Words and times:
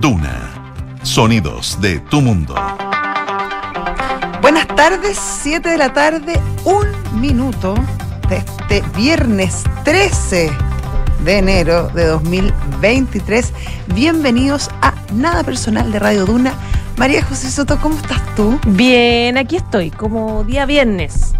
Duna. 0.00 0.98
Sonidos 1.02 1.80
de 1.80 2.00
tu 2.00 2.20
mundo. 2.20 2.54
Buenas 4.42 4.66
tardes, 4.68 5.18
7 5.42 5.68
de 5.68 5.78
la 5.78 5.92
tarde, 5.92 6.40
un 6.64 6.86
minuto 7.20 7.74
de 8.28 8.38
este 8.38 8.82
viernes 8.96 9.64
13 9.84 10.50
de 11.24 11.38
enero 11.38 11.88
de 11.88 12.06
2023. 12.06 13.52
Bienvenidos 13.94 14.70
a 14.82 14.94
Nada 15.12 15.44
Personal 15.44 15.90
de 15.92 15.98
Radio 15.98 16.26
Duna. 16.26 16.52
María 16.96 17.22
José 17.22 17.50
Soto, 17.50 17.78
¿cómo 17.80 17.96
estás 17.96 18.22
tú? 18.34 18.58
Bien, 18.66 19.38
aquí 19.38 19.56
estoy, 19.56 19.90
como 19.90 20.44
día 20.44 20.66
viernes. 20.66 21.35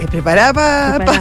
Eh, 0.00 0.06
¿Preparada 0.10 0.52
para 0.54 1.04
pa, 1.04 1.20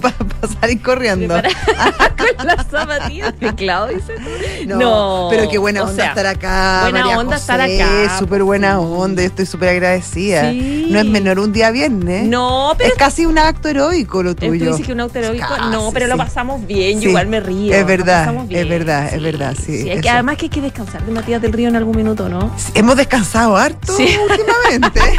pa- 0.00 0.10
pa 0.12 0.48
salir 0.60 0.80
corriendo? 0.82 1.34
Con 2.38 2.46
las 2.46 2.66
zapatillas 2.70 3.38
de 3.38 3.54
Claudio, 3.54 3.96
dices 3.96 4.18
tú. 4.18 4.66
No, 4.68 4.78
No, 4.78 5.26
pero 5.30 5.48
qué 5.50 5.58
buena 5.58 5.82
o 5.82 5.84
onda 5.88 5.94
sea, 5.96 6.08
estar 6.10 6.26
acá. 6.26 6.80
buena 6.84 7.00
María 7.00 7.18
onda 7.18 7.36
estar 7.36 7.60
acá, 7.60 8.18
Súper 8.18 8.28
pues, 8.38 8.42
buena 8.42 8.72
sí. 8.78 8.84
onda, 8.86 9.22
yo 9.22 9.28
estoy 9.28 9.46
súper 9.46 9.68
agradecida. 9.70 10.50
Sí. 10.50 10.88
No 10.90 10.98
es 11.00 11.04
menor 11.06 11.38
un 11.38 11.52
día 11.52 11.70
viernes. 11.70 12.26
No, 12.26 12.72
pero 12.78 12.90
es 12.90 12.96
casi 12.96 13.26
un 13.26 13.38
acto 13.38 13.68
heroico 13.68 14.22
lo 14.22 14.30
Eh, 14.30 14.34
Tú 14.34 14.46
tuyo. 14.46 14.70
dices 14.70 14.86
que 14.86 14.92
un 14.92 15.00
auto 15.00 15.18
heroico. 15.18 15.46
Casi, 15.46 15.70
No, 15.70 15.90
pero 15.92 16.06
lo 16.06 16.14
sí. 16.14 16.18
pasamos 16.18 16.66
bien. 16.66 16.98
Sí. 16.98 17.04
Yo 17.04 17.08
igual 17.10 17.26
me 17.26 17.40
río. 17.40 17.74
Es 17.74 17.86
verdad, 17.86 18.34
es 18.50 18.68
verdad, 18.68 19.12
es 19.14 19.22
verdad, 19.22 19.54
sí, 19.62 19.90
hay 19.90 20.00
que- 20.00 20.08
además 20.10 20.36
que 20.38 20.46
hay 20.46 20.50
que 20.50 20.60
descansar 20.62 21.04
de 21.04 21.12
Matías 21.12 21.42
del 21.42 21.52
Río 21.52 21.68
en 21.68 21.76
algún 21.76 21.96
minuto, 21.96 22.28
¿no? 22.28 22.54
Hemos 22.74 22.96
descansado 22.96 23.56
harto 23.56 23.94
Sí. 23.96 24.16
últimamente. 24.30 25.00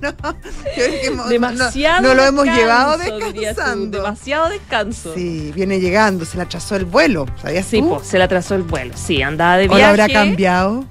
No, 0.00 0.10
no, 0.10 0.32
yo 0.32 0.72
creo 0.74 0.90
que 1.00 1.06
hemos- 1.06 1.28
Demasiado. 1.28 2.02
No, 2.02 2.13
no 2.14 2.22
lo 2.22 2.28
hemos 2.28 2.44
llevado 2.46 2.94
tú, 2.96 3.32
descansando. 3.32 3.98
Demasiado 4.02 4.48
descanso. 4.48 5.12
Sí, 5.14 5.52
viene 5.54 5.80
llegando, 5.80 6.24
se 6.24 6.36
le 6.36 6.42
atrasó 6.44 6.76
el 6.76 6.84
vuelo. 6.84 7.26
¿Sabías 7.42 7.66
Sí, 7.66 7.80
tú? 7.80 8.00
se 8.02 8.18
le 8.18 8.24
atrasó 8.24 8.54
el 8.54 8.62
vuelo. 8.62 8.94
Sí, 8.96 9.22
andaba 9.22 9.56
de 9.56 9.64
¿O 9.66 9.74
viaje. 9.74 9.82
lo 9.82 9.88
habrá 9.88 10.08
cambiado? 10.08 10.84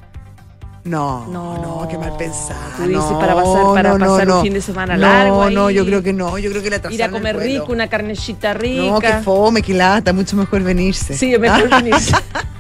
No, 0.85 1.25
no, 1.27 1.57
No, 1.59 1.87
qué 1.87 1.97
mal 1.97 2.13
pensado. 2.17 2.59
tú 2.75 2.83
dices 2.83 3.03
para 3.17 3.33
pasar- 3.35 3.73
para 3.73 3.97
pasar 3.97 4.29
un 4.31 4.41
fin 4.41 4.53
de 4.53 4.59
semana 4.61 4.97
largo 4.97 5.45
No, 5.45 5.49
no, 5.49 5.69
yo 5.71 5.85
creo 5.85 6.03
que 6.03 6.11
no, 6.11 6.37
yo 6.37 6.49
creo 6.49 6.61
que 6.61 6.67
atrasaron 6.67 6.93
Ir 6.93 7.03
a 7.03 7.09
comer 7.09 7.37
rico, 7.37 7.67
una 7.71 7.87
carnecita 7.87 8.53
rica. 8.53 8.83
No, 8.83 8.99
que 8.99 9.13
fome, 9.23 9.61
que 9.61 9.73
lata, 9.73 10.11
mucho 10.11 10.35
mejor 10.35 10.61
venirse. 10.61 11.15
Sí, 11.17 11.37
me 11.37 11.49
venirse. 11.49 12.13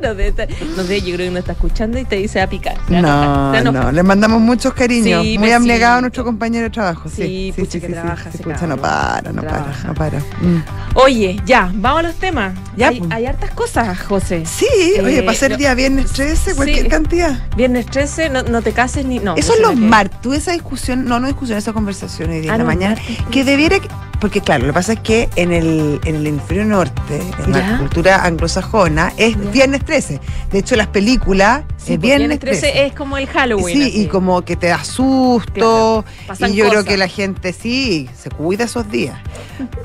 no, 0.02 0.14
sé, 0.14 0.28
está- 0.28 0.46
no 0.76 0.82
yo 0.82 1.14
creo 1.14 1.26
que 1.26 1.30
no 1.30 1.38
está 1.38 1.52
escuchando 1.52 1.98
y 1.98 2.04
te 2.04 2.16
dice 2.16 2.40
a 2.40 2.48
picar. 2.48 2.76
Se 2.88 2.92
va 2.92 2.96
a 2.96 3.00
enojar, 3.00 3.58
se 3.62 3.64
va 3.64 3.72
No, 3.72 3.80
a 3.80 3.84
no, 3.84 3.92
le 3.92 4.02
mandamos 4.02 4.40
muchos 4.40 4.72
cariños. 4.74 5.22
Sí, 5.22 5.38
Muy 5.38 5.48
besito. 5.48 5.56
abnegado 5.56 5.98
a 5.98 6.00
nuestro 6.00 6.24
compañero 6.24 6.64
de 6.64 6.70
trabajo. 6.70 7.08
Sí, 7.08 7.52
Sí, 7.54 7.60
pucha 7.62 7.80
que 7.80 7.88
trabaja 7.88 8.24
sí, 8.24 8.30
ese 8.34 8.42
pucha, 8.42 8.66
no 8.66 8.76
para, 8.76 9.32
no 9.32 9.40
Trabaja. 9.42 9.72
para, 9.72 9.88
no 9.88 9.94
para. 9.94 10.18
Mm. 10.18 10.62
Oye, 10.94 11.40
ya, 11.46 11.70
vamos 11.74 12.00
a 12.00 12.02
los 12.04 12.14
temas. 12.16 12.54
Ya, 12.76 12.88
hay, 12.88 12.98
pues. 13.00 13.10
hay 13.12 13.26
hartas 13.26 13.50
cosas, 13.50 13.98
José. 14.00 14.44
Sí, 14.46 14.66
oye, 15.02 15.18
Eh, 15.18 15.22
para 15.22 15.36
ser 15.36 15.52
no- 15.52 15.56
día 15.56 15.74
viernes 15.74 16.06
13, 16.12 16.54
cualquier 16.54 16.84
Sí. 16.84 16.88
cantidad. 16.88 17.38
Viernes 17.56 17.86
13, 17.86 18.30
no, 18.30 18.42
no 18.42 18.62
te 18.62 18.72
cases 18.72 19.04
ni. 19.04 19.18
No, 19.18 19.36
Eso 19.36 19.54
es 19.54 19.60
los 19.60 19.76
martes. 19.76 20.20
Tuve 20.20 20.36
esa 20.36 20.52
discusión, 20.52 21.04
no, 21.04 21.20
no 21.20 21.26
discusión, 21.26 21.58
esa 21.58 21.72
conversación 21.72 22.30
hoy 22.30 22.40
día 22.40 22.52
Ah, 22.52 22.54
en 22.56 22.60
la 22.60 22.64
mañana. 22.66 22.94
martes, 22.96 23.18
Que 23.30 23.44
debiera, 23.44 23.78
que- 23.80 23.88
porque 24.20 24.40
claro, 24.40 24.62
lo 24.62 24.68
que 24.68 24.74
pasa 24.74 24.92
es 24.92 25.00
que 25.00 25.28
en 25.36 25.52
el, 25.52 26.00
en 26.04 26.14
el 26.16 26.26
hemisferio 26.26 26.64
norte, 26.64 27.20
en 27.44 27.52
Ya. 27.52 27.70
la 27.72 27.78
cultura 27.78 28.24
anglosajona, 28.24 29.12
es 29.16 29.34
Ya. 29.36 29.50
viernes 29.50 29.84
13. 29.84 30.20
De 30.52 30.58
hecho, 30.58 30.76
las 30.76 30.88
películas 30.88 31.62
Sí, 31.78 31.94
es 31.94 31.98
pues, 31.98 32.00
viernes, 32.00 32.28
viernes 32.28 32.40
13, 32.40 32.60
13. 32.60 32.86
es 32.86 32.92
como 32.94 33.16
el 33.18 33.26
Halloween. 33.26 33.76
Sí, 33.76 33.82
así. 33.88 34.02
y 34.02 34.06
como 34.06 34.42
que 34.42 34.56
te 34.56 34.68
da 34.68 34.84
susto. 34.84 36.04
Claro, 36.26 36.52
y 36.52 36.56
yo 36.56 36.68
creo 36.68 36.84
que 36.84 36.96
la 36.96 37.08
gente 37.08 37.52
sí 37.52 38.08
se 38.16 38.30
cuida 38.30 38.64
esos 38.64 38.90
días. 38.90 39.16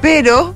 Pero, 0.01 0.55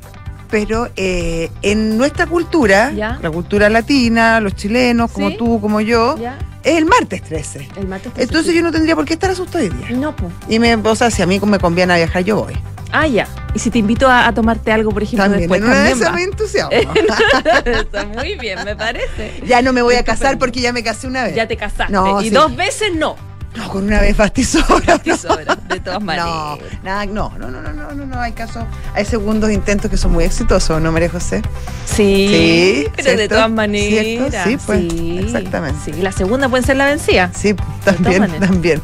pero 0.50 0.90
eh, 0.96 1.50
en 1.62 1.98
nuestra 1.98 2.26
cultura, 2.28 2.92
Ya. 2.92 3.20
la 3.22 3.30
cultura 3.32 3.70
latina, 3.70 4.40
los 4.40 4.56
chilenos, 4.56 5.12
como 5.12 5.30
Sí. 5.30 5.38
tú, 5.38 5.62
como 5.62 5.82
yo, 5.82 6.18
¿Ya? 6.18 6.38
es 6.64 6.76
el 6.78 6.86
martes 6.86 7.22
13. 7.24 7.68
El 7.78 7.88
martes 7.88 8.14
13, 8.14 8.24
Entonces 8.24 8.52
sí. 8.52 8.58
yo 8.58 8.64
no 8.64 8.72
tendría 8.72 8.96
por 8.96 9.06
qué 9.06 9.14
estar 9.14 9.30
asustado 9.32 9.64
hoy 9.64 9.70
día. 9.70 9.92
No, 9.98 10.16
pues. 10.16 10.32
Y 10.50 10.60
me, 10.60 10.76
o 10.76 10.96
sea, 10.96 11.10
si 11.12 11.22
a 11.22 11.26
mí 11.26 11.40
me 11.40 11.60
conviene 11.60 11.96
viajar, 11.96 12.24
yo 12.24 12.38
voy. 12.44 12.54
Ah, 12.92 13.08
ya. 13.08 13.28
Y 13.54 13.60
si 13.60 13.70
te 13.72 13.80
invito 13.80 14.08
a, 14.08 14.28
a 14.28 14.34
tomarte 14.34 14.72
algo, 14.72 14.92
por 14.92 15.04
ejemplo, 15.04 15.24
También, 15.26 15.42
después, 15.50 15.62
en 15.62 15.68
una 15.68 15.76
de 15.84 15.90
también 15.90 16.02
esas 16.02 16.14
me 16.16 16.24
entusiasmo. 16.24 16.94
Está 17.66 18.06
muy 18.06 18.36
bien, 18.36 18.60
me 18.66 18.76
parece. 18.76 19.42
ya 19.46 19.62
no 19.62 19.74
me 19.74 19.82
voy 19.82 19.96
a 19.96 20.04
casar 20.04 20.38
porque 20.38 20.60
ya 20.62 20.74
me 20.74 20.84
casé 20.84 21.08
una 21.08 21.24
vez. 21.24 21.36
Ya 21.36 21.48
te 21.48 21.58
casaste. 21.58 21.92
No, 21.94 22.22
y 22.22 22.26
sí. 22.26 22.30
dos 22.32 22.56
veces 22.56 22.94
no. 22.96 23.16
No, 23.56 23.68
con 23.70 23.84
una 23.86 24.00
vez 24.00 24.16
bastizora. 24.16 25.02
Sobra, 25.18 25.56
de 25.68 25.80
todas 25.80 26.00
No, 26.00 26.06
maneras. 26.06 26.60
nada, 26.84 27.06
no, 27.08 27.34
no, 27.40 27.50
no, 27.50 27.62
no, 27.62 27.74
no, 27.74 27.92
no, 27.94 28.06
no, 28.06 28.20
hay 28.22 28.32
caso. 28.34 28.66
Hay 28.94 29.06
segundos 29.06 29.52
intentos 29.52 29.90
que 29.90 29.98
son 29.98 30.12
muy 30.12 30.24
exitosos, 30.24 30.80
¿no, 30.80 30.92
María 30.92 31.10
José? 31.10 31.42
Sí, 31.86 32.28
Sí, 32.30 32.88
pero 32.96 33.18
de 33.18 33.28
todas 33.28 33.50
maneras. 33.50 34.32
¿Cierto? 34.32 34.50
Sí, 34.50 34.58
pues, 34.66 35.26
exactamente. 35.26 35.80
Sí, 35.84 35.94
la 36.02 36.12
segunda 36.12 36.48
puede 36.48 36.64
ser 36.64 36.78
la 36.78 36.86
vencida. 36.86 37.32
Sí, 37.36 37.56
también, 37.84 38.40
también. 38.40 38.82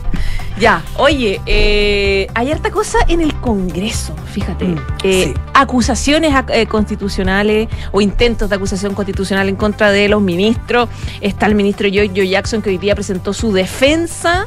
Ya, 0.60 0.84
oye, 0.98 1.42
eh, 1.46 2.28
hay 2.34 2.52
harta 2.52 2.72
cosa 2.72 2.98
en 3.10 3.20
el 3.22 3.34
Congreso, 3.42 4.16
fíjate. 4.32 4.66
Mm, 4.66 4.78
Eh, 5.04 5.24
sí. 5.26 5.34
Acusaciones 5.54 6.32
ac- 6.34 6.50
eh, 6.54 6.66
constitucionales 6.66 7.68
o 7.92 8.00
intentos 8.00 8.50
de 8.50 8.56
acusación 8.56 8.94
constitucional 8.94 9.50
en 9.50 9.56
contra 9.58 9.92
de 9.92 10.08
los 10.08 10.22
ministros. 10.22 10.88
Está 11.20 11.46
el 11.48 11.56
ministro 11.56 11.88
Joe 11.94 12.28
Jackson 12.28 12.62
que 12.62 12.70
hoy 12.70 12.78
día 12.78 12.96
presentó 12.96 13.34
su 13.34 13.52
defensa. 13.52 14.46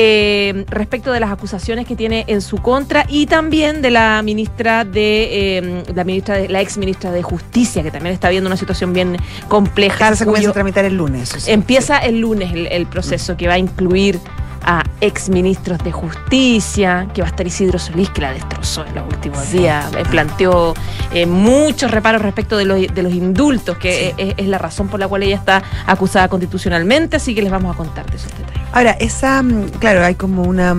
eh, 0.00 0.64
respecto 0.68 1.10
de 1.10 1.18
las 1.18 1.32
acusaciones 1.32 1.84
que 1.84 1.96
tiene 1.96 2.24
en 2.28 2.40
su 2.40 2.58
contra 2.58 3.04
y 3.08 3.26
también 3.26 3.82
de 3.82 3.90
la 3.90 4.22
ministra 4.22 4.84
de 4.84 5.58
eh, 5.58 5.82
la 5.92 6.04
ministra 6.04 6.36
de 6.36 6.48
la 6.48 6.60
ex 6.60 6.78
ministra 6.78 7.10
de 7.10 7.22
justicia 7.24 7.82
que 7.82 7.90
también 7.90 8.12
está 8.14 8.28
viendo 8.28 8.46
una 8.48 8.56
situación 8.56 8.92
bien 8.92 9.16
compleja 9.48 10.06
Esa 10.06 10.14
se 10.16 10.24
comienza 10.24 10.50
a 10.50 10.52
tramitar 10.52 10.84
el 10.84 10.94
lunes. 10.96 11.30
sí. 11.36 11.50
Empieza 11.50 11.98
el 11.98 12.20
lunes 12.20 12.52
el, 12.52 12.68
el 12.68 12.86
proceso 12.86 13.36
que 13.36 13.48
va 13.48 13.54
a 13.54 13.58
incluir 13.58 14.20
a 14.62 14.82
exministros 15.00 15.78
de 15.78 15.92
justicia, 15.92 17.08
que 17.14 17.22
va 17.22 17.28
a 17.28 17.30
estar 17.30 17.46
Isidro 17.46 17.78
Solís, 17.78 18.10
que 18.10 18.20
la 18.20 18.32
destrozó 18.32 18.84
en 18.86 18.94
los 18.94 19.04
últimos 19.06 19.50
días, 19.52 19.86
eh, 19.96 20.04
planteó 20.10 20.74
eh, 21.12 21.26
muchos 21.26 21.90
reparos 21.90 22.22
respecto 22.22 22.56
de 22.56 22.64
los, 22.64 22.80
de 22.94 23.02
los 23.02 23.12
indultos, 23.12 23.76
que 23.78 24.14
Sí. 24.16 24.24
es, 24.28 24.34
es 24.36 24.46
la 24.48 24.58
razón 24.58 24.88
por 24.88 25.00
la 25.00 25.08
cual 25.08 25.22
ella 25.22 25.36
está 25.36 25.62
acusada 25.86 26.28
constitucionalmente, 26.28 27.16
así 27.16 27.34
que 27.34 27.42
les 27.42 27.50
vamos 27.50 27.74
a 27.74 27.76
contar 27.76 28.08
de 28.10 28.16
esos 28.16 28.30
detalles. 28.36 28.60
Ahora, 28.72 28.90
esa, 28.92 29.42
mm, 29.42 29.70
claro, 29.78 30.04
hay 30.04 30.14
como 30.14 30.42
una. 30.42 30.74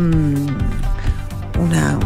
Una, 1.60 2.00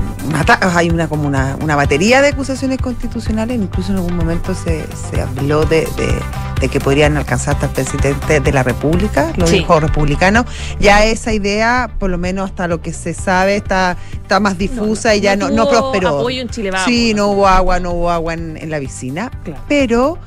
hay 0.75 0.89
una 0.89 1.07
como 1.07 1.27
una, 1.27 1.55
una 1.61 1.75
batería 1.75 2.21
de 2.21 2.29
acusaciones 2.29 2.79
constitucionales, 2.79 3.57
incluso 3.59 3.91
en 3.91 3.97
algún 3.97 4.15
momento 4.15 4.55
se, 4.55 4.85
se 5.11 5.21
habló 5.21 5.63
de, 5.65 5.81
de- 5.97 6.21
de 6.59 6.69
que 6.69 6.79
podrían 6.79 7.17
alcanzar 7.17 7.55
hasta 7.55 7.65
el 7.65 7.71
presidente 7.73 8.39
de 8.39 8.51
la 8.53 8.63
República, 8.63 9.33
lo 9.35 9.45
Sí. 9.47 9.57
dijo 9.59 9.81
republicano. 9.81 10.45
Ya 10.79 11.03
esa 11.03 11.33
idea, 11.33 11.91
por 11.99 12.09
lo 12.09 12.17
menos 12.17 12.49
hasta 12.49 12.69
lo 12.69 12.81
que 12.81 12.93
se 12.93 13.13
sabe, 13.13 13.57
está, 13.57 13.97
está 14.21 14.39
más 14.39 14.57
difusa 14.57 15.13
y 15.13 15.19
ya 15.19 15.35
no, 15.35 15.49
no, 15.49 15.67
tuvo 15.67 15.91
prosperó. 15.91 16.19
apoyo 16.19 16.41
en 16.41 16.47
Chile 16.49 16.71
Vamos, 16.71 16.85
sí, 16.87 17.13
no 17.13 17.27
hubo 17.27 17.47
agua, 17.47 17.79
no 17.81 17.91
hubo 17.91 18.09
agua 18.09 18.33
en, 18.33 18.55
en 18.55 18.69
la 18.69 18.79
piscina. 18.79 19.29
Claro. 19.43 19.61
Pero 19.67 20.17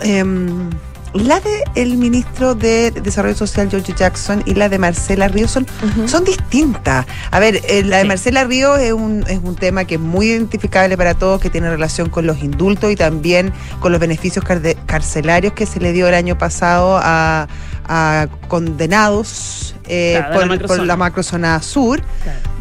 em, 0.00 0.70
la 1.14 1.40
de 1.40 1.62
el 1.74 1.96
ministro 1.96 2.54
de 2.54 2.90
Desarrollo 2.90 3.34
Social, 3.34 3.68
George 3.70 3.94
Jackson, 3.96 4.42
y 4.46 4.54
la 4.54 4.68
de 4.68 4.78
Marcela 4.78 5.28
Ríos 5.28 5.50
son, 5.50 5.66
son 6.06 6.24
distintas. 6.24 7.06
A 7.30 7.38
ver, 7.40 7.60
eh, 7.68 7.82
la 7.84 7.96
de 7.98 8.02
Sí. 8.02 8.08
Marcela 8.08 8.44
Ríos 8.44 8.78
es 8.80 8.92
un, 8.92 9.24
es 9.28 9.40
un 9.42 9.56
tema 9.56 9.84
que 9.84 9.94
es 9.94 10.00
muy 10.00 10.26
identificable 10.30 10.96
para 10.96 11.14
todos, 11.14 11.40
que 11.40 11.48
tiene 11.50 11.70
relación 11.70 12.10
con 12.10 12.26
los 12.26 12.42
indultos 12.42 12.90
y 12.92 12.96
también 12.96 13.52
con 13.80 13.92
los 13.92 14.00
beneficios 14.00 14.44
carcelarios 14.86 15.52
que 15.54 15.66
se 15.66 15.80
le 15.80 15.92
dio 15.92 16.06
el 16.08 16.14
año 16.14 16.36
pasado 16.38 16.98
a, 17.02 17.48
a 17.88 18.26
condenados 18.48 19.74
eh, 19.88 20.14
Claro, 20.18 20.28
la 20.32 20.38
por, 20.40 20.46
macrozona. 20.48 20.78
por 20.78 20.86
la 20.86 20.96
macrozona 20.96 21.62
sur. 21.62 22.02
Claro. 22.22 22.55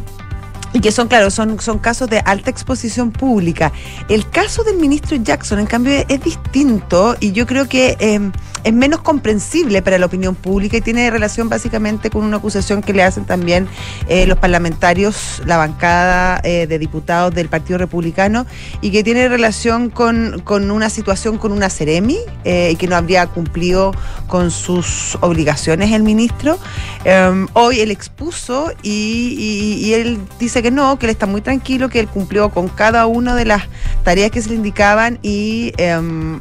Y 0.75 0.81
que 0.81 0.91
son, 0.91 1.07
claro, 1.07 1.31
son, 1.31 1.57
son 1.61 1.79
casos 1.79 2.09
de 2.09 2.19
alta 2.19 2.49
exposición 2.49 3.11
pública. 3.11 3.71
El 4.09 4.29
caso 4.29 4.61
del 4.65 4.75
ministro 4.75 5.15
Jackson, 5.15 5.59
en 5.59 5.67
cambio, 5.67 6.03
es, 6.09 6.21
distinto 6.21 7.15
y 7.21 7.31
yo 7.31 7.47
creo 7.47 7.69
que 7.69 7.95
eh, 7.97 8.19
es 8.65 8.73
menos 8.73 9.01
comprensible 9.01 9.83
para 9.83 9.99
la 9.99 10.07
opinión 10.07 10.33
pública 10.33 10.77
y 10.77 10.81
tiene 10.81 11.11
relación 11.11 11.49
básicamente 11.49 12.09
con 12.09 12.23
una 12.23 12.37
acusación 12.37 12.81
que 12.81 12.93
le 12.93 13.03
hacen 13.03 13.23
también 13.23 13.67
eh, 14.09 14.25
los 14.25 14.39
parlamentarios, 14.39 15.43
la 15.45 15.57
bancada 15.57 16.41
eh, 16.43 16.65
de 16.65 16.79
diputados 16.79 17.33
del 17.35 17.47
Partido 17.47 17.77
Republicano 17.77 18.47
y 18.81 18.89
que 18.89 19.03
tiene 19.03 19.29
relación 19.29 19.91
con, 19.91 20.41
con 20.43 20.71
una 20.71 20.89
situación 20.89 21.37
con 21.37 21.51
una 21.51 21.69
Ceremi 21.69 22.17
eh, 22.43 22.71
y 22.71 22.75
que 22.75 22.87
no 22.87 22.95
habría 22.95 23.27
cumplido 23.27 23.93
con 24.25 24.49
sus 24.49 25.15
obligaciones 25.21 25.91
el 25.91 26.01
ministro. 26.01 26.57
Eh, 27.03 27.45
hoy 27.53 27.81
él 27.81 27.91
expuso 27.91 28.71
y, 28.81 29.93
él 29.93 30.19
dice 30.39 30.63
que 30.63 30.71
no, 30.71 30.97
que 30.97 31.05
él 31.05 31.11
está 31.11 31.27
muy 31.27 31.41
tranquilo, 31.41 31.87
que 31.87 31.99
él 31.99 32.07
cumplió 32.07 32.49
con 32.49 32.67
cada 32.67 33.05
una 33.05 33.35
de 33.35 33.45
las 33.45 33.63
tareas 34.03 34.31
que 34.31 34.41
se 34.41 34.49
le 34.49 34.55
indicaban 34.55 35.19
y, 35.21 35.71
eh, 35.77 35.99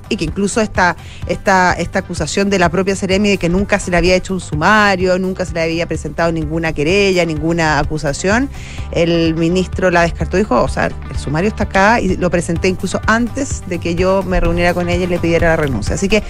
y 0.09 0.17
que 0.17 0.25
incluso 0.25 0.63
esta, 0.63 0.97
esta, 1.27 1.75
esta 1.75 1.99
acusación 1.99 2.14
acusación 2.15 2.49
de 2.49 2.61
la 2.61 2.69
propia 2.69 2.95
Ceremi 2.95 3.31
de 3.31 3.39
que 3.39 3.49
nunca 3.49 3.81
se 3.81 3.91
le 3.91 3.97
había 3.97 4.15
hecho 4.15 4.35
un 4.35 4.41
sumario, 4.41 5.19
nunca 5.19 5.45
se 5.45 5.53
le 5.53 5.63
había 5.63 5.87
presentado 5.89 6.31
ninguna 6.31 6.73
querella, 6.73 7.25
ninguna 7.27 7.81
acusación. 7.81 8.49
El 8.93 9.35
ministro 9.35 9.91
la 9.91 10.03
descartó, 10.03 10.37
dijo, 10.37 10.63
o 10.63 10.69
sea, 10.69 10.87
el 10.87 11.19
sumario 11.19 11.49
está 11.49 11.65
acá 11.65 12.01
y 12.01 12.17
lo 12.17 12.31
presenté 12.31 12.69
incluso 12.69 13.01
antes 13.09 13.65
de 13.67 13.81
que 13.81 13.97
yo 13.97 14.23
me 14.23 14.39
reuniera 14.39 14.73
con 14.75 14.89
ella 14.89 15.05
y 15.05 15.09
le 15.09 15.19
pidiera 15.19 15.49
la 15.49 15.57
renuncia. 15.57 15.97
Así 15.97 16.09
que 16.09 16.23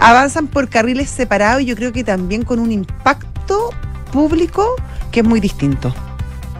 avanzan 0.00 0.48
por 0.48 0.68
carriles 0.68 1.08
separados 1.08 1.62
y 1.62 1.66
yo 1.66 1.76
creo 1.76 1.92
que 1.92 2.02
también 2.02 2.42
con 2.42 2.58
un 2.58 2.72
impacto 2.72 3.70
público 4.12 4.66
que 5.12 5.20
es 5.20 5.26
muy 5.26 5.38
distinto. 5.38 5.94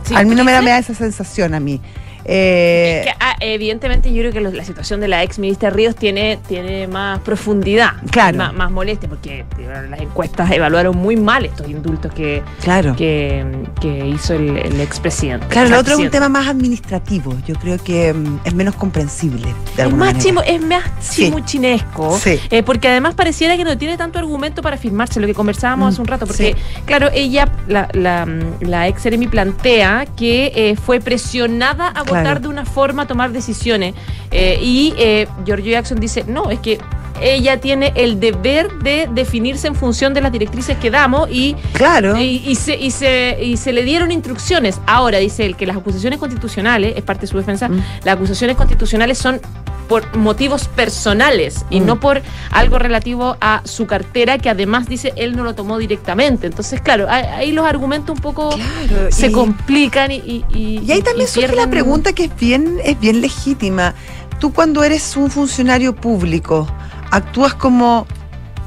Sí, 0.05 0.15
a 0.15 0.23
mí 0.23 0.37
no 0.37 0.45
me 0.45 0.53
da, 0.53 0.59
¿tú 0.59 0.65
me 0.67 0.71
da 0.71 0.79
esa 0.79 0.95
sensación 0.95 1.53
a 1.55 1.59
mí. 1.59 1.81
Eh, 2.31 3.01
Que, 3.05 3.11
ah, 3.21 3.37
evidentemente 3.41 4.13
yo 4.13 4.21
creo 4.21 4.33
que 4.33 4.41
lo- 4.43 4.51
la 4.53 4.63
situación 4.65 5.01
de 5.01 5.09
la 5.09 5.23
ex 5.23 5.39
ministra 5.39 5.71
Ríos 5.71 5.97
tiene, 5.97 6.39
tiene 6.47 6.87
más 6.87 7.21
profundidad, 7.21 7.93
Claro. 8.11 8.37
más, 8.37 8.53
más 8.53 8.71
molestia, 8.71 9.09
porque 9.09 9.47
las 9.91 9.99
encuestas 10.01 10.51
evaluaron 10.51 10.95
muy 10.97 11.17
mal 11.17 11.47
estos 11.47 11.67
indultos 11.69 12.13
que, 12.13 12.43
claro. 12.63 12.95
que, 12.97 13.47
que 13.81 14.07
hizo 14.09 14.35
el, 14.35 14.59
el 14.59 14.81
expresidente. 14.83 15.47
Claro, 15.49 15.71
lo 15.71 15.79
otro 15.79 15.95
es 15.95 16.01
un 16.01 16.11
tema 16.11 16.29
más 16.29 16.47
administrativo. 16.49 17.35
Yo 17.47 17.55
creo 17.55 17.79
que 17.79 18.13
mm, 18.13 18.41
es 18.45 18.55
menos 18.55 18.75
comprensible. 18.75 19.47
De 19.77 19.85
Es 19.85 19.93
más, 19.95 20.15
chimo- 20.19 20.43
es 20.47 20.61
más 20.63 20.85
chimuchinesco, 21.11 22.19
Sí. 22.19 22.39
eh, 22.51 22.63
porque 22.63 22.89
además 22.89 23.15
pareciera 23.15 23.57
que 23.57 23.65
no 23.65 23.79
tiene 23.79 23.97
tanto 23.97 24.19
argumento 24.19 24.61
para 24.61 24.77
firmarse, 24.77 25.19
lo 25.19 25.27
que 25.27 25.35
conversábamos 25.35 25.87
Mm, 25.87 25.89
hace 25.93 26.01
un 26.03 26.07
rato, 26.09 26.27
porque, 26.27 26.55
sí. 26.55 26.83
claro, 26.85 27.09
ella, 27.15 27.49
la, 27.69 27.89
la, 27.93 28.27
la 28.61 28.87
ex 28.89 29.07
Eremi 29.07 29.29
plantea 29.29 30.05
que 30.17 30.53
eh, 30.55 30.77
fue 30.77 31.01
presionada 31.01 31.89
a 31.89 32.05
Claro. 32.05 32.18
Votar 32.19 32.41
de 32.41 32.49
una 32.49 32.65
forma, 32.65 33.07
tomar 33.07 33.33
decisiones, 33.33 33.95
eh, 34.31 34.59
y 34.63 34.95
eh, 34.99 35.29
Giorgio 35.45 35.73
Jackson 35.73 36.01
dice, 36.01 36.25
no, 36.27 36.51
es 36.51 36.61
que 36.61 36.79
ella 37.23 37.61
tiene 37.61 37.93
el 37.97 38.21
deber 38.21 38.71
de 38.83 39.09
definirse 39.13 39.67
en 39.67 39.75
función 39.75 40.15
de 40.15 40.21
las 40.21 40.33
directrices 40.33 40.77
que 40.79 40.91
damos 40.91 41.29
y 41.31 41.55
Claro. 41.73 42.17
y, 42.17 42.43
y 42.47 42.55
se, 42.55 42.77
y, 42.77 42.91
se, 42.91 43.39
y 43.43 43.57
se 43.57 43.73
le 43.73 43.83
dieron 43.85 44.11
instrucciones. 44.13 44.81
Ahora 44.87 45.19
dice 45.19 45.45
él 45.47 45.57
que 45.57 45.67
las 45.67 45.77
acusaciones 45.77 46.19
constitucionales, 46.19 46.95
es 46.97 47.03
parte 47.03 47.23
de 47.23 47.27
su 47.29 47.37
defensa, 47.39 47.69
Mm. 47.69 47.83
las 48.05 48.15
acusaciones 48.17 48.57
constitucionales 48.57 49.19
son 49.19 49.41
por 49.89 50.15
motivos 50.19 50.69
personales 50.69 51.65
y 51.71 51.81
Mm. 51.81 51.87
no 51.87 51.99
por 52.01 52.21
algo 52.51 52.79
relativo 52.79 53.37
a 53.41 53.63
su 53.65 53.87
cartera 53.87 54.37
que 54.37 54.51
además 54.51 54.87
dice 54.87 55.13
él 55.17 55.35
no 55.35 55.45
lo 55.45 55.55
tomó 55.55 55.79
directamente. 55.79 56.47
Entonces, 56.47 56.81
claro, 56.83 57.07
ahí, 57.09 57.53
los 57.53 57.65
argumentos 57.67 58.15
un 58.17 58.21
poco 58.23 58.51
Claro, 58.51 59.11
se 59.11 59.29
y- 59.29 59.33
complican 59.33 60.11
y, 60.13 60.17
y, 60.17 60.45
y- 60.85 60.93
ahí 60.93 61.01
también 61.03 61.27
surge 61.29 61.55
la 61.57 61.69
pregunta 61.71 62.13
que 62.13 62.25
es 62.25 62.37
bien, 62.39 62.79
es 62.85 63.01
bien 63.01 63.21
legítima. 63.23 63.95
Tú 64.41 64.53
cuando 64.53 64.85
eres 64.85 65.17
un 65.17 65.31
funcionario 65.31 65.95
público, 65.97 66.69
actúas 67.11 67.55
como 67.55 68.07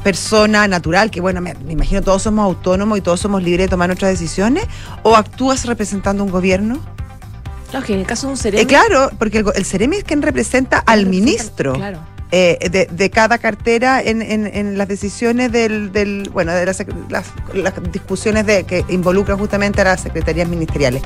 persona 0.04 0.68
natural, 0.68 1.12
que 1.12 1.22
bueno, 1.22 1.42
me, 1.42 1.54
me 1.56 1.74
imagino 1.74 2.02
todos 2.02 2.24
somos 2.24 2.44
autónomos 2.44 2.98
y 2.98 3.02
todos 3.02 3.20
somos 3.20 3.44
libres 3.44 3.68
de 3.68 3.70
tomar 3.70 3.88
nuestras 3.88 4.12
decisiones, 4.12 4.64
o 5.04 5.16
actúas 5.16 5.66
representando 5.66 6.24
un 6.24 6.32
gobierno? 6.32 6.80
Claro, 7.70 7.86
que 7.86 7.94
en 7.94 8.00
el 8.00 8.06
caso 8.06 8.28
de 8.28 8.34
un 8.34 8.40
Eh, 8.40 8.42
cerebro. 8.42 8.68
claro, 8.68 9.10
porque 9.20 9.38
el, 9.40 9.46
el 9.56 9.66
Ceremi 9.66 9.98
es 9.98 10.04
quien 10.04 10.22
representa 10.22 10.80
al 10.80 11.06
ministro. 11.06 11.74
Claro. 11.74 12.00
eh, 12.34 12.70
de, 12.72 12.86
de 12.90 13.10
cada 13.10 13.38
cartera 13.40 14.02
en, 14.02 14.22
en- 14.22 14.48
en 14.48 14.78
las 14.78 14.88
decisiones 14.88 15.52
del, 15.52 15.92
del- 15.92 16.30
bueno, 16.32 16.54
de 16.54 16.66
las, 16.66 16.80
sec- 16.80 16.96
las, 17.10 17.26
las 17.54 17.74
discusiones 17.92 18.46
de, 18.46 18.64
que 18.64 18.86
involucran 18.88 19.38
justamente 19.38 19.82
a 19.82 19.84
las 19.84 20.02
secretarías 20.02 20.48
ministeriales. 20.48 21.02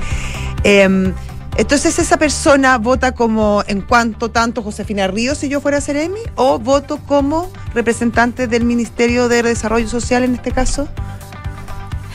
Em, 0.62 1.12
entonces, 1.58 1.98
¿esa 1.98 2.16
persona 2.18 2.78
vota 2.78 3.12
como 3.12 3.62
en 3.66 3.80
cuanto 3.80 4.30
tanto 4.30 4.62
Josefina 4.62 5.06
Ríos 5.06 5.38
si 5.38 5.48
yo 5.48 5.60
fuera 5.60 5.80
Ceremi? 5.80 6.20
¿O 6.34 6.58
voto 6.58 6.98
como 7.06 7.50
representante 7.74 8.46
del 8.46 8.64
Ministerio 8.64 9.28
de 9.28 9.42
Desarrollo 9.42 9.88
Social 9.88 10.24
en 10.24 10.34
este 10.34 10.52
caso? 10.52 10.88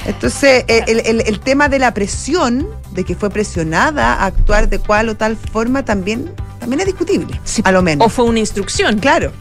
Entonces, 0.05 0.65
eh, 0.67 0.83
el, 0.87 0.99
el- 1.05 1.21
el 1.21 1.39
tema 1.39 1.69
de 1.69 1.79
la 1.79 1.93
presión, 1.93 2.67
de 2.91 3.03
que 3.03 3.15
fue 3.15 3.29
presionada 3.29 4.13
a 4.15 4.25
actuar 4.25 4.67
de 4.67 4.79
cual 4.79 5.09
o 5.09 5.15
tal 5.15 5.37
forma, 5.37 5.85
también, 5.85 6.31
también 6.59 6.79
es 6.81 6.87
discutible, 6.87 7.39
Sí, 7.43 7.61
a 7.63 7.71
lo 7.71 7.81
menos. 7.81 8.05
O 8.07 8.09
fue 8.09 8.25
una 8.25 8.39
instrucción. 8.39 8.97
Claro. 8.99 9.31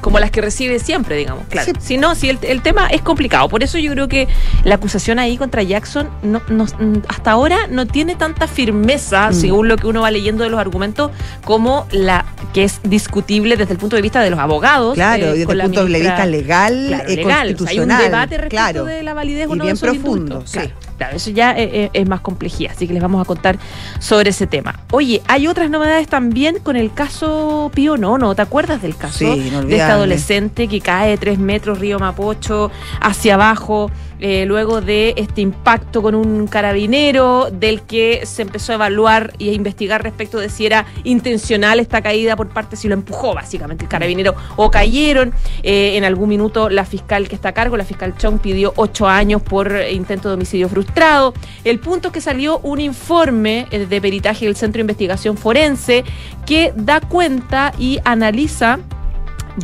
Como 0.00 0.18
las 0.18 0.30
que 0.30 0.40
recibe 0.40 0.78
siempre, 0.78 1.16
digamos. 1.16 1.44
Claro. 1.48 1.72
Sí. 1.72 1.78
Si 1.80 1.96
no, 1.98 2.14
si 2.14 2.28
el, 2.30 2.38
el 2.42 2.62
tema 2.62 2.86
es 2.88 3.02
complicado. 3.02 3.48
Por 3.48 3.62
eso 3.62 3.78
yo 3.78 3.92
creo 3.92 4.08
que 4.08 4.28
la 4.64 4.76
acusación 4.76 5.18
ahí 5.18 5.36
contra 5.36 5.62
Jackson 5.62 6.08
no, 6.22 6.40
no- 6.48 6.66
hasta 7.08 7.30
ahora 7.30 7.66
no 7.68 7.86
tiene 7.86 8.14
tanta 8.14 8.46
firmeza, 8.46 9.30
Mm. 9.30 9.34
según 9.34 9.68
lo 9.68 9.76
que 9.76 9.86
uno 9.86 10.02
va 10.02 10.10
leyendo 10.10 10.44
de 10.44 10.50
los 10.50 10.60
argumentos, 10.60 11.10
como 11.44 11.86
la 11.90 12.24
que 12.52 12.64
es 12.64 12.80
discutible 12.84 13.56
desde 13.56 13.72
el 13.72 13.78
punto 13.78 13.96
de 13.96 14.02
vista 14.02 14.20
de 14.22 14.30
los 14.30 14.38
abogados. 14.38 14.94
Claro, 14.94 15.26
eh, 15.26 15.32
desde 15.32 15.44
con 15.44 15.60
el 15.60 15.66
punto 15.66 15.84
de 15.86 15.98
vista 16.00 16.26
legal, 16.26 16.84
Claro, 16.88 17.08
eh, 17.08 17.16
legal. 17.16 17.26
O 17.28 17.28
sea, 17.28 17.40
hay 17.40 17.50
un 17.50 17.56
constitucional. 17.56 18.02
debate 18.02 18.36
respecto 18.36 18.48
claro. 18.56 18.84
de 18.84 19.02
la 19.02 19.14
validez 19.14 19.48
o 19.48 19.54
Y 19.54 19.58
no 19.58 19.64
bien 19.64 19.76
de 19.76 19.80
profundo. 19.80 20.44
Claro, 20.50 20.70
claro, 20.98 21.16
eso 21.16 21.30
ya 21.30 21.52
eh, 21.52 21.70
eh, 21.72 21.90
es 21.94 22.08
más 22.08 22.20
complejidad, 22.20 22.72
así 22.74 22.86
que 22.86 22.92
les 22.92 23.02
vamos 23.02 23.22
a 23.22 23.24
contar 23.24 23.58
sobre 24.00 24.30
ese 24.30 24.46
tema. 24.46 24.80
Oye, 24.90 25.22
hay 25.26 25.46
otras 25.46 25.70
novedades 25.70 26.08
también 26.08 26.58
con 26.58 26.76
el 26.76 26.92
caso 26.92 27.70
Pío 27.74 27.96
Nono. 27.96 28.34
¿Te 28.34 28.42
acuerdas 28.42 28.82
del 28.82 28.96
caso 28.96 29.18
Sí, 29.34 29.48
de 29.48 29.76
este 29.76 29.82
adolescente 29.82 30.68
que 30.68 30.80
cae 30.80 31.10
de 31.10 31.16
tres 31.16 31.38
metros 31.38 31.78
río 31.78 31.98
Mapocho 31.98 32.70
hacia 33.00 33.34
abajo? 33.34 33.90
Eh, 34.20 34.44
luego 34.46 34.80
de 34.80 35.14
este 35.16 35.40
impacto 35.40 36.02
con 36.02 36.14
un 36.14 36.46
carabinero 36.46 37.50
del 37.50 37.82
que 37.82 38.26
se 38.26 38.42
empezó 38.42 38.72
a 38.72 38.74
evaluar 38.76 39.32
y 39.38 39.50
a 39.50 39.52
investigar 39.52 40.02
respecto 40.02 40.38
de 40.38 40.48
si 40.48 40.66
era 40.66 40.86
intencional 41.04 41.80
esta 41.80 42.02
caída 42.02 42.36
por 42.36 42.48
parte, 42.48 42.76
si 42.76 42.88
lo 42.88 42.94
empujó 42.94 43.34
básicamente 43.34 43.84
el 43.84 43.88
carabinero 43.88 44.34
o 44.56 44.70
cayeron. 44.70 45.32
Eh, 45.62 45.96
en 45.96 46.04
algún 46.04 46.28
minuto 46.28 46.68
la 46.68 46.84
fiscal 46.84 47.28
que 47.28 47.34
está 47.34 47.50
a 47.50 47.52
cargo, 47.52 47.76
la 47.76 47.84
fiscal 47.84 48.16
Chong, 48.16 48.38
pidió 48.40 48.72
ocho 48.76 49.08
años 49.08 49.42
por 49.42 49.72
intento 49.90 50.28
de 50.28 50.34
homicidio 50.34 50.68
frustrado. 50.68 51.34
El 51.64 51.78
punto 51.80 52.08
es 52.08 52.14
que 52.14 52.20
salió 52.20 52.58
un 52.58 52.80
informe 52.80 53.66
eh, 53.70 53.86
de 53.86 54.00
peritaje 54.00 54.46
del 54.46 54.56
Centro 54.56 54.78
de 54.78 54.82
Investigación 54.82 55.36
Forense 55.36 56.04
que 56.46 56.72
da 56.76 57.00
cuenta 57.00 57.72
y 57.78 57.98
analiza 58.04 58.78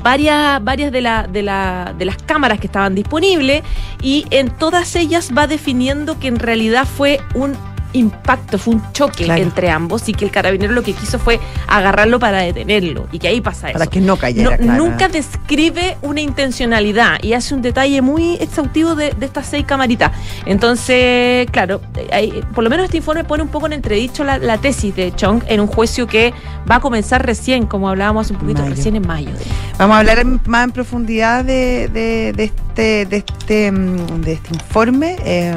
varias, 0.03 0.63
varias 0.63 0.93
de, 0.93 1.01
la, 1.01 1.27
de, 1.27 1.43
la, 1.43 1.95
de 1.97 2.05
las 2.05 2.17
cámaras 2.19 2.61
que 2.61 2.67
estaban 2.67 2.95
disponibles 2.95 3.63
y 4.03 4.27
en 4.31 4.51
todas 4.51 4.97
ellas 4.97 5.31
va 5.37 5.47
definiendo 5.47 6.19
que 6.19 6.29
en 6.29 6.39
realidad 6.39 6.87
fue 6.87 7.21
un 7.35 7.57
impacto, 7.95 8.59
fue 8.59 8.75
un 8.75 8.93
choque 8.93 9.25
Claro. 9.25 9.43
entre 9.43 9.71
ambos 9.71 10.09
y 10.09 10.13
que 10.13 10.25
el 10.27 10.31
carabinero 10.31 10.73
lo 10.75 10.83
que 10.83 10.93
quiso 10.93 11.19
fue 11.19 11.41
agarrarlo 11.69 12.19
para 12.19 12.39
detenerlo 12.41 13.07
y 13.13 13.19
que 13.19 13.29
ahí 13.29 13.41
pasa 13.41 13.69
eso. 13.71 13.79
Para 13.79 13.91
que 13.91 14.01
no 14.01 14.17
cayera. 14.17 14.57
No-. 14.59 14.77
Nunca 14.77 15.09
describe 15.09 15.97
una 16.03 16.21
intencionalidad 16.21 17.23
y 17.23 17.33
hace 17.33 17.55
un 17.55 17.63
detalle 17.63 18.03
muy 18.03 18.35
exhaustivo 18.35 18.95
de, 18.95 19.11
de 19.13 19.27
estas 19.27 19.47
seis 19.47 19.65
camaritas. 19.65 20.13
Entonces, 20.45 21.49
claro, 21.51 21.81
hay- 22.13 22.43
por 22.55 22.65
lo 22.65 22.71
menos 22.71 22.85
este 22.87 22.97
informe 22.99 23.25
pone 23.25 23.43
un 23.43 23.49
poco 23.49 23.67
en 23.67 23.73
entredicho 23.75 24.25
la, 24.25 24.39
la 24.39 24.59
tesis 24.59 24.95
de 24.95 25.13
Chong 25.15 25.43
en 25.47 25.61
un 25.61 25.67
juicio 25.67 26.07
que 26.07 26.33
va 26.71 26.77
a 26.77 26.81
comenzar 26.81 27.25
recién, 27.25 27.67
como 27.67 27.89
hablábamos 27.89 28.31
un 28.31 28.39
poquito, 28.39 28.63
Mayo. 28.63 28.75
recién 28.75 28.97
en 28.97 29.07
mayo. 29.07 29.31
Vamos 29.79 29.97
a 29.97 29.99
hablar 30.01 30.19
en- 30.19 30.41
más 30.47 30.65
en 30.65 30.73
profundidad 30.73 31.45
de, 31.45 31.89
de- 31.89 32.33
de 32.33 32.45
este, 32.45 33.07
de, 33.07 33.17
este, 33.19 33.71
mm, 33.73 34.21
de 34.23 34.33
este 34.33 34.55
informe, 34.55 35.17
eh, 35.25 35.55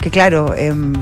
que 0.00 0.10
claro, 0.10 0.54
em, 0.54 0.92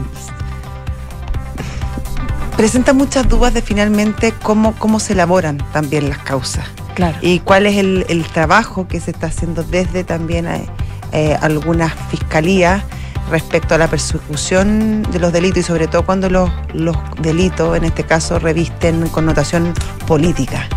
presenta 2.61 2.93
muchas 2.93 3.26
dudas 3.26 3.55
de 3.55 3.62
finalmente 3.62 4.35
cómo, 4.43 4.75
cómo 4.75 5.00
se 5.00 5.14
elaboran 5.14 5.57
también 5.73 6.11
las 6.11 6.19
causas 6.19 6.67
Claro. 6.95 7.17
y 7.23 7.38
cuál 7.38 7.64
es 7.64 7.79
el, 7.79 8.05
el 8.11 8.23
trabajo 8.25 8.87
que 8.87 9.00
se 9.00 9.12
está 9.12 9.29
haciendo 9.29 9.62
desde 9.62 10.05
también 10.05 10.47
eh, 10.47 10.67
eh, 11.12 11.38
algunas 11.40 11.95
fiscalías 12.11 12.83
respecto 13.31 13.75
a 13.76 13.79
la 13.79 13.88
persecución 13.88 15.05
de 15.11 15.19
los 15.21 15.33
delitos 15.33 15.61
y 15.61 15.62
sobre 15.62 15.87
todo 15.88 16.05
cuando 16.05 16.29
los, 16.29 16.50
los 16.75 16.99
delitos, 17.23 17.79
en 17.79 17.85
este 17.85 18.05
caso, 18.05 18.38
revisten 18.38 19.09
connotación 19.09 19.73
política. 20.07 20.69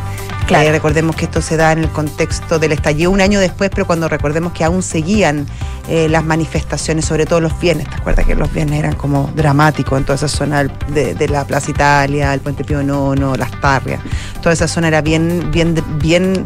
Claro. 0.48 0.70
Eh, 0.70 0.72
recordemos 0.72 1.18
que 1.18 1.25
esto 1.25 1.42
se 1.42 1.58
da 1.58 1.74
en 1.74 1.80
el 1.80 1.90
contexto 1.90 2.60
del 2.60 2.72
estallido 2.72 3.12
un 3.12 3.20
año 3.20 3.42
después, 3.42 3.70
pero 3.74 3.86
cuando 3.86 4.08
recordemos 4.08 4.54
que 4.54 4.63
aún 4.63 4.84
seguían 4.84 5.48
eh, 5.88 6.08
las 6.10 6.24
manifestaciones, 6.24 7.06
sobre 7.06 7.25
todo 7.25 7.42
los 7.42 7.60
viernes. 7.60 7.90
¿Te 7.90 7.96
acuerdas 7.96 8.25
que 8.25 8.36
los 8.36 8.52
viernes 8.54 8.80
eran 8.80 8.96
como 8.96 9.32
dramáticos 9.36 9.98
en 9.98 10.06
toda 10.06 10.16
esa 10.16 10.28
zona 10.28 10.63
de 10.63 11.28
la 11.30 11.46
Plaza 11.46 11.72
Italia, 11.72 12.34
el 12.34 12.40
Puente 12.40 12.63
Pío 12.63 12.84
Nono, 12.84 13.36
las 13.36 13.52
Tarrias? 13.60 14.02
Toda 14.42 14.54
esa 14.54 14.68
zona 14.68 14.88
era 14.88 15.02
bien, 15.02 15.52
bien, 15.52 15.75
bien. 16.00 16.46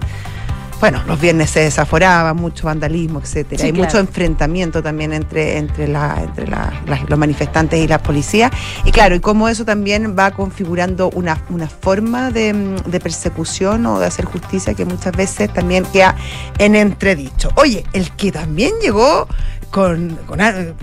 Bueno, 0.79 1.01
los 1.07 1.19
viernes 1.19 1.49
se 1.49 1.61
desaforaba, 1.61 2.35
mucho 2.35 2.67
vandalismo, 2.67 3.19
etcétera. 3.19 3.59
Sí, 3.59 3.65
Hay 3.67 3.73
claro. 3.73 3.85
mucho 3.87 3.97
enfrentamiento 3.99 4.83
también 4.83 5.11
entre, 5.11 5.57
entre, 5.57 5.87
la, 5.87 6.21
entre 6.23 6.47
la- 6.47 6.71
las- 6.85 7.09
los 7.09 7.17
manifestantes 7.17 7.83
y 7.83 7.87
la 7.87 7.97
policía. 8.03 8.51
Y 8.85 8.91
claro, 8.91 9.15
y 9.15 9.19
cómo 9.19 9.49
eso 9.49 9.65
también 9.65 10.15
va 10.17 10.29
configurando 10.31 11.09
una, 11.09 11.41
una 11.49 11.67
forma 11.67 12.29
de, 12.29 12.53
mm, 12.53 12.75
de 12.91 12.99
persecución 12.99 13.85
o 13.87 13.99
de 13.99 14.05
hacer 14.05 14.25
justicia 14.25 14.75
que 14.75 14.85
muchas 14.85 15.13
veces 15.13 15.51
también 15.51 15.83
queda 15.85 16.15
en 16.59 16.75
entredicho. 16.75 17.49
Oye, 17.55 17.83
el 17.93 18.11
que 18.11 18.31
también 18.31 18.73
llegó 18.79 19.27
con, 19.71 20.17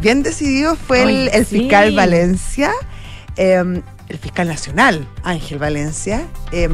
bien 0.00 0.24
decidido 0.24 0.74
fue 0.74 1.02
el, 1.02 1.08
Oye, 1.08 1.36
el 1.38 1.46
sí. 1.46 1.60
fiscal 1.60 1.94
Valencia. 1.94 2.72
eh, 3.36 3.80
el 4.06 4.18
fiscal 4.18 4.46
nacional, 4.48 5.08
Ángel 5.22 5.58
Valencia, 5.58 6.26
eh, 6.52 6.68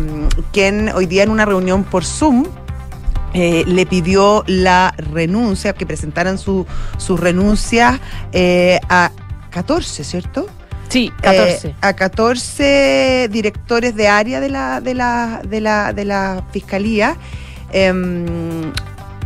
quien 0.53 0.89
hoy 0.95 1.07
día 1.07 1.23
en 1.23 1.31
una 1.31 1.45
reunión 1.45 1.85
por 1.85 2.05
Zoom 2.05 2.45
eh, 3.35 3.65
le 3.67 3.87
pidió 3.87 4.45
la 4.47 4.95
renuncia, 4.97 5.73
que 5.73 5.87
presentaran 5.87 6.39
su, 6.39 6.67
su 6.99 7.17
renuncia 7.17 8.01
eh, 8.33 8.81
a 8.89 9.13
14, 9.51 10.05
¿cierto? 10.05 10.47
Sí, 10.89 11.13
14. 11.23 11.69
Eh, 11.69 11.75
a 11.81 11.95
14 11.95 13.29
directores 13.31 13.95
de 13.95 14.09
área 14.09 14.41
de 14.41 14.49
la, 14.49 14.81
de 14.81 14.95
la, 14.95 15.43
de 15.47 15.61
la, 15.61 15.93
de 15.93 16.05
la 16.05 16.45
fiscalía. 16.53 17.17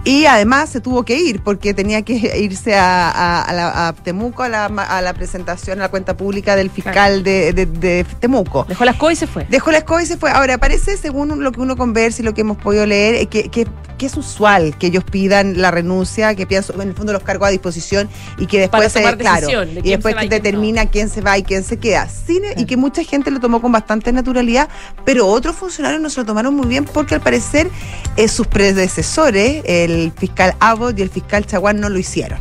Y 0.05 0.27
además 0.27 0.69
se 0.69 0.81
tuvo 0.81 1.03
que 1.05 1.19
ir 1.19 1.41
porque 1.43 1.73
tenía 1.73 2.03
que 2.03 2.15
irse 2.39 2.75
a, 2.75 3.09
a- 3.11 3.43
a 3.43 3.53
la- 3.55 3.89
a 3.89 3.93
Temuco 3.95 4.43
a 4.43 4.49
la, 4.51 4.67
a 4.67 5.01
la 5.01 5.15
presentación, 5.15 5.79
a 5.79 5.85
la 5.85 5.89
cuenta 5.89 6.15
pública 6.17 6.57
del 6.57 6.71
fiscal 6.71 7.23
de, 7.23 7.53
de- 7.55 7.65
de 7.67 8.05
Temuco. 8.21 8.67
Dejó 8.69 8.85
las 8.85 8.97
cosas 8.97 9.13
y 9.15 9.17
se 9.17 9.27
fue. 9.27 9.47
Dejó 9.49 9.71
la 9.73 9.79
escoba 9.79 10.03
y 10.03 10.07
se 10.07 10.17
fue. 10.19 10.31
Ahora, 10.31 10.59
parece, 10.59 10.97
según 10.99 11.43
lo 11.43 11.53
que 11.53 11.61
uno 11.61 11.77
conversa 11.77 12.21
y 12.21 12.25
lo 12.27 12.35
que 12.35 12.43
hemos 12.43 12.59
podido 12.59 12.85
leer, 12.85 13.15
eh, 13.15 13.27
que, 13.27 13.49
que- 13.49 13.67
que 13.97 14.07
es 14.07 14.17
usual 14.17 14.77
que 14.77 14.89
ellos 14.89 15.05
pidan 15.05 15.63
la 15.63 15.71
renuncia, 15.71 16.35
que 16.35 16.47
pidan 16.49 16.65
en 16.81 16.89
el 16.89 16.95
fondo 16.95 17.13
los 17.13 17.23
cargos 17.23 17.47
a 17.47 17.51
disposición 17.53 18.09
y 18.39 18.47
que 18.49 18.59
después 18.59 18.93
se, 18.93 18.99
claro, 19.19 19.47
de 19.67 19.81
y 19.85 19.91
después 19.91 20.15
que 20.15 20.19
quién 20.29 20.43
determina 20.43 20.87
quién 20.91 21.09
se 21.09 21.21
va 21.21 21.39
y 21.39 21.45
quién 21.45 21.63
se 21.63 21.77
queda. 21.79 22.09
Sin- 22.09 22.43
y 22.57 22.65
que 22.67 22.77
mucha 22.77 23.05
gente 23.05 23.31
lo 23.31 23.39
tomó 23.39 23.63
con 23.63 23.71
bastante 23.71 24.11
naturalidad, 24.13 24.69
pero 25.05 25.29
otros 25.29 25.55
funcionarios 25.55 26.01
no 26.03 26.11
se 26.11 26.21
lo 26.21 26.27
tomaron 26.27 26.55
muy 26.57 26.67
bien 26.67 26.85
porque 26.87 27.15
al 27.15 27.21
parecer 27.21 27.71
eh, 28.17 28.27
sus 28.27 28.49
predecesores, 28.49 29.63
el 29.65 29.94
fiscal 30.13 30.55
Abbott 30.61 30.99
y 30.99 31.03
el 31.03 31.11
fiscal 31.11 31.47
Chaguán, 31.47 31.81
no 31.81 31.89
lo 31.89 31.99
hicieron. 31.99 32.39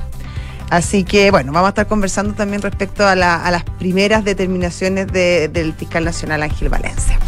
Así 0.70 1.04
que, 1.04 1.30
bueno, 1.32 1.52
vamos 1.52 1.68
a 1.68 1.70
estar 1.70 1.88
conversando 1.88 2.34
también 2.34 2.62
respecto 2.62 3.06
a, 3.08 3.16
la- 3.16 3.36
a 3.36 3.52
las 3.52 3.64
primeras 3.64 4.24
determinaciones 4.26 5.08
de- 5.08 5.48
del 5.48 5.74
fiscal 5.74 6.04
nacional 6.04 6.42
Ángel 6.44 6.70
Valencia. 6.70 7.20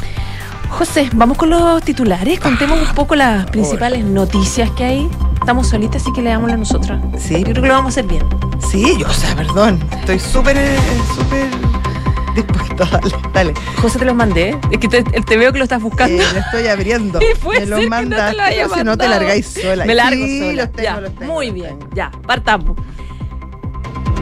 José, 0.69 1.09
vamos 1.13 1.37
con 1.37 1.51
los 1.51 1.83
titulares. 1.83 2.39
Contemos 2.39 2.79
un 2.81 2.93
poco 2.95 3.15
las 3.15 3.45
principales 3.51 4.03
noticias 4.03 4.69
que 4.71 4.83
hay. 4.83 5.09
Estamos 5.39 5.69
solitas, 5.69 6.01
así 6.01 6.11
que 6.11 6.21
leámoslas 6.23 6.57
nosotras. 6.59 6.99
Sí. 7.19 7.35
Yo 7.37 7.43
creo 7.51 7.61
que 7.61 7.67
lo 7.67 7.73
vamos 7.75 7.95
a 7.95 7.99
hacer 8.01 8.05
bien. 8.09 8.23
Sí, 8.71 8.95
yo, 8.99 9.07
o 9.07 9.13
sea, 9.13 9.35
perdón, 9.35 9.79
estoy 9.99 10.19
súper, 10.19 10.57
eh, 10.57 10.77
súper 11.15 11.44
dispuesta. 12.35 12.85
Dale, 12.91 13.15
dale. 13.33 13.53
José, 13.81 13.99
te 13.99 14.05
los 14.05 14.15
mandé. 14.15 14.57
Es 14.71 14.77
que 14.79 14.87
te, 14.87 15.01
te 15.03 15.37
veo 15.37 15.51
que 15.51 15.57
lo 15.59 15.63
estás 15.63 15.81
buscando. 15.81 16.21
Eh, 16.21 16.25
lo 16.33 16.39
estoy 16.39 16.67
abriendo. 16.67 17.19
Y 17.31 17.35
puede 17.39 17.61
Me 17.61 17.65
lo 17.67 17.77
ser 17.77 17.85
que 17.85 17.89
no 17.89 17.99
te 17.99 18.05
lo 18.05 18.17
mandaste, 18.17 18.75
si 18.75 18.83
no 18.83 18.97
te 18.97 19.07
largáis 19.07 19.47
sola. 19.47 19.85
Me 19.85 19.95
largo 19.95 20.25
Sí, 20.25 20.39
sola. 20.39 20.53
los 20.53 20.71
tengo, 20.73 20.83
Ya, 20.83 21.01
los 21.01 21.15
tengo, 21.15 21.33
muy 21.33 21.45
los 21.47 21.55
bien, 21.55 21.79
tengo. 21.79 21.95
ya, 21.95 22.11
partamos. 22.27 22.77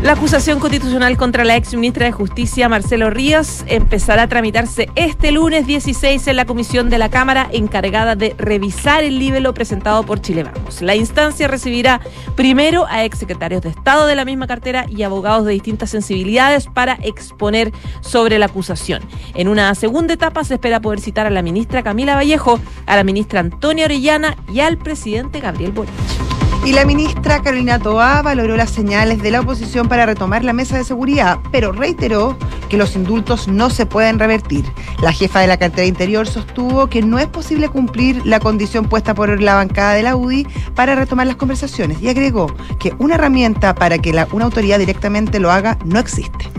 La 0.04 0.12
acusación 0.12 0.60
constitucional 0.60 1.16
contra 1.16 1.46
la 1.46 1.56
ex 1.56 1.74
ministra 1.76 2.06
de 2.06 2.12
Justicia, 2.12 2.68
Marcelo 2.68 3.10
Ríos, 3.10 3.64
empezará 3.68 4.24
a 4.24 4.28
tramitarse 4.28 4.90
este 4.96 5.32
lunes 5.32 5.66
16 5.66 6.28
en 6.28 6.36
la 6.36 6.44
comisión 6.44 6.90
de 6.90 6.98
la 6.98 7.08
Cámara 7.08 7.48
encargada 7.54 8.18
de 8.18 8.36
revisar 8.38 9.06
el 9.06 9.18
libelo 9.18 9.54
presentado 9.54 10.04
por 10.04 10.20
Chile 10.20 10.44
Vamos. 10.44 10.82
La 10.82 10.98
instancia 10.98 11.48
recibirá 11.48 12.02
primero 12.36 12.86
a 12.90 13.06
ex 13.06 13.18
secretarios 13.18 13.62
de 13.62 13.70
Estado 13.70 14.06
de 14.06 14.18
la 14.18 14.26
misma 14.26 14.46
cartera 14.46 14.86
y 14.90 15.04
abogados 15.04 15.46
de 15.46 15.54
distintas 15.54 15.92
sensibilidades 15.92 16.68
para 16.68 16.98
exponer 17.02 17.72
sobre 18.02 18.40
la 18.40 18.48
acusación. 18.48 19.02
En 19.36 19.48
una 19.48 19.74
segunda 19.74 20.16
etapa 20.16 20.44
se 20.44 20.56
espera 20.56 20.82
poder 20.82 21.00
citar 21.00 21.28
a 21.28 21.30
la 21.30 21.42
ministra 21.42 21.82
Camila 21.82 22.16
Vallejo, 22.16 22.60
a 22.88 22.98
la 22.98 23.06
ministra 23.06 23.40
Antonia 23.40 23.86
Orellana 23.86 24.36
y 24.52 24.60
al 24.60 24.78
presidente 24.78 25.40
Gabriel 25.40 25.72
Boric. 25.72 26.33
Y 26.66 26.72
la 26.72 26.86
ministra 26.86 27.42
Carolina 27.42 27.78
Toá 27.78 28.22
valoró 28.22 28.56
las 28.56 28.70
señales 28.70 29.22
de 29.22 29.32
la 29.32 29.42
oposición 29.42 29.90
para 29.90 30.06
retomar 30.06 30.46
la 30.46 30.54
mesa 30.54 30.78
de 30.78 30.86
seguridad, 30.86 31.40
pero 31.52 31.74
reiteró 31.74 32.38
que 32.70 32.78
los 32.78 32.96
indultos 32.96 33.50
no 33.50 33.70
se 33.70 33.86
pueden 33.86 34.18
revertir. 34.18 34.64
La 35.02 35.12
jefa 35.12 35.42
de 35.42 35.48
la 35.48 35.58
cartera 35.58 35.86
interior 35.86 36.26
sostuvo 36.26 36.88
que 36.88 37.02
no 37.02 37.20
es 37.20 37.28
posible 37.28 37.68
cumplir 37.68 38.26
la 38.26 38.40
condición 38.40 38.86
puesta 38.86 39.14
por 39.14 39.42
la 39.42 39.56
bancada 39.56 39.94
de 39.94 40.04
la 40.04 40.16
UDI 40.16 40.48
para 40.74 40.96
retomar 40.96 41.28
las 41.28 41.36
conversaciones 41.36 42.02
y 42.02 42.08
agregó 42.08 42.48
que 42.80 42.94
una 42.98 43.16
herramienta 43.16 43.76
para 43.76 43.98
que 43.98 44.12
una 44.32 44.46
autoridad 44.46 44.80
directamente 44.80 45.40
lo 45.40 45.52
haga 45.52 45.78
no 45.84 46.00
existe. 46.00 46.50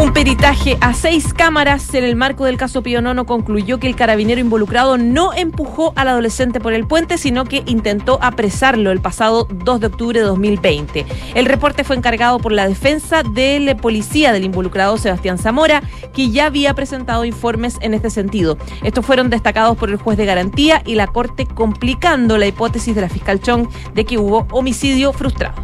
Un 0.00 0.12
peritaje 0.12 0.78
a 0.80 0.94
seis 0.94 1.34
cámaras 1.34 1.92
en 1.92 2.04
el 2.04 2.14
marco 2.14 2.44
del 2.44 2.56
caso 2.56 2.82
Pío 2.82 3.02
Nono 3.02 3.26
concluyó 3.26 3.78
que 3.78 3.88
el 3.88 3.96
carabinero 3.96 4.40
involucrado 4.40 4.96
no 4.96 5.32
empujó 5.32 5.92
al 5.96 6.08
adolescente 6.08 6.60
por 6.60 6.72
el 6.72 6.86
puente, 6.86 7.18
sino 7.18 7.44
que 7.44 7.64
intentó 7.66 8.18
apresarlo 8.22 8.92
el 8.92 9.00
pasado 9.00 9.48
2 9.50 9.80
de 9.80 9.86
octubre 9.86 10.20
de 10.20 10.26
2020. 10.26 11.04
El 11.34 11.46
reporte 11.46 11.82
fue 11.82 11.96
encargado 11.96 12.38
por 12.38 12.52
la 12.52 12.68
defensa 12.68 13.22
del 13.22 13.76
policía 13.76 14.32
del 14.32 14.44
involucrado 14.44 14.96
Sebastián 14.98 15.36
Zamora, 15.36 15.82
que 16.12 16.30
ya 16.30 16.46
había 16.46 16.74
presentado 16.74 17.24
informes 17.24 17.76
en 17.80 17.92
este 17.92 18.10
sentido. 18.10 18.56
Estos 18.84 19.04
fueron 19.04 19.30
destacados 19.30 19.76
por 19.76 19.90
el 19.90 19.96
juez 19.96 20.16
de 20.16 20.26
garantía 20.26 20.82
y 20.86 20.94
la 20.94 21.08
Corte 21.08 21.46
complicando 21.46 22.38
la 22.38 22.46
hipótesis 22.46 22.94
de 22.94 23.00
la 23.00 23.08
fiscal 23.08 23.40
Chong 23.40 23.68
de 23.94 24.04
que 24.04 24.18
hubo 24.18 24.46
homicidio 24.52 25.12
frustrado. 25.12 25.56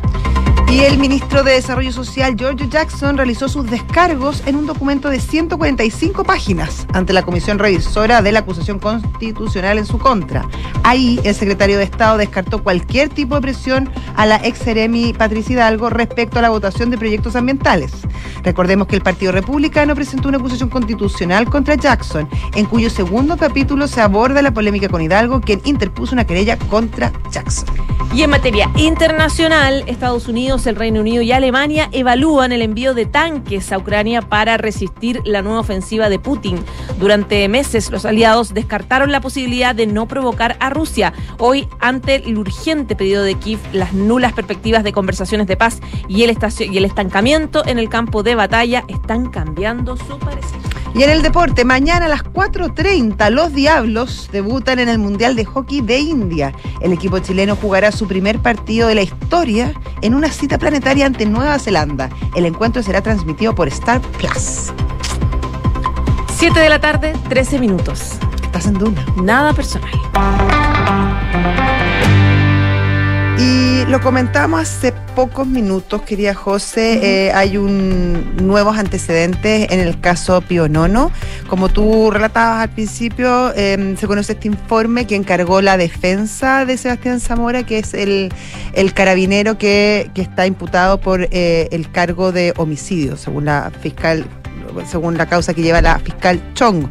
Y 0.74 0.80
el 0.80 0.98
ministro 0.98 1.44
de 1.44 1.52
Desarrollo 1.52 1.92
Social, 1.92 2.34
Giorgio 2.34 2.68
Jackson, 2.68 3.16
realizó 3.16 3.48
sus 3.48 3.70
descargos 3.70 4.42
en 4.44 4.56
un 4.56 4.66
documento 4.66 5.08
de 5.08 5.20
145 5.20 6.24
páginas 6.24 6.88
ante 6.92 7.12
la 7.12 7.22
Comisión 7.22 7.60
Revisora 7.60 8.22
de 8.22 8.32
la 8.32 8.40
Acusación 8.40 8.80
Constitucional 8.80 9.78
en 9.78 9.86
su 9.86 10.00
contra. 10.00 10.44
Ahí, 10.82 11.20
el 11.22 11.36
secretario 11.36 11.78
de 11.78 11.84
Estado 11.84 12.16
descartó 12.16 12.64
cualquier 12.64 13.08
tipo 13.08 13.36
de 13.36 13.42
presión 13.42 13.88
a 14.16 14.26
la 14.26 14.40
ex 14.42 14.58
Seremi 14.58 15.12
Patricia 15.12 15.52
Hidalgo 15.52 15.90
respecto 15.90 16.40
a 16.40 16.42
la 16.42 16.50
votación 16.50 16.90
de 16.90 16.98
proyectos 16.98 17.36
ambientales. 17.36 17.92
Recordemos 18.42 18.88
que 18.88 18.96
el 18.96 19.02
Partido 19.02 19.30
Republicano 19.30 19.94
presentó 19.94 20.28
una 20.28 20.38
acusación 20.38 20.70
constitucional 20.70 21.48
contra 21.48 21.76
Jackson, 21.76 22.28
en 22.56 22.66
cuyo 22.66 22.90
segundo 22.90 23.36
capítulo 23.36 23.86
se 23.86 24.00
aborda 24.00 24.42
la 24.42 24.52
polémica 24.52 24.88
con 24.88 25.02
Hidalgo, 25.02 25.40
quien 25.40 25.60
interpuso 25.64 26.14
una 26.14 26.26
querella 26.26 26.58
contra 26.58 27.12
Jackson. 27.30 27.68
Y 28.14 28.22
en 28.22 28.30
materia 28.30 28.70
internacional, 28.76 29.82
Estados 29.88 30.28
Unidos, 30.28 30.63
el 30.66 30.76
Reino 30.76 31.00
Unido 31.00 31.22
y 31.22 31.32
Alemania 31.32 31.88
evalúan 31.92 32.52
el 32.52 32.62
envío 32.62 32.94
de 32.94 33.06
tanques 33.06 33.72
a 33.72 33.78
Ucrania 33.78 34.22
para 34.22 34.56
resistir 34.56 35.20
la 35.24 35.42
nueva 35.42 35.60
ofensiva 35.60 36.08
de 36.08 36.18
Putin. 36.18 36.64
Durante 36.98 37.48
meses, 37.48 37.90
los 37.90 38.04
aliados 38.04 38.54
descartaron 38.54 39.12
la 39.12 39.20
posibilidad 39.20 39.74
de 39.74 39.86
no 39.86 40.06
provocar 40.06 40.56
a 40.60 40.70
Rusia. 40.70 41.12
Hoy, 41.38 41.68
ante 41.80 42.16
el 42.16 42.38
urgente 42.38 42.96
pedido 42.96 43.22
de 43.22 43.34
Kiev, 43.34 43.60
las 43.72 43.92
nulas 43.92 44.32
perspectivas 44.32 44.84
de 44.84 44.92
conversaciones 44.92 45.46
de 45.46 45.56
paz 45.56 45.80
y 46.08 46.22
el, 46.24 46.36
y 46.58 46.78
el 46.78 46.84
estancamiento 46.84 47.66
en 47.66 47.78
el 47.78 47.88
campo 47.88 48.22
de 48.22 48.34
batalla 48.34 48.84
están 48.88 49.30
cambiando 49.30 49.96
su 49.96 50.18
parecer. 50.18 50.83
Y 50.94 51.02
en 51.02 51.10
el 51.10 51.22
deporte, 51.22 51.64
mañana 51.64 52.06
a 52.06 52.08
las 52.08 52.22
4.30 52.22 53.28
los 53.30 53.52
Diablos 53.52 54.28
debutan 54.30 54.78
en 54.78 54.88
el 54.88 55.00
Mundial 55.00 55.34
de 55.34 55.44
Hockey 55.44 55.80
de 55.80 55.98
India. 55.98 56.52
El 56.80 56.92
equipo 56.92 57.18
chileno 57.18 57.56
jugará 57.56 57.90
su 57.90 58.06
primer 58.06 58.38
partido 58.38 58.86
de 58.86 58.94
la 58.94 59.02
historia 59.02 59.74
en 60.02 60.14
una 60.14 60.30
cita 60.30 60.56
planetaria 60.56 61.06
ante 61.06 61.26
Nueva 61.26 61.58
Zelanda. 61.58 62.10
El 62.36 62.46
encuentro 62.46 62.80
será 62.82 63.02
transmitido 63.02 63.56
por 63.56 63.66
Star 63.68 64.00
Plus. 64.18 64.72
7 66.36 66.60
de 66.60 66.68
la 66.68 66.80
tarde, 66.80 67.12
13 67.28 67.58
minutos. 67.58 68.12
Estás 68.42 68.66
en 68.66 68.74
Duna. 68.74 69.04
Nada 69.16 69.52
personal. 69.52 69.90
Lo 73.94 74.00
comentamos 74.00 74.60
hace 74.60 74.92
pocos 75.14 75.46
minutos, 75.46 76.02
quería 76.02 76.34
José, 76.34 77.28
eh, 77.28 77.32
hay 77.32 77.56
un 77.56 78.36
nuevos 78.44 78.76
antecedentes 78.76 79.70
en 79.70 79.78
el 79.78 80.00
caso 80.00 80.40
Pío 80.40 80.68
Nono. 80.68 81.12
Como 81.46 81.68
tú 81.68 82.10
relatabas 82.10 82.62
al 82.62 82.70
principio, 82.70 83.52
eh, 83.54 83.94
se 83.96 84.06
conoce 84.08 84.32
este 84.32 84.48
informe 84.48 85.06
que 85.06 85.14
encargó 85.14 85.60
la 85.60 85.76
defensa 85.76 86.64
de 86.64 86.76
Sebastián 86.76 87.20
Zamora, 87.20 87.62
que 87.62 87.78
es 87.78 87.94
el, 87.94 88.32
el 88.72 88.92
carabinero 88.94 89.58
que, 89.58 90.10
que 90.12 90.22
está 90.22 90.44
imputado 90.48 90.98
por 90.98 91.28
eh, 91.30 91.68
el 91.70 91.88
cargo 91.88 92.32
de 92.32 92.52
homicidio, 92.56 93.16
según 93.16 93.44
la 93.44 93.70
fiscal 93.80 94.26
según 94.90 95.16
la 95.16 95.26
causa 95.26 95.54
que 95.54 95.62
lleva 95.62 95.80
la 95.80 95.98
fiscal 95.98 96.40
Chong. 96.54 96.86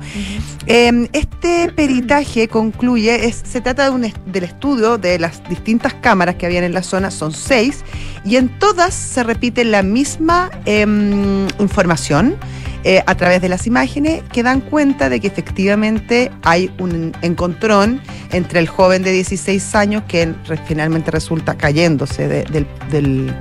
Eh, 0.65 1.09
este 1.13 1.71
peritaje 1.75 2.47
concluye, 2.47 3.25
es, 3.25 3.41
se 3.45 3.59
trata 3.61 3.85
de 3.85 3.89
un, 3.89 4.05
est- 4.05 4.17
del 4.25 4.45
estudio 4.45 4.97
de 4.97 5.19
las 5.19 5.47
distintas 5.49 5.93
cámaras 5.95 6.35
que 6.35 6.45
habían 6.45 6.63
en 6.63 6.73
la 6.73 6.83
zona, 6.83 7.11
son 7.11 7.33
seis, 7.33 7.83
y 8.23 8.37
en 8.37 8.47
todas 8.59 8.93
se 8.93 9.23
repite 9.23 9.65
la 9.65 9.83
misma 9.83 10.49
em, 10.65 11.47
información 11.59 12.35
eh, 12.85 13.01
a 13.05 13.15
través 13.15 13.41
de 13.41 13.49
las 13.49 13.65
imágenes 13.67 14.23
que 14.31 14.43
dan 14.43 14.59
cuenta 14.61 15.09
de 15.09 15.19
que 15.19 15.27
efectivamente 15.27 16.31
hay 16.43 16.69
un 16.79 17.13
encontrón 17.21 18.01
entre 18.31 18.59
el 18.59 18.67
joven 18.67 19.03
de 19.03 19.11
16 19.11 19.75
años 19.75 20.03
que 20.07 20.33
finalmente 20.65 21.11
resulta 21.11 21.55
cayéndose 21.55 22.27
de- 22.27 22.43
del, 22.45 22.67
del- 22.89 23.33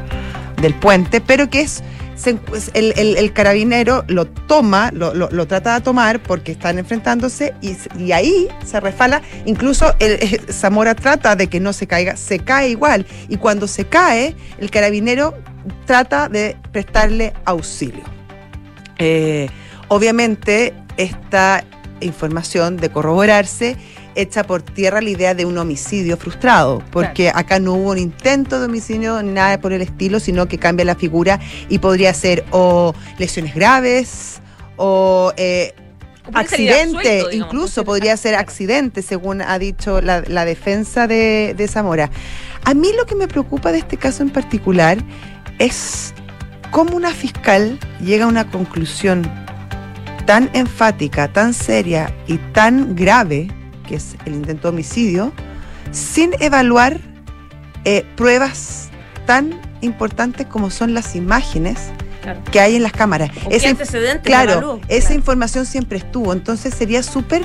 del 0.60 0.74
puente, 0.74 1.20
pero 1.20 1.50
que 1.50 1.60
es 1.62 1.82
se 2.22 2.36
encu- 2.36 2.54
es- 2.54 2.70
el, 2.74 3.32
carabinero 3.32 4.04
lo 4.06 4.26
toma, 4.26 4.90
lo, 4.92 5.46
trata 5.46 5.74
de 5.74 5.80
tomar 5.80 6.22
porque 6.22 6.52
están 6.52 6.78
enfrentándose 6.78 7.54
y, 7.60 8.12
ahí 8.12 8.48
se 8.64 8.78
refala. 8.80 9.22
Incluso 9.44 9.94
eh, 9.98 10.40
Zamora 10.50 10.94
trata 10.94 11.34
de 11.34 11.48
que 11.48 11.58
no 11.58 11.72
se 11.72 11.86
caiga, 11.86 12.16
se 12.16 12.38
cae 12.38 12.68
igual. 12.70 13.06
Y 13.28 13.36
cuando 13.38 13.66
se 13.66 13.86
cae, 13.86 14.36
el 14.58 14.70
carabinero 14.70 15.34
trata 15.84 16.28
de 16.28 16.56
prestarle 16.70 17.32
auxilio. 17.44 18.04
Eh, 18.98 19.48
obviamente, 19.88 20.74
esta 20.96 21.64
información 22.00 22.76
de 22.76 22.90
corroborarse 22.90 23.76
echa 24.14 24.44
por 24.44 24.62
tierra 24.62 25.00
la 25.00 25.10
idea 25.10 25.34
de 25.34 25.44
un 25.44 25.58
homicidio 25.58 26.16
frustrado, 26.16 26.82
porque 26.90 27.30
acá 27.34 27.58
no 27.58 27.74
hubo 27.74 27.90
un 27.90 27.98
intento 27.98 28.58
de 28.58 28.66
homicidio 28.66 29.22
ni 29.22 29.32
nada 29.32 29.60
por 29.60 29.72
el 29.72 29.82
estilo, 29.82 30.20
sino 30.20 30.46
que 30.46 30.58
cambia 30.58 30.84
la 30.84 30.94
figura 30.94 31.40
y 31.68 31.78
podría 31.78 32.12
ser 32.14 32.44
o 32.50 32.94
lesiones 33.18 33.54
graves 33.54 34.40
o 34.76 35.32
eh, 35.36 35.74
accidente, 36.32 37.24
incluso 37.32 37.84
podría 37.84 38.16
ser 38.16 38.34
accidente, 38.34 39.02
según 39.02 39.42
ha 39.42 39.58
dicho 39.58 40.00
la, 40.00 40.44
defensa 40.44 41.06
de, 41.06 41.54
de 41.56 41.68
Zamora. 41.68 42.10
A 42.64 42.74
mí 42.74 42.90
lo 42.96 43.06
que 43.06 43.14
me 43.14 43.28
preocupa 43.28 43.72
de 43.72 43.78
este 43.78 43.96
caso 43.96 44.22
en 44.22 44.30
particular 44.30 44.98
es 45.58 46.14
cómo 46.70 46.96
una 46.96 47.10
fiscal 47.10 47.78
llega 48.00 48.24
a 48.24 48.28
una 48.28 48.50
conclusión 48.50 49.30
tan 50.26 50.50
enfática, 50.52 51.32
tan 51.32 51.52
seria 51.54 52.14
y 52.26 52.38
tan 52.52 52.94
grave, 52.94 53.48
que 53.82 53.96
es 53.96 54.16
el 54.24 54.34
intento 54.34 54.62
de 54.62 54.68
homicidio, 54.74 55.32
sin 55.90 56.32
evaluar 56.40 56.98
eh, 57.84 58.04
pruebas 58.16 58.88
tan 59.26 59.60
importantes 59.80 60.46
como 60.46 60.70
son 60.70 60.94
las 60.94 61.16
imágenes 61.16 61.90
que 62.50 62.60
hay 62.60 62.76
en 62.76 62.82
las 62.82 62.92
cámaras. 62.92 63.30
ese 63.50 63.76
claro, 64.22 64.80
esa 64.88 65.14
información 65.14 65.66
siempre 65.66 65.98
estuvo, 65.98 66.32
entonces 66.32 66.74
sería 66.74 67.02
súper 67.02 67.44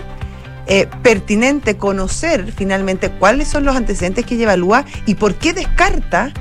eh, 0.68 0.88
pertinente 1.02 1.78
conocer 1.78 2.52
finalmente 2.56 3.10
cuáles 3.10 3.48
son 3.48 3.66
los 3.66 3.76
antecedentes 3.76 4.26
que 4.26 4.36
ella 4.36 4.44
evalúa 4.44 4.86
y 5.06 5.16
por 5.16 5.36
qué 5.36 5.54
descarta 5.54 6.32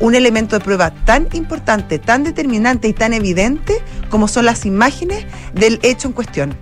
un 0.00 0.14
elemento 0.14 0.58
de 0.58 0.64
prueba 0.64 0.92
tan 1.04 1.28
importante, 1.32 1.98
tan 1.98 2.24
determinante 2.24 2.88
y 2.88 2.92
tan 2.92 3.12
evidente 3.12 3.74
como 4.10 4.28
son 4.28 4.44
las 4.44 4.64
imágenes 4.64 5.24
del 5.54 5.78
hecho 5.82 6.08
en 6.08 6.14
cuestión. 6.14 6.56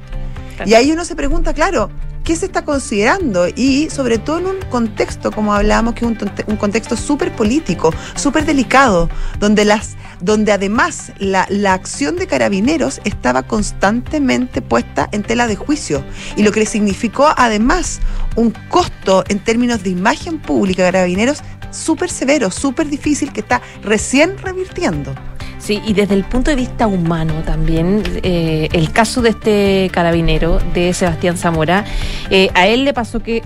Y 0.64 0.74
ahí 0.74 0.92
uno 0.92 1.04
se 1.04 1.16
pregunta, 1.16 1.54
claro, 1.54 1.90
¿qué 2.24 2.36
se 2.36 2.46
está 2.46 2.64
considerando? 2.64 3.48
Y 3.48 3.90
sobre 3.90 4.18
todo 4.18 4.38
en 4.38 4.46
un 4.46 4.60
contexto, 4.70 5.30
como 5.30 5.54
hablábamos, 5.54 5.94
que 5.94 6.04
es 6.04 6.10
un, 6.46 6.56
contexto 6.56 6.96
súper 6.96 7.34
político, 7.34 7.92
súper 8.14 8.44
delicado, 8.44 9.08
donde, 9.38 9.64
las, 9.64 9.96
donde 10.20 10.52
además 10.52 11.12
la, 11.18 11.46
la, 11.48 11.72
acción 11.72 12.16
de 12.16 12.26
carabineros 12.26 13.00
estaba 13.04 13.42
constantemente 13.42 14.62
puesta 14.62 15.08
en 15.12 15.22
tela 15.22 15.46
de 15.46 15.56
juicio. 15.56 16.04
Y 16.36 16.42
lo 16.42 16.52
que 16.52 16.60
le 16.60 16.66
significó 16.66 17.28
además 17.36 18.00
un 18.36 18.52
costo 18.68 19.24
en 19.28 19.38
términos 19.38 19.82
de 19.82 19.90
imagen 19.90 20.38
pública 20.38 20.84
de 20.84 20.92
carabineros 20.92 21.42
súper 21.72 22.10
severo, 22.10 22.50
súper 22.50 22.88
difícil, 22.88 23.32
que 23.32 23.40
está 23.40 23.60
recién 23.82 24.38
revirtiendo. 24.38 25.14
Sí, 25.58 25.80
y 25.86 25.92
desde 25.92 26.14
el 26.14 26.24
punto 26.24 26.50
de 26.50 26.56
vista 26.56 26.86
humano 26.88 27.34
también, 27.46 28.02
eh, 28.22 28.68
el 28.72 28.90
caso 28.90 29.22
de 29.22 29.30
este 29.30 29.90
carabinero, 29.92 30.58
de 30.74 30.92
Sebastián 30.92 31.36
Zamora, 31.36 31.84
eh, 32.30 32.50
a 32.54 32.66
él 32.66 32.84
le 32.84 32.92
pasó 32.92 33.22
que 33.22 33.42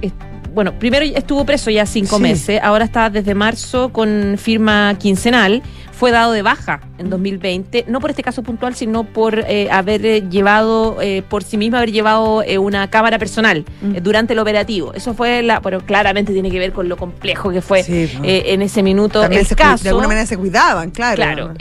bueno, 0.57 0.73
primero 0.79 1.05
estuvo 1.05 1.45
preso 1.45 1.69
ya 1.69 1.85
cinco 1.85 2.19
meses, 2.19 2.59
ahora 2.63 2.87
está 2.87 3.11
desde 3.11 3.35
marzo 3.35 3.91
con 3.93 4.37
firma 4.39 4.97
quincenal 4.99 5.63
fue 5.97 6.11
dado 6.11 6.33
de 6.33 6.43
baja 6.43 6.81
en 6.99 7.09
2020, 7.09 7.87
no 7.89 8.01
por 8.01 8.11
este 8.11 8.23
caso 8.23 8.43
puntual, 8.43 8.75
sino 8.75 9.05
por 9.05 9.39
eh, 9.49 9.69
haber 9.71 10.05
eh, 10.05 10.29
llevado, 10.29 10.99
eh, 11.01 11.23
por 11.27 11.43
sí 11.43 11.57
mismo 11.57 11.79
haber 11.79 11.91
llevado 11.91 12.45
una 12.61 12.91
cámara 12.91 13.19
personal 13.19 13.65
mm. 13.81 13.97
durante 14.03 14.35
el 14.35 14.39
operativo. 14.39 14.93
Eso 14.93 15.15
fue 15.15 15.43
la, 15.43 15.63
pero 15.63 15.81
claramente 15.81 16.35
tiene 16.35 16.51
que 16.51 16.59
ver 16.59 16.73
con 16.73 16.91
lo 16.91 16.99
complejo 16.99 17.51
que 17.51 17.63
fue 17.63 17.83
en 17.89 18.63
ese 18.63 18.83
minuto 18.83 19.25
el 19.25 19.49
caso. 19.57 19.85
De 19.85 19.89
alguna 19.91 20.09
manera 20.09 20.27
se 20.27 20.37
cuidaban, 20.37 20.91
claro. 20.91 21.17
Claro, 21.17 21.55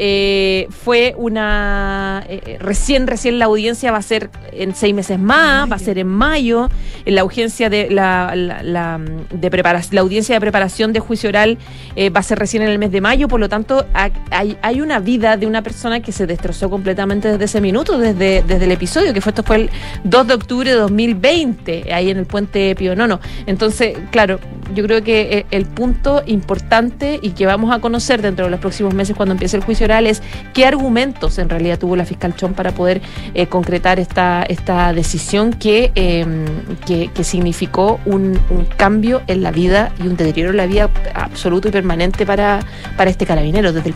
fue 0.69 1.13
una, 1.17 2.25
recién, 2.59 3.07
recién 3.07 3.39
la 3.39 3.45
audiencia 3.45 3.91
va 3.91 3.99
a 3.99 4.01
ser 4.01 4.29
en 4.51 4.75
seis 4.75 4.93
meses 4.93 5.17
más, 5.17 5.71
va 5.71 5.77
a 5.77 5.79
ser 5.79 5.97
en 5.97 6.07
mayo, 6.07 6.69
la 7.05 7.21
audiencia 7.21 7.69
de 7.69 7.89
la, 7.89 8.33
la, 8.35 8.99
de 9.31 9.51
preparación, 9.51 9.95
la 9.95 10.01
audiencia 10.01 10.35
de 10.35 10.41
preparación 10.41 10.91
de 10.91 10.99
juicio 10.99 11.29
oral 11.29 11.57
va 11.97 12.19
a 12.19 12.23
ser 12.23 12.37
recién 12.37 12.63
en 12.63 12.69
el 12.69 12.79
mes 12.79 12.91
de 12.91 12.99
mayo, 12.99 13.29
por 13.29 13.39
lo 13.39 13.47
tanto, 13.47 13.85
hay, 14.31 14.57
hay, 14.61 14.81
una 14.81 14.99
vida 14.99 15.37
de 15.37 15.47
una 15.47 15.61
persona 15.61 16.01
que 16.01 16.11
se 16.11 16.27
destrozó 16.27 16.69
completamente 16.69 17.29
desde 17.29 17.45
ese 17.45 17.61
minuto, 17.61 17.97
desde, 17.97 18.43
desde 18.43 18.65
el 18.65 18.71
episodio, 18.71 19.13
que 19.13 19.21
fue 19.21 19.31
esto 19.31 19.43
fue 19.43 19.55
el 19.57 19.69
2 20.03 20.27
de 20.27 20.33
octubre 20.33 20.69
de 20.69 20.75
2020, 20.75 21.93
ahí 21.93 22.09
en 22.09 22.17
el 22.17 22.25
puente 22.25 22.75
Pío 22.75 22.95
Nono. 22.95 23.19
Entonces, 23.45 23.97
claro, 24.11 24.39
yo 24.73 24.83
creo 24.83 25.03
que 25.03 25.37
eh, 25.37 25.45
el 25.51 25.65
punto 25.65 26.23
importante 26.25 27.19
y 27.21 27.31
que 27.31 27.45
vamos 27.45 27.73
a 27.73 27.79
conocer 27.79 28.21
dentro 28.21 28.45
de 28.45 28.51
los 28.51 28.59
próximos 28.59 28.93
meses 28.93 29.15
cuando 29.15 29.33
empiece 29.33 29.57
el 29.57 29.63
juicio 29.63 29.85
oral 29.85 30.07
es 30.07 30.21
qué 30.53 30.65
argumentos 30.65 31.37
en 31.37 31.49
realidad 31.49 31.79
tuvo 31.79 31.95
la 31.95 32.05
fiscal 32.05 32.35
Chón 32.35 32.53
para 32.53 32.71
poder 32.71 33.01
eh, 33.33 33.47
concretar 33.47 33.99
esta, 33.99 34.43
esta 34.43 34.93
decisión 34.93 35.53
que, 35.53 35.91
em, 35.95 36.45
que, 36.85 37.09
significó 37.23 37.99
un, 38.05 38.39
cambio 38.77 39.21
en 39.27 39.41
la 39.41 39.51
vida 39.51 39.91
y 40.03 40.07
un 40.07 40.15
deterioro 40.15 40.51
en 40.51 40.57
la 40.57 40.65
vida 40.67 40.89
absoluto 41.13 41.67
y 41.67 41.71
permanente 41.71 42.25
para, 42.25 42.59
para 42.97 43.09
este 43.09 43.25
carabinero, 43.25 43.73
desde 43.73 43.89
el, 43.89 43.95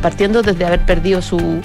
partiendo 0.00 0.42
desde 0.42 0.64
haber 0.64 0.84
perdido 0.84 1.22
su, 1.22 1.60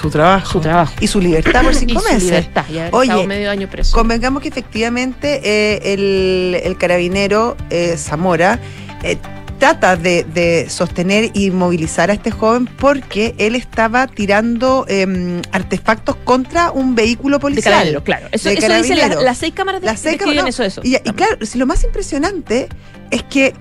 su, 0.00 0.10
trabajo. 0.10 0.52
su 0.52 0.60
trabajo. 0.60 0.94
Y 1.00 1.06
su 1.06 1.20
libertad 1.20 1.62
por 1.62 1.74
cinco 1.74 2.00
y 2.00 2.12
meses. 2.12 2.20
Su 2.20 2.26
libertad, 2.26 2.64
Oye, 2.92 3.26
medio 3.26 3.50
año 3.50 3.68
preso. 3.68 3.96
Convengamos 3.96 4.42
que 4.42 4.48
efectivamente 4.48 5.40
eh, 5.44 5.94
el, 5.94 6.60
el 6.62 6.76
carabinero 6.76 7.56
eh, 7.70 7.96
Zamora, 7.96 8.58
eh, 9.02 9.18
trata 9.62 9.94
de, 9.96 10.66
sostener 10.68 11.30
y 11.34 11.52
movilizar 11.52 12.10
a 12.10 12.14
este 12.14 12.32
joven 12.32 12.66
porque 12.66 13.36
él 13.38 13.54
estaba 13.54 14.08
tirando 14.08 14.84
em, 14.88 15.40
artefactos 15.52 16.16
contra 16.16 16.72
un 16.72 16.96
vehículo 16.96 17.38
policial. 17.38 17.84
claro, 17.84 18.02
claro. 18.02 18.26
Eso, 18.32 18.48
dice 18.48 18.68
las 18.68 19.38
seis 19.38 19.54
cámaras 19.54 19.80
de 19.80 19.86
las 19.86 20.00
seis 20.00 20.16
cámaras, 20.18 20.58
eso, 20.58 20.80
Y, 20.82 20.96
claro, 21.12 21.46
si 21.46 21.58
lo 21.58 21.66
más 21.66 21.84
impresionante 21.84 22.68
es 23.12 23.22
que 23.22 23.54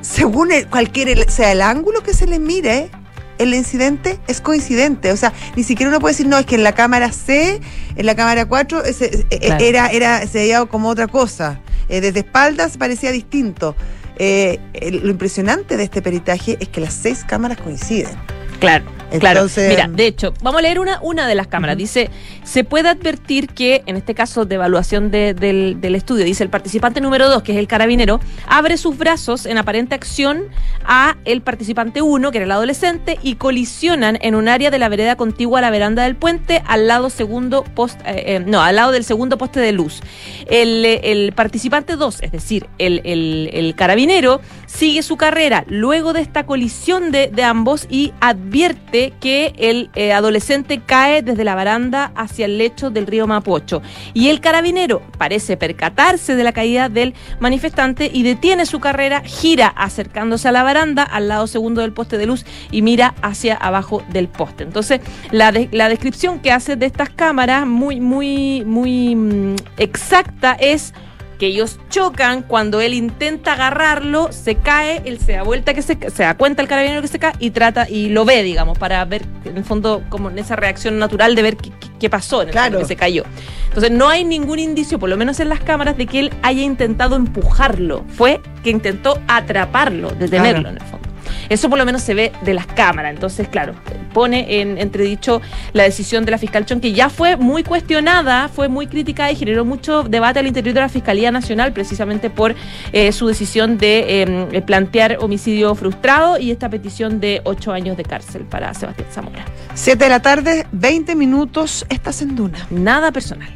según 0.00 0.50
cualquier 0.70 1.30
sea 1.30 1.52
el 1.52 1.62
ángulo 1.62 2.02
que 2.02 2.14
se 2.14 2.26
le 2.26 2.38
mire, 2.38 2.90
el 3.38 3.54
incidente 3.54 4.18
es 4.28 4.40
coincidente. 4.40 5.12
O 5.12 5.16
sea, 5.16 5.32
ni 5.56 5.62
siquiera 5.62 5.90
uno 5.90 6.00
puede 6.00 6.14
decir, 6.14 6.26
no, 6.26 6.38
es 6.38 6.46
que 6.46 6.54
en 6.54 6.64
la 6.64 6.72
cámara 6.72 7.12
C, 7.12 7.60
en 7.96 8.06
la 8.06 8.14
cámara 8.14 8.46
4, 8.46 8.82
era, 9.30 9.88
era, 9.88 10.26
se 10.26 10.38
veía 10.38 10.64
como 10.66 10.88
otra 10.88 11.06
cosa. 11.06 11.60
Eh, 11.88 12.00
desde 12.00 12.20
espaldas 12.20 12.76
parecía 12.76 13.12
distinto. 13.12 13.76
Eh, 14.18 14.58
lo 15.02 15.10
impresionante 15.10 15.76
de 15.76 15.84
este 15.84 16.00
peritaje 16.00 16.56
es 16.60 16.68
que 16.68 16.80
las 16.80 16.94
seis 16.94 17.24
cámaras 17.26 17.58
coinciden. 17.58 18.16
Claro. 18.60 18.84
Claro, 19.18 19.46
mira, 19.56 19.88
de 19.88 20.06
hecho, 20.06 20.34
vamos 20.42 20.58
a 20.58 20.62
leer 20.62 20.80
una, 20.80 20.98
una 21.02 21.26
de 21.26 21.34
las 21.34 21.46
cámaras. 21.46 21.76
Dice, 21.76 22.10
se 22.44 22.64
puede 22.64 22.88
advertir 22.88 23.48
que, 23.48 23.82
en 23.86 23.96
este 23.96 24.14
caso 24.14 24.44
de 24.44 24.54
evaluación 24.54 25.10
del, 25.10 25.94
estudio, 25.94 26.24
dice 26.24 26.44
el 26.44 26.50
participante 26.50 27.00
número 27.00 27.28
dos, 27.28 27.42
que 27.42 27.52
es 27.52 27.58
el 27.58 27.66
carabinero, 27.66 28.20
abre 28.46 28.76
sus 28.76 28.96
brazos 28.98 29.46
en 29.46 29.58
aparente 29.58 29.94
acción 29.94 30.44
a 30.84 31.16
el 31.24 31.42
participante 31.42 32.02
uno, 32.02 32.30
que 32.30 32.38
era 32.38 32.44
el 32.44 32.52
adolescente, 32.52 33.18
y 33.22 33.36
colisionan 33.36 34.18
en 34.20 34.34
un 34.34 34.48
área 34.48 34.70
de 34.70 34.78
la 34.78 34.88
vereda 34.88 35.16
contigua 35.16 35.58
a 35.58 35.62
la 35.62 35.70
veranda 35.70 36.04
del 36.04 36.16
puente, 36.16 36.62
al 36.66 36.86
lado 36.86 37.10
segundo 37.10 37.64
post, 37.64 38.00
eh, 38.06 38.36
eh, 38.36 38.44
no, 38.46 38.62
al 38.62 38.76
lado 38.76 38.92
del 38.92 39.04
segundo 39.04 39.38
poste 39.38 39.60
de 39.60 39.72
luz. 39.72 40.00
El, 40.46 41.32
participante 41.34 41.96
dos, 41.96 42.22
es 42.22 42.32
decir, 42.32 42.66
el, 42.78 43.74
carabinero, 43.76 44.40
sigue 44.66 45.02
su 45.02 45.16
carrera 45.16 45.64
luego 45.68 46.12
de 46.12 46.20
esta 46.20 46.46
colisión 46.46 47.10
de, 47.10 47.28
de 47.28 47.42
ambos 47.42 47.86
y 47.90 48.12
advierte 48.20 49.05
que 49.12 49.54
el 49.58 49.90
eh, 49.94 50.12
adolescente 50.12 50.80
cae 50.84 51.22
desde 51.22 51.44
la 51.44 51.54
baranda 51.54 52.12
hacia 52.14 52.46
el 52.46 52.58
lecho 52.58 52.90
del 52.90 53.06
río 53.06 53.26
Mapocho. 53.26 53.82
Y 54.14 54.28
el 54.28 54.40
carabinero 54.40 55.02
parece 55.18 55.56
percatarse 55.56 56.36
de 56.36 56.44
la 56.44 56.52
caída 56.52 56.88
del 56.88 57.14
manifestante 57.40 58.10
y 58.12 58.22
detiene 58.22 58.66
su 58.66 58.80
carrera, 58.80 59.22
gira 59.24 59.68
acercándose 59.68 60.48
a 60.48 60.52
la 60.52 60.62
baranda, 60.62 61.02
al 61.02 61.28
lado 61.28 61.46
segundo 61.46 61.82
del 61.82 61.92
poste 61.92 62.18
de 62.18 62.26
luz, 62.26 62.44
y 62.70 62.82
mira 62.82 63.14
hacia 63.22 63.54
abajo 63.54 64.02
del 64.10 64.28
poste. 64.28 64.64
Entonces, 64.64 65.00
la, 65.30 65.52
la 65.70 65.88
descripción 65.88 66.40
que 66.40 66.52
hace 66.52 66.76
de 66.76 66.86
estas 66.86 67.10
cámaras, 67.10 67.66
muy, 67.66 68.00
muy, 68.00 68.64
muy 68.64 69.14
mm, 69.14 69.56
exacta, 69.78 70.52
es 70.58 70.94
que 71.38 71.46
ellos 71.46 71.78
chocan, 71.90 72.42
cuando 72.42 72.80
él 72.80 72.94
intenta 72.94 73.52
agarrarlo, 73.52 74.32
se 74.32 74.56
cae, 74.56 75.02
él 75.04 75.18
se 75.18 75.32
da 75.32 75.42
vuelta 75.42 75.74
que 75.74 75.82
se, 75.82 75.98
se 76.10 76.22
da 76.22 76.36
cuenta 76.36 76.62
el 76.62 76.68
carabinero 76.68 77.02
que 77.02 77.08
se 77.08 77.18
cae 77.18 77.34
y 77.38 77.50
trata 77.50 77.88
y 77.88 78.08
lo 78.08 78.24
ve, 78.24 78.42
digamos, 78.42 78.78
para 78.78 79.04
ver 79.04 79.22
en 79.44 79.56
el 79.56 79.64
fondo 79.64 80.02
como 80.08 80.30
en 80.30 80.38
esa 80.38 80.56
reacción 80.56 80.98
natural 80.98 81.34
de 81.34 81.42
ver 81.42 81.56
qué, 81.56 82.10
pasó 82.10 82.42
en 82.42 82.48
el 82.48 82.52
claro. 82.52 82.78
que 82.78 82.84
se 82.84 82.96
cayó. 82.96 83.24
Entonces 83.68 83.90
no 83.90 84.08
hay 84.08 84.24
ningún 84.24 84.58
indicio, 84.58 84.98
por 84.98 85.08
lo 85.08 85.16
menos 85.16 85.40
en 85.40 85.48
las 85.48 85.60
cámaras, 85.60 85.96
de 85.96 86.06
que 86.06 86.20
él 86.20 86.32
haya 86.42 86.62
intentado 86.62 87.16
empujarlo. 87.16 88.04
Fue 88.08 88.40
que 88.62 88.70
intentó 88.70 89.20
atraparlo, 89.26 90.10
detenerlo 90.10 90.68
en 90.68 90.76
el 90.76 90.82
fondo. 90.82 91.08
Eso 91.48 91.68
por 91.68 91.78
lo 91.78 91.84
menos 91.84 92.02
se 92.02 92.14
ve 92.14 92.32
de 92.42 92.54
las 92.54 92.66
cámaras. 92.66 93.14
Entonces, 93.14 93.48
claro, 93.48 93.74
pone 94.12 94.60
en 94.60 94.78
entredicho 94.78 95.40
la 95.72 95.82
decisión 95.82 96.24
de 96.24 96.30
la 96.30 96.38
fiscal 96.38 96.64
Chon, 96.64 96.80
que 96.80 96.92
ya 96.92 97.10
fue 97.10 97.36
muy 97.36 97.62
cuestionada, 97.62 98.48
fue 98.48 98.68
muy 98.68 98.86
criticada 98.86 99.30
y 99.30 99.36
generó 99.36 99.64
mucho 99.64 100.02
debate 100.04 100.40
al 100.40 100.46
interior 100.46 100.74
de 100.74 100.80
la 100.80 100.88
Fiscalía 100.88 101.30
Nacional, 101.30 101.72
precisamente 101.72 102.30
por 102.30 102.54
eh, 102.92 103.12
su 103.12 103.26
decisión 103.26 103.78
de 103.78 104.22
em, 104.22 104.62
plantear 104.62 105.18
homicidio 105.20 105.74
frustrado 105.74 106.38
y 106.38 106.50
esta 106.50 106.68
petición 106.68 107.20
de 107.20 107.40
ocho 107.44 107.72
años 107.72 107.96
de 107.96 108.04
cárcel 108.04 108.42
para 108.42 108.72
Sebastián 108.74 109.08
Zamora. 109.10 109.44
Siete 109.74 110.04
de 110.04 110.10
la 110.10 110.20
tarde, 110.20 110.66
20 110.72 111.14
minutos, 111.14 111.86
estás 111.88 112.22
en 112.22 112.36
Duna. 112.36 112.66
Nada 112.70 113.12
personal. 113.12 113.48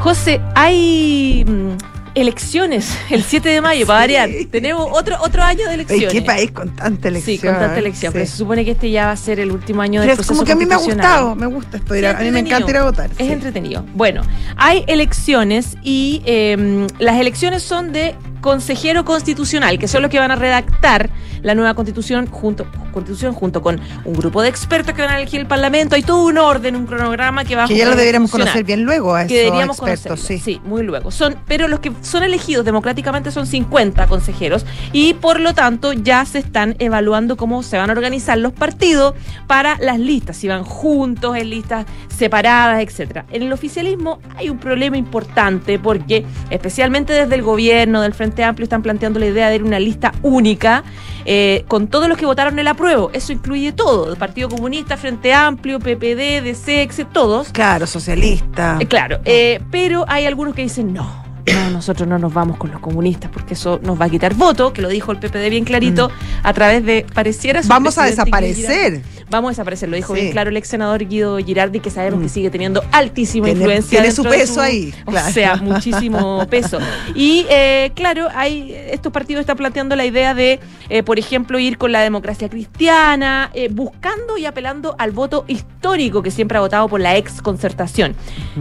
José, 0.00 0.40
hay 0.54 1.44
mm, 1.44 1.95
elecciones 2.16 2.96
el 3.10 3.22
7 3.22 3.48
de 3.48 3.60
mayo, 3.60 3.86
para 3.86 4.00
variar. 4.00 4.30
Tenemos 4.50 4.88
otro, 4.92 5.16
otro 5.20 5.42
año 5.42 5.68
de 5.68 5.74
elecciones. 5.74 6.12
¿Qué 6.12 6.22
país 6.22 6.50
con 6.50 6.74
tanta 6.74 7.08
elección? 7.08 7.36
Sí, 7.36 7.46
con 7.46 7.54
tanta 7.56 7.78
elección. 7.78 8.12
Pero 8.12 8.26
se 8.26 8.36
supone 8.36 8.64
que 8.64 8.72
este 8.72 8.90
ya 8.90 9.06
va 9.06 9.12
a 9.12 9.16
ser 9.16 9.38
el 9.38 9.52
último 9.52 9.82
año 9.82 10.00
del 10.00 10.10
proceso 10.10 10.32
como 10.32 10.44
que 10.44 10.52
a 10.52 10.56
mí 10.56 10.66
me 10.66 10.74
ha 10.74 10.78
gustado, 10.78 11.36
me 11.36 11.46
gusta 11.46 11.76
esto. 11.76 11.94
a 11.94 12.20
mí 12.20 12.30
me 12.30 12.40
encanta 12.40 12.70
ir 12.70 12.76
a 12.78 12.84
votar. 12.84 13.10
Es 13.18 13.30
entretenido. 13.30 13.84
Bueno, 13.94 14.22
hay 14.56 14.84
elecciones 14.88 15.76
y 15.82 16.22
em, 16.24 16.86
las 16.98 17.20
elecciones 17.20 17.62
son 17.62 17.92
de 17.92 18.14
consejero 18.46 19.04
constitucional, 19.04 19.76
que 19.76 19.88
son 19.88 20.02
los 20.02 20.10
que 20.10 20.20
van 20.20 20.30
a 20.30 20.36
redactar 20.36 21.10
la 21.42 21.56
nueva 21.56 21.74
constitución 21.74 22.28
junto, 22.28 22.64
constitución 22.92 23.34
junto 23.34 23.60
con 23.60 23.80
un 24.04 24.14
grupo 24.14 24.40
de 24.40 24.48
expertos 24.48 24.94
que 24.94 25.02
van 25.02 25.10
a 25.10 25.16
elegir 25.16 25.40
el 25.40 25.48
Parlamento. 25.48 25.96
Hay 25.96 26.04
todo 26.04 26.24
un 26.24 26.38
orden, 26.38 26.76
un 26.76 26.86
cronograma 26.86 27.44
que 27.44 27.56
va 27.56 27.64
a 27.64 27.66
Que 27.66 27.76
ya 27.76 27.86
lo 27.86 27.96
deberíamos 27.96 28.30
conocer 28.30 28.62
bien 28.62 28.84
luego 28.84 29.16
a 29.16 29.26
que 29.26 29.38
deberíamos 29.38 29.80
expertos, 29.80 30.20
sí. 30.20 30.38
sí. 30.38 30.60
muy 30.64 30.84
luego. 30.84 31.10
Son, 31.10 31.34
pero 31.48 31.66
los 31.66 31.80
que 31.80 31.90
son 32.02 32.22
elegidos 32.22 32.64
democráticamente 32.64 33.32
son 33.32 33.48
50 33.48 34.06
consejeros 34.06 34.64
y 34.92 35.14
por 35.14 35.40
lo 35.40 35.52
tanto 35.52 35.92
ya 35.92 36.24
se 36.24 36.38
están 36.38 36.76
evaluando 36.78 37.36
cómo 37.36 37.64
se 37.64 37.78
van 37.78 37.90
a 37.90 37.94
organizar 37.94 38.38
los 38.38 38.52
partidos 38.52 39.14
para 39.48 39.76
las 39.80 39.98
listas, 39.98 40.36
si 40.36 40.46
van 40.46 40.62
juntos, 40.62 41.36
en 41.36 41.50
listas 41.50 41.84
separadas, 42.16 42.80
etcétera. 42.80 43.26
En 43.32 43.42
el 43.42 43.52
oficialismo 43.52 44.20
hay 44.36 44.50
un 44.50 44.58
problema 44.58 44.96
importante 44.96 45.80
porque 45.80 46.24
especialmente 46.50 47.12
desde 47.12 47.34
el 47.34 47.42
gobierno 47.42 48.02
del 48.02 48.14
Frente 48.14 48.35
Amplio 48.44 48.64
están 48.64 48.82
planteando 48.82 49.18
la 49.18 49.26
idea 49.26 49.48
de 49.50 49.62
una 49.62 49.78
lista 49.78 50.12
única 50.22 50.84
eh, 51.24 51.64
con 51.68 51.88
todos 51.88 52.08
los 52.08 52.16
que 52.16 52.26
votaron 52.26 52.58
el 52.58 52.68
apruebo. 52.68 53.10
Eso 53.12 53.32
incluye 53.32 53.72
todo, 53.72 54.12
el 54.12 54.16
Partido 54.16 54.48
Comunista, 54.48 54.96
Frente 54.96 55.32
Amplio, 55.32 55.78
PPD, 55.78 56.42
DC, 56.42 56.88
todos. 57.12 57.48
Claro, 57.52 57.86
socialista. 57.86 58.78
Eh, 58.80 58.86
claro, 58.86 59.20
eh, 59.24 59.60
pero 59.70 60.04
hay 60.08 60.26
algunos 60.26 60.54
que 60.54 60.62
dicen 60.62 60.92
no 60.92 61.26
no, 61.52 61.70
nosotros 61.70 62.08
no 62.08 62.18
nos 62.18 62.32
vamos 62.32 62.56
con 62.56 62.70
los 62.70 62.80
comunistas 62.80 63.30
porque 63.30 63.54
eso 63.54 63.80
nos 63.82 64.00
va 64.00 64.06
a 64.06 64.10
quitar 64.10 64.34
voto, 64.34 64.72
que 64.72 64.82
lo 64.82 64.88
dijo 64.88 65.12
el 65.12 65.18
PPD 65.18 65.48
bien 65.50 65.64
clarito, 65.64 66.08
mm. 66.08 66.12
a 66.42 66.52
través 66.52 66.84
de, 66.84 67.06
pareciera... 67.14 67.60
Vamos 67.66 67.98
a 67.98 68.04
desaparecer. 68.04 69.02
Vamos 69.28 69.48
a 69.48 69.52
desaparecer, 69.52 69.88
lo 69.88 69.96
dijo 69.96 70.12
bien 70.12 70.30
claro 70.30 70.50
el 70.50 70.56
ex 70.56 70.68
senador 70.68 71.04
Guido 71.04 71.38
Girardi, 71.38 71.80
que 71.80 71.90
sabemos 71.90 72.20
que 72.20 72.26
mm. 72.26 72.30
sigue 72.30 72.50
teniendo 72.50 72.84
altísima 72.92 73.50
influencia. 73.50 73.98
Tiene 74.00 74.14
su 74.14 74.22
peso 74.22 74.60
ahí. 74.60 74.94
O 75.04 75.12
sea, 75.32 75.56
muchísimo 75.56 76.46
peso. 76.50 76.78
Y 77.14 77.44
eh, 77.50 77.90
claro, 77.94 78.28
hay 78.34 78.72
estos 78.90 79.12
partidos 79.12 79.40
están 79.40 79.56
planteando 79.56 79.96
la 79.96 80.04
idea 80.04 80.32
de, 80.32 80.60
eh, 80.88 81.02
por 81.02 81.18
ejemplo, 81.18 81.58
ir 81.58 81.76
con 81.76 81.90
la 81.90 82.02
democracia 82.02 82.48
cristiana, 82.48 83.50
eh, 83.52 83.68
buscando 83.68 84.38
y 84.38 84.46
apelando 84.46 84.94
al 84.98 85.10
voto 85.10 85.44
histórico 85.48 86.22
que 86.22 86.30
siempre 86.30 86.58
ha 86.58 86.60
votado 86.60 86.88
por 86.88 87.00
la 87.00 87.16
ex 87.16 87.42
concertación. 87.42 88.14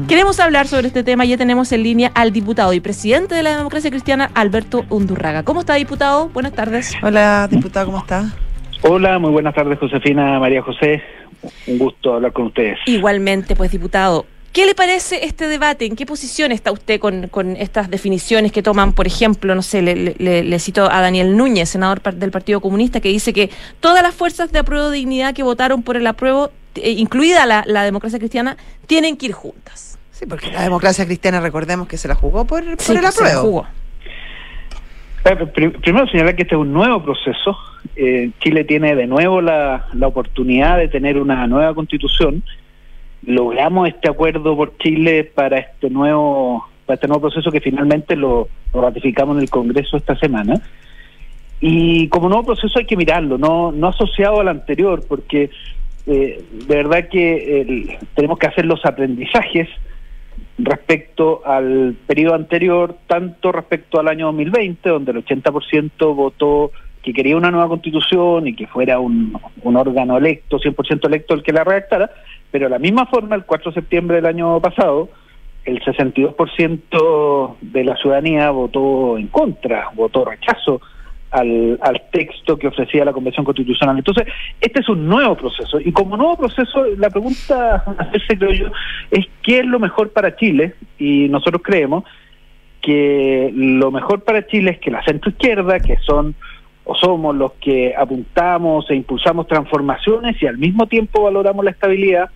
Queremos 0.08 0.40
hablar 0.40 0.68
sobre 0.68 0.88
este 0.88 1.04
tema, 1.04 1.26
ya 1.26 1.38
tenemos 1.38 1.72
en 1.72 1.84
línea 1.84 2.12
al 2.16 2.32
diputado 2.32 2.74
y 2.74 2.80
presidente 2.80 3.36
de 3.36 3.44
la 3.44 3.56
democracia 3.56 3.92
cristiana, 3.92 4.32
Alberto 4.34 4.84
Undurraga. 4.90 5.44
¿Cómo 5.44 5.60
está, 5.60 5.76
diputado? 5.76 6.30
Buenas 6.30 6.54
tardes. 6.54 6.94
Hola, 7.04 7.48
diputado, 7.50 7.86
¿cómo 7.86 8.00
está? 8.00 8.34
Hola, 8.88 9.18
muy 9.18 9.32
buenas 9.32 9.56
tardes, 9.56 9.80
Josefina, 9.80 10.40
María 10.40 10.62
José. 10.62 11.02
Un 11.68 11.80
gusto 11.80 12.14
hablar 12.14 12.34
con 12.34 12.46
ustedes. 12.46 12.78
Igualmente, 12.86 13.56
pues, 13.56 13.72
diputado. 13.72 14.26
¿Qué 14.54 14.66
le 14.66 14.76
parece 14.76 15.26
este 15.26 15.48
debate? 15.48 15.86
¿En 15.86 15.96
qué 15.96 16.06
posición 16.06 16.52
está 16.52 16.72
usted 16.72 17.00
con, 17.00 17.56
estas 17.58 17.90
definiciones 17.90 18.52
que 18.52 18.62
toman, 18.62 18.94
por 18.94 19.08
ejemplo, 19.08 19.56
no 19.56 19.62
sé, 19.64 19.82
le, 19.82 20.60
cito 20.60 20.90
a 20.90 21.02
Daniel 21.02 21.36
Núñez, 21.36 21.70
senador 21.70 22.02
del 22.02 22.32
Partido 22.32 22.62
Comunista, 22.62 23.02
que 23.02 23.10
dice 23.10 23.34
que 23.34 23.50
todas 23.80 24.04
las 24.04 24.14
fuerzas 24.14 24.52
de 24.52 24.60
apruebo 24.60 24.90
de 24.90 24.98
dignidad 24.98 25.34
que 25.34 25.44
votaron 25.44 25.82
por 25.84 25.98
el 25.98 26.06
apruebo, 26.08 26.52
eh, 26.76 26.92
incluida 26.92 27.46
la 27.46 27.84
democracia 27.84 28.20
cristiana, 28.20 28.56
tienen 28.86 29.18
que 29.18 29.26
ir 29.26 29.32
juntas? 29.34 29.98
Sí, 30.18 30.26
porque 30.26 30.50
la 30.50 30.62
democracia 30.62 31.06
cristiana, 31.06 31.42
recordemos 31.42 31.90
que 31.90 31.98
se 31.98 32.08
la 32.08 32.16
jugó 32.16 32.46
por, 32.46 32.64
por 32.78 32.98
el 32.98 33.06
apruebo. 33.06 33.68
Primero 35.26 36.08
señalar 36.08 36.36
que 36.36 36.44
este 36.44 36.54
es 36.54 36.62
un 36.62 36.72
nuevo 36.72 37.02
proceso. 37.02 37.58
Eh, 37.96 38.30
Chile 38.42 38.64
tiene 38.64 38.96
de 38.96 39.08
nuevo 39.08 39.42
la, 39.42 39.88
la 39.94 40.08
oportunidad 40.08 40.78
de 40.78 40.88
tener 40.88 41.18
una 41.18 41.48
nueva 41.48 41.74
constitución. 41.74 42.44
Logramos 43.26 43.88
este 43.88 44.08
acuerdo 44.08 44.56
por 44.56 44.78
Chile 44.78 45.24
para 45.24 45.58
este 45.58 45.90
nuevo 45.90 46.68
para 46.86 46.96
este 46.96 47.08
nuevo 47.08 47.22
proceso 47.22 47.52
que 47.52 47.60
finalmente 47.60 48.16
lo, 48.16 48.50
ratificamos 48.72 49.38
en 49.38 49.42
el 49.42 49.50
Congreso 49.50 49.98
esta 49.98 50.16
semana. 50.16 50.62
Y 51.60 52.08
como 52.10 52.30
nuevo 52.30 52.46
proceso 52.46 52.78
hay 52.78 52.86
que 52.86 52.96
mirarlo, 52.96 53.40
no, 53.40 53.72
no 53.72 53.88
asociado 53.88 54.42
al 54.42 54.50
anterior, 54.50 55.02
porque 55.08 55.50
eh, 56.06 56.44
de 56.68 56.76
verdad 56.76 57.10
que 57.10 57.98
tenemos 58.14 58.38
que 58.38 58.46
hacer 58.46 58.68
los 58.68 58.86
aprendizajes 58.86 59.70
respecto 60.58 61.42
al 61.46 61.96
periodo 62.08 62.36
anterior, 62.36 62.96
tanto 63.08 63.52
respecto 63.52 64.00
al 64.00 64.08
año 64.08 64.28
2020, 64.28 64.90
donde 64.90 65.12
el 65.12 65.26
80% 65.26 66.16
votó 66.16 66.72
que 67.04 67.14
quería 67.14 67.38
una 67.38 67.52
nueva 67.52 67.68
constitución 67.68 68.48
y 68.48 68.56
que 68.56 68.66
fuera 68.66 69.00
un, 69.00 69.38
un 69.62 69.76
órgano 69.76 70.18
electo, 70.18 70.58
100% 70.58 71.06
electo 71.06 71.36
el 71.36 71.44
que 71.44 71.54
la 71.54 71.64
redactara, 71.64 72.10
pero 72.50 72.66
de 72.66 72.72
la 72.72 72.80
misma 72.80 73.06
forma, 73.06 73.36
el 73.36 73.46
4 73.46 73.72
de 73.72 73.76
septiembre 73.76 74.16
del 74.16 74.26
año 74.26 74.60
pasado, 74.60 75.10
el 75.66 75.84
62% 75.84 77.56
de 77.62 77.84
la 77.84 77.96
ciudadanía 77.98 78.50
votó 78.52 79.18
en 79.18 79.28
contra, 79.28 79.90
votó 79.94 80.26
rechazo 80.26 80.82
al, 81.36 81.78
al 81.82 82.02
texto 82.12 82.58
que 82.58 82.68
ofrecía 82.68 83.04
la 83.04 83.14
Convención 83.14 83.46
Constitucional. 83.46 83.98
Entonces, 83.98 84.26
este 84.62 84.80
es 84.80 84.90
un 84.90 85.08
nuevo 85.08 85.36
proceso. 85.36 85.80
Y 85.80 85.92
como 85.92 86.16
nuevo 86.16 86.38
proceso, 86.38 86.86
la 86.98 87.10
pregunta 87.10 87.84
a 87.86 87.92
hacerse, 88.04 88.38
creo 88.38 88.52
yo, 88.52 88.68
es 89.12 89.26
qué 89.44 89.60
es 89.60 89.66
lo 89.66 89.80
mejor 89.80 90.12
para 90.12 90.36
Chile. 90.36 90.76
Y 90.98 91.28
nosotros 91.30 91.62
creemos 91.64 92.06
que 92.82 93.52
lo 93.54 93.92
mejor 93.92 94.24
para 94.24 94.48
Chile 94.48 94.72
es 94.72 94.80
que 94.80 94.92
la 94.92 95.04
centroizquierda, 95.04 95.80
que 95.80 95.98
son 95.98 96.36
o 96.86 96.96
somos 96.96 97.36
los 97.36 97.54
que 97.54 97.94
apuntamos 97.98 98.90
e 98.90 98.96
impulsamos 98.96 99.48
transformaciones 99.48 100.42
y 100.42 100.46
al 100.46 100.58
mismo 100.58 100.86
tiempo 100.86 101.24
valoramos 101.24 101.66
la 101.66 101.72
estabilidad, 101.72 102.30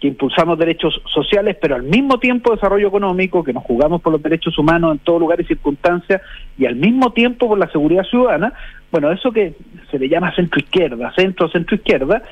que 0.00 0.08
impulsamos 0.08 0.58
derechos 0.58 1.00
sociales, 1.12 1.56
pero 1.60 1.74
al 1.74 1.82
mismo 1.82 2.18
tiempo 2.18 2.52
desarrollo 2.52 2.88
económico, 2.88 3.42
que 3.42 3.52
nos 3.52 3.64
jugamos 3.64 4.02
por 4.02 4.12
los 4.12 4.22
derechos 4.22 4.58
humanos 4.58 4.92
en 4.92 4.98
todo 4.98 5.18
lugar 5.18 5.40
y 5.40 5.44
circunstancias, 5.44 6.20
y 6.58 6.66
al 6.66 6.76
mismo 6.76 7.12
tiempo 7.12 7.48
por 7.48 7.58
la 7.58 7.70
seguridad 7.70 8.04
ciudadana, 8.04 8.52
bueno, 8.90 9.10
eso 9.10 9.32
que 9.32 9.54
se 9.90 9.98
le 9.98 10.08
llama 10.08 10.34
centro 10.34 10.60
izquierda, 10.60 11.12
centro, 11.16 11.48
centro 11.48 11.76
izquierda, 11.76 12.22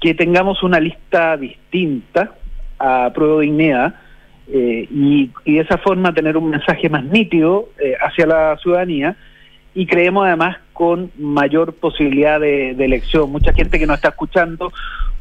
que 0.00 0.14
tengamos 0.14 0.62
una 0.62 0.80
lista 0.80 1.36
distinta 1.36 2.32
a 2.78 3.10
prueba 3.14 3.36
de 3.36 3.42
dignidad 3.42 3.94
eh, 4.48 4.88
y, 4.90 5.30
de 5.46 5.60
esa 5.60 5.78
forma 5.78 6.12
tener 6.12 6.36
un 6.36 6.50
mensaje 6.50 6.88
más 6.88 7.04
nítido 7.04 7.68
eh, 7.78 7.94
hacia 8.00 8.26
la 8.26 8.58
ciudadanía 8.58 9.16
y 9.74 9.86
creemos 9.86 10.26
además 10.26 10.58
con 10.72 11.10
mayor 11.18 11.74
posibilidad 11.74 12.40
de, 12.40 12.70
elección. 12.70 13.30
Mucha 13.30 13.52
gente 13.52 13.78
que 13.78 13.86
nos 13.86 13.96
está 13.96 14.08
escuchando 14.08 14.72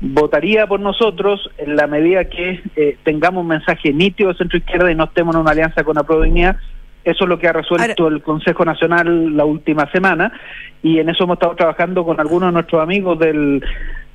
votaría 0.01 0.67
por 0.67 0.79
nosotros 0.79 1.49
en 1.57 1.75
la 1.75 1.87
medida 1.87 2.25
que 2.25 2.61
eh, 2.75 2.97
tengamos 3.03 3.41
un 3.41 3.47
mensaje 3.47 3.93
nítido 3.93 4.29
de 4.29 4.37
centro 4.37 4.57
izquierda 4.57 4.91
y 4.91 4.95
no 4.95 5.05
estemos 5.05 5.35
en 5.35 5.41
una 5.41 5.51
alianza 5.51 5.83
con 5.83 5.95
la 5.95 6.03
Provincia. 6.03 6.57
Eso 7.03 7.23
es 7.23 7.29
lo 7.29 7.39
que 7.39 7.47
ha 7.47 7.53
resuelto 7.53 8.07
el 8.07 8.21
Consejo 8.21 8.63
Nacional 8.65 9.35
la 9.35 9.45
última 9.45 9.89
semana 9.91 10.31
y 10.83 10.99
en 10.99 11.09
eso 11.09 11.23
hemos 11.23 11.35
estado 11.35 11.55
trabajando 11.55 12.03
con 12.03 12.19
algunos 12.19 12.49
de 12.49 12.53
nuestros 12.53 12.81
amigos 12.81 13.17
del, 13.17 13.63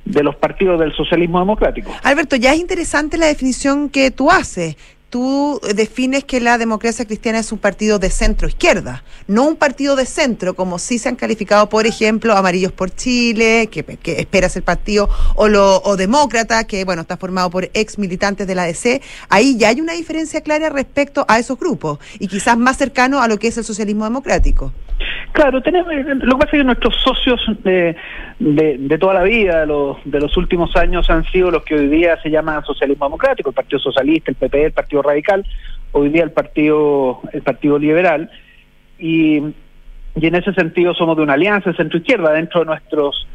de 0.05 0.23
los 0.23 0.35
partidos 0.35 0.79
del 0.79 0.93
socialismo 0.95 1.39
democrático. 1.39 1.93
Alberto, 2.03 2.35
ya 2.35 2.53
es 2.53 2.59
interesante 2.59 3.17
la 3.17 3.25
definición 3.25 3.89
que 3.89 4.11
tú 4.11 4.31
haces 4.31 4.77
tú 5.09 5.59
defines 5.75 6.23
que 6.25 6.39
la 6.41 6.57
democracia 6.57 7.05
cristiana 7.05 7.39
es 7.39 7.51
un 7.51 7.59
partido 7.59 7.99
de 7.99 8.09
centro 8.09 8.47
izquierda, 8.47 9.03
no 9.27 9.47
un 9.47 9.55
partido 9.55 9.95
de 9.95 10.05
centro, 10.05 10.53
como 10.53 10.79
si 10.79 10.99
se 10.99 11.09
han 11.09 11.15
calificado, 11.15 11.69
por 11.69 11.87
ejemplo, 11.87 12.35
Amarillos 12.35 12.71
por 12.71 12.91
Chile, 12.91 13.69
que, 13.71 13.85
espera 14.17 14.49
ser 14.49 14.63
partido, 14.63 15.09
o, 15.35 15.47
lo, 15.47 15.81
o 15.83 15.95
Demócrata, 15.95 16.65
que 16.65 16.83
bueno, 16.83 17.03
está 17.03 17.17
formado 17.17 17.49
por 17.49 17.69
ex 17.73 17.97
militantes 17.97 18.47
de 18.47 18.55
la 18.55 18.63
DC. 18.63 19.01
Ahí 19.29 19.57
ya 19.57 19.69
hay 19.69 19.81
una 19.81 19.93
diferencia 19.93 20.41
clara 20.41 20.69
respecto 20.69 21.25
a 21.27 21.39
esos 21.39 21.57
grupos, 21.57 21.99
y 22.19 22.27
quizás 22.27 22.57
más 22.57 22.77
cercano 22.77 23.21
a 23.21 23.27
lo 23.27 23.37
que 23.37 23.47
es 23.47 23.57
el 23.57 23.63
socialismo 23.63 24.03
democrático. 24.03 24.73
Claro, 25.33 25.61
tenemos, 25.61 25.93
lo 25.93 26.37
que 26.37 26.45
pasa 26.45 26.57
es 26.57 26.61
que 26.61 26.63
nuestros 26.63 26.95
socios 27.03 27.39
de, 28.39 28.77
de, 28.77 28.97
toda 28.97 29.15
la 29.15 29.23
vida, 29.23 29.61
de 29.61 29.65
los, 29.65 29.97
de 30.05 30.19
los 30.19 30.35
últimos 30.37 30.75
años, 30.75 31.09
han 31.09 31.23
sido 31.25 31.51
los 31.51 31.63
que 31.63 31.75
hoy 31.75 31.87
día 31.87 32.21
se 32.21 32.29
llaman 32.29 32.63
socialismo 32.63 33.05
democrático, 33.05 33.49
el 33.49 33.55
Partido 33.55 33.79
Socialista, 33.79 34.31
el 34.31 34.35
PP, 34.35 34.65
el 34.65 34.71
Partido 34.71 35.01
Radical, 35.01 35.45
hoy 35.91 36.09
día 36.09 36.23
el 36.23 36.31
Partido, 36.31 37.21
el 37.33 37.41
Partido 37.41 37.79
Liberal, 37.79 38.29
y, 38.99 39.37
y 40.15 40.25
en 40.27 40.35
ese 40.35 40.53
sentido 40.53 40.93
somos 40.93 41.17
de 41.17 41.23
una 41.23 41.33
alianza 41.33 41.73
centro-izquierda 41.73 42.31
dentro 42.33 42.61
de 42.61 42.65
nuestros 42.67 43.27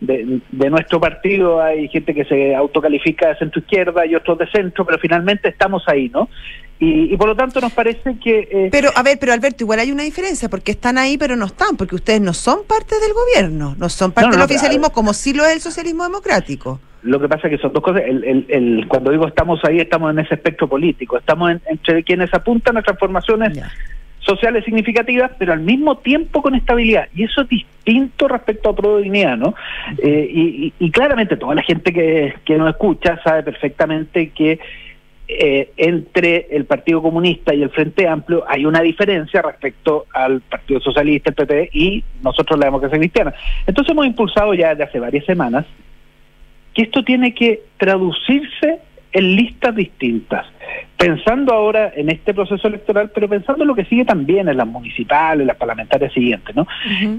de, 0.00 0.40
de, 0.52 0.70
nuestro 0.70 1.00
partido 1.00 1.60
hay 1.60 1.88
gente 1.88 2.14
que 2.14 2.24
se 2.24 2.54
autocalifica 2.54 3.30
de 3.30 3.36
centro 3.36 3.60
izquierda 3.60 4.06
y 4.06 4.14
otros 4.14 4.38
de 4.38 4.46
centro, 4.48 4.86
pero 4.86 4.96
finalmente 4.98 5.48
estamos 5.48 5.82
ahí, 5.88 6.08
¿no? 6.08 6.28
Y, 6.80 7.16
por 7.16 7.26
lo 7.28 7.34
tanto 7.34 7.60
nos 7.60 7.72
parece 7.72 8.16
que... 8.22 8.48
Eh, 8.52 8.68
pero, 8.70 8.90
a 8.94 9.02
ver, 9.02 9.18
pero 9.18 9.32
Alberto, 9.32 9.64
igual 9.64 9.80
hay 9.80 9.90
una 9.90 10.04
diferencia, 10.04 10.48
porque 10.48 10.70
están 10.70 10.96
ahí 10.96 11.18
pero 11.18 11.34
no 11.34 11.46
están, 11.46 11.76
porque 11.76 11.96
ustedes 11.96 12.20
no 12.20 12.32
son 12.32 12.60
parte 12.68 12.94
del 13.00 13.12
gobierno, 13.14 13.74
no 13.78 13.88
son 13.88 14.12
parte 14.12 14.30
del 14.30 14.42
oficialismo 14.42 14.90
como 14.90 15.12
sí 15.12 15.34
lo 15.34 15.44
es 15.44 15.54
el 15.54 15.60
socialismo 15.60 16.04
democrático. 16.04 16.78
Lo 17.02 17.18
que 17.20 17.28
pasa 17.28 17.48
es 17.48 17.56
que 17.56 17.62
son 17.62 17.72
dos 17.72 17.82
cosas. 17.82 18.02
El, 18.06 18.22
el, 18.24 18.46
el, 18.48 18.86
cuando 18.88 19.10
digo 19.10 19.26
estamos 19.26 19.60
ahí, 19.64 19.78
estamos 19.80 20.12
en 20.12 20.20
ese 20.20 20.34
espectro 20.34 20.68
político. 20.68 21.18
Estamos 21.18 21.50
en, 21.50 21.60
entre 21.66 22.04
quienes 22.04 22.32
apuntan 22.32 22.76
a 22.76 22.82
transformaciones 22.82 23.54
Ya. 23.56 23.70
sociales 24.20 24.64
significativas, 24.64 25.30
pero 25.38 25.52
al 25.52 25.60
mismo 25.60 25.98
tiempo 25.98 26.42
con 26.42 26.54
estabilidad. 26.54 27.08
Y 27.14 27.24
eso 27.24 27.42
es 27.42 27.48
distinto 27.48 28.28
respecto 28.28 28.68
a 28.68 28.76
Prodignidad, 28.76 29.36
¿no? 29.36 29.54
Eh, 30.02 30.28
y, 30.30 30.40
y- 30.66 30.72
y 30.86 30.90
claramente 30.90 31.36
toda 31.36 31.54
la 31.54 31.62
gente 31.62 31.92
que, 31.92 32.34
que 32.44 32.56
nos 32.56 32.68
escucha 32.70 33.18
sabe 33.24 33.42
perfectamente 33.42 34.30
que 34.30 34.58
eh, 35.30 35.72
entre 35.76 36.46
el 36.50 36.64
Partido 36.64 37.02
Comunista 37.02 37.54
y 37.54 37.62
el 37.62 37.68
Frente 37.68 38.08
Amplio 38.08 38.44
hay 38.48 38.64
una 38.64 38.80
diferencia 38.80 39.42
respecto 39.42 40.06
al 40.14 40.40
Partido 40.40 40.80
Socialista, 40.80 41.28
el 41.28 41.36
PP 41.36 41.68
y 41.70 42.02
nosotros 42.22 42.58
la 42.58 42.64
democracia 42.64 42.98
cristiana. 42.98 43.34
Entonces 43.66 43.92
hemos 43.92 44.06
impulsado 44.06 44.54
ya 44.54 44.70
desde 44.70 44.84
hace 44.84 44.98
varias 44.98 45.26
semanas 45.26 45.66
que 46.72 46.82
esto 46.82 47.04
tiene 47.04 47.34
que 47.34 47.62
traducirse 47.76 48.78
en 49.12 49.36
listas 49.36 49.74
distintas, 49.74 50.46
pensando 50.96 51.52
ahora 51.52 51.92
en 51.94 52.10
este 52.10 52.32
proceso 52.32 52.66
electoral, 52.66 53.10
pero 53.14 53.28
pensando 53.28 53.64
en 53.64 53.68
lo 53.68 53.74
que 53.74 53.84
sigue 53.84 54.06
también 54.06 54.48
en 54.48 54.56
las 54.56 54.66
municipales, 54.66 55.46
las 55.46 55.56
parlamentarias 55.56 56.12
siguientes, 56.12 56.56
¿no? 56.56 56.66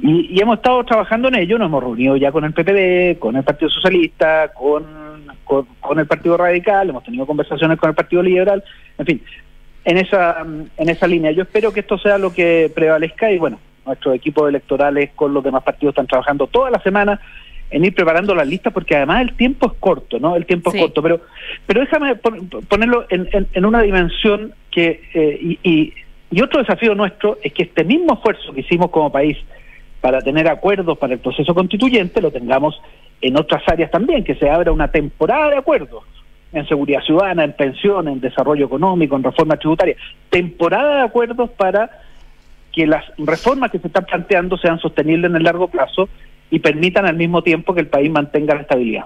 Y, 0.01 0.29
y 0.31 0.39
hemos 0.39 0.57
estado 0.57 0.83
trabajando 0.83 1.27
en 1.27 1.35
ello, 1.35 1.57
nos 1.57 1.67
hemos 1.67 1.83
reunido 1.83 2.17
ya 2.17 2.31
con 2.31 2.43
el 2.43 2.53
PPD, 2.53 3.19
con 3.19 3.35
el 3.35 3.43
Partido 3.43 3.69
Socialista, 3.69 4.51
con, 4.53 4.85
con, 5.49 5.65
con 5.79 5.97
el 5.97 6.05
Partido 6.05 6.37
Radical, 6.37 6.89
hemos 6.89 7.03
tenido 7.03 7.25
conversaciones 7.25 7.79
con 7.79 7.89
el 7.89 7.95
Partido 7.95 8.21
Liberal, 8.21 8.63
en 8.99 9.05
fin, 9.05 9.21
en 9.83 9.97
esa, 9.97 10.45
en 10.77 10.89
esa 10.89 11.07
línea. 11.07 11.31
Yo 11.31 11.41
espero 11.41 11.73
que 11.73 11.79
esto 11.79 11.97
sea 11.97 12.19
lo 12.19 12.31
que 12.31 12.71
prevalezca 12.73 13.31
y 13.31 13.39
bueno, 13.39 13.59
nuestros 13.83 14.13
equipos 14.13 14.47
electorales 14.47 15.09
con 15.15 15.33
los 15.33 15.43
demás 15.43 15.63
partidos 15.63 15.93
están 15.93 16.05
trabajando 16.05 16.45
toda 16.45 16.69
la 16.69 16.79
semana 16.83 17.19
en 17.71 17.83
ir 17.83 17.95
preparando 17.95 18.35
las 18.35 18.47
listas 18.47 18.71
porque 18.71 18.95
además 18.95 19.21
el 19.23 19.33
tiempo 19.35 19.65
es 19.67 19.73
corto, 19.79 20.19
¿no? 20.19 20.35
El 20.35 20.45
tiempo 20.45 20.69
Sí. 20.69 20.77
es 20.77 20.83
corto, 20.83 21.01
pero 21.01 21.21
pero 21.65 21.81
déjame 21.81 22.15
pon- 22.15 22.47
ponerlo 22.67 23.05
en, 23.09 23.27
en- 23.31 23.47
en 23.51 23.65
una 23.65 23.81
dimensión 23.81 24.53
que 24.69 25.01
eh, 25.15 25.39
y, 25.41 25.59
y, 25.63 25.93
y 26.29 26.41
otro 26.43 26.59
desafío 26.59 26.93
nuestro 26.93 27.39
es 27.43 27.51
que 27.53 27.63
este 27.63 27.83
mismo 27.83 28.13
esfuerzo 28.13 28.53
que 28.53 28.61
hicimos 28.61 28.91
como 28.91 29.11
país 29.11 29.37
para 30.01 30.21
tener 30.21 30.47
acuerdos 30.47 30.97
para 30.99 31.13
el 31.13 31.19
proceso 31.19 31.53
constituyente 31.55 32.21
lo 32.21 32.29
tengamos 32.31 32.79
en 33.21 33.37
otras 33.37 33.63
áreas 33.67 33.91
también, 33.91 34.23
que 34.23 34.35
se 34.35 34.49
abra 34.49 34.71
una 34.71 34.89
temporada 34.89 35.49
de 35.49 35.57
acuerdos 35.57 36.03
en 36.51 36.67
seguridad 36.67 37.01
ciudadana, 37.01 37.43
en 37.43 37.53
pensión, 37.53 38.07
en 38.07 38.19
desarrollo 38.19 38.65
económico, 38.65 39.15
en 39.15 39.23
reforma 39.23 39.57
tributaria, 39.57 39.95
temporada 40.29 40.97
de 40.97 41.01
acuerdos 41.03 41.49
para 41.51 41.89
que 42.71 42.87
las 42.87 43.05
reformas 43.17 43.71
que 43.71 43.79
se 43.79 43.87
están 43.87 44.05
planteando 44.05 44.57
sean 44.57 44.79
sostenibles 44.79 45.29
en 45.29 45.35
el 45.35 45.43
largo 45.43 45.67
plazo 45.67 46.09
y 46.49 46.59
permitan 46.59 47.05
al 47.05 47.15
mismo 47.15 47.43
tiempo 47.43 47.73
que 47.73 47.81
el 47.81 47.87
país 47.87 48.09
mantenga 48.09 48.55
la 48.55 48.61
estabilidad. 48.61 49.05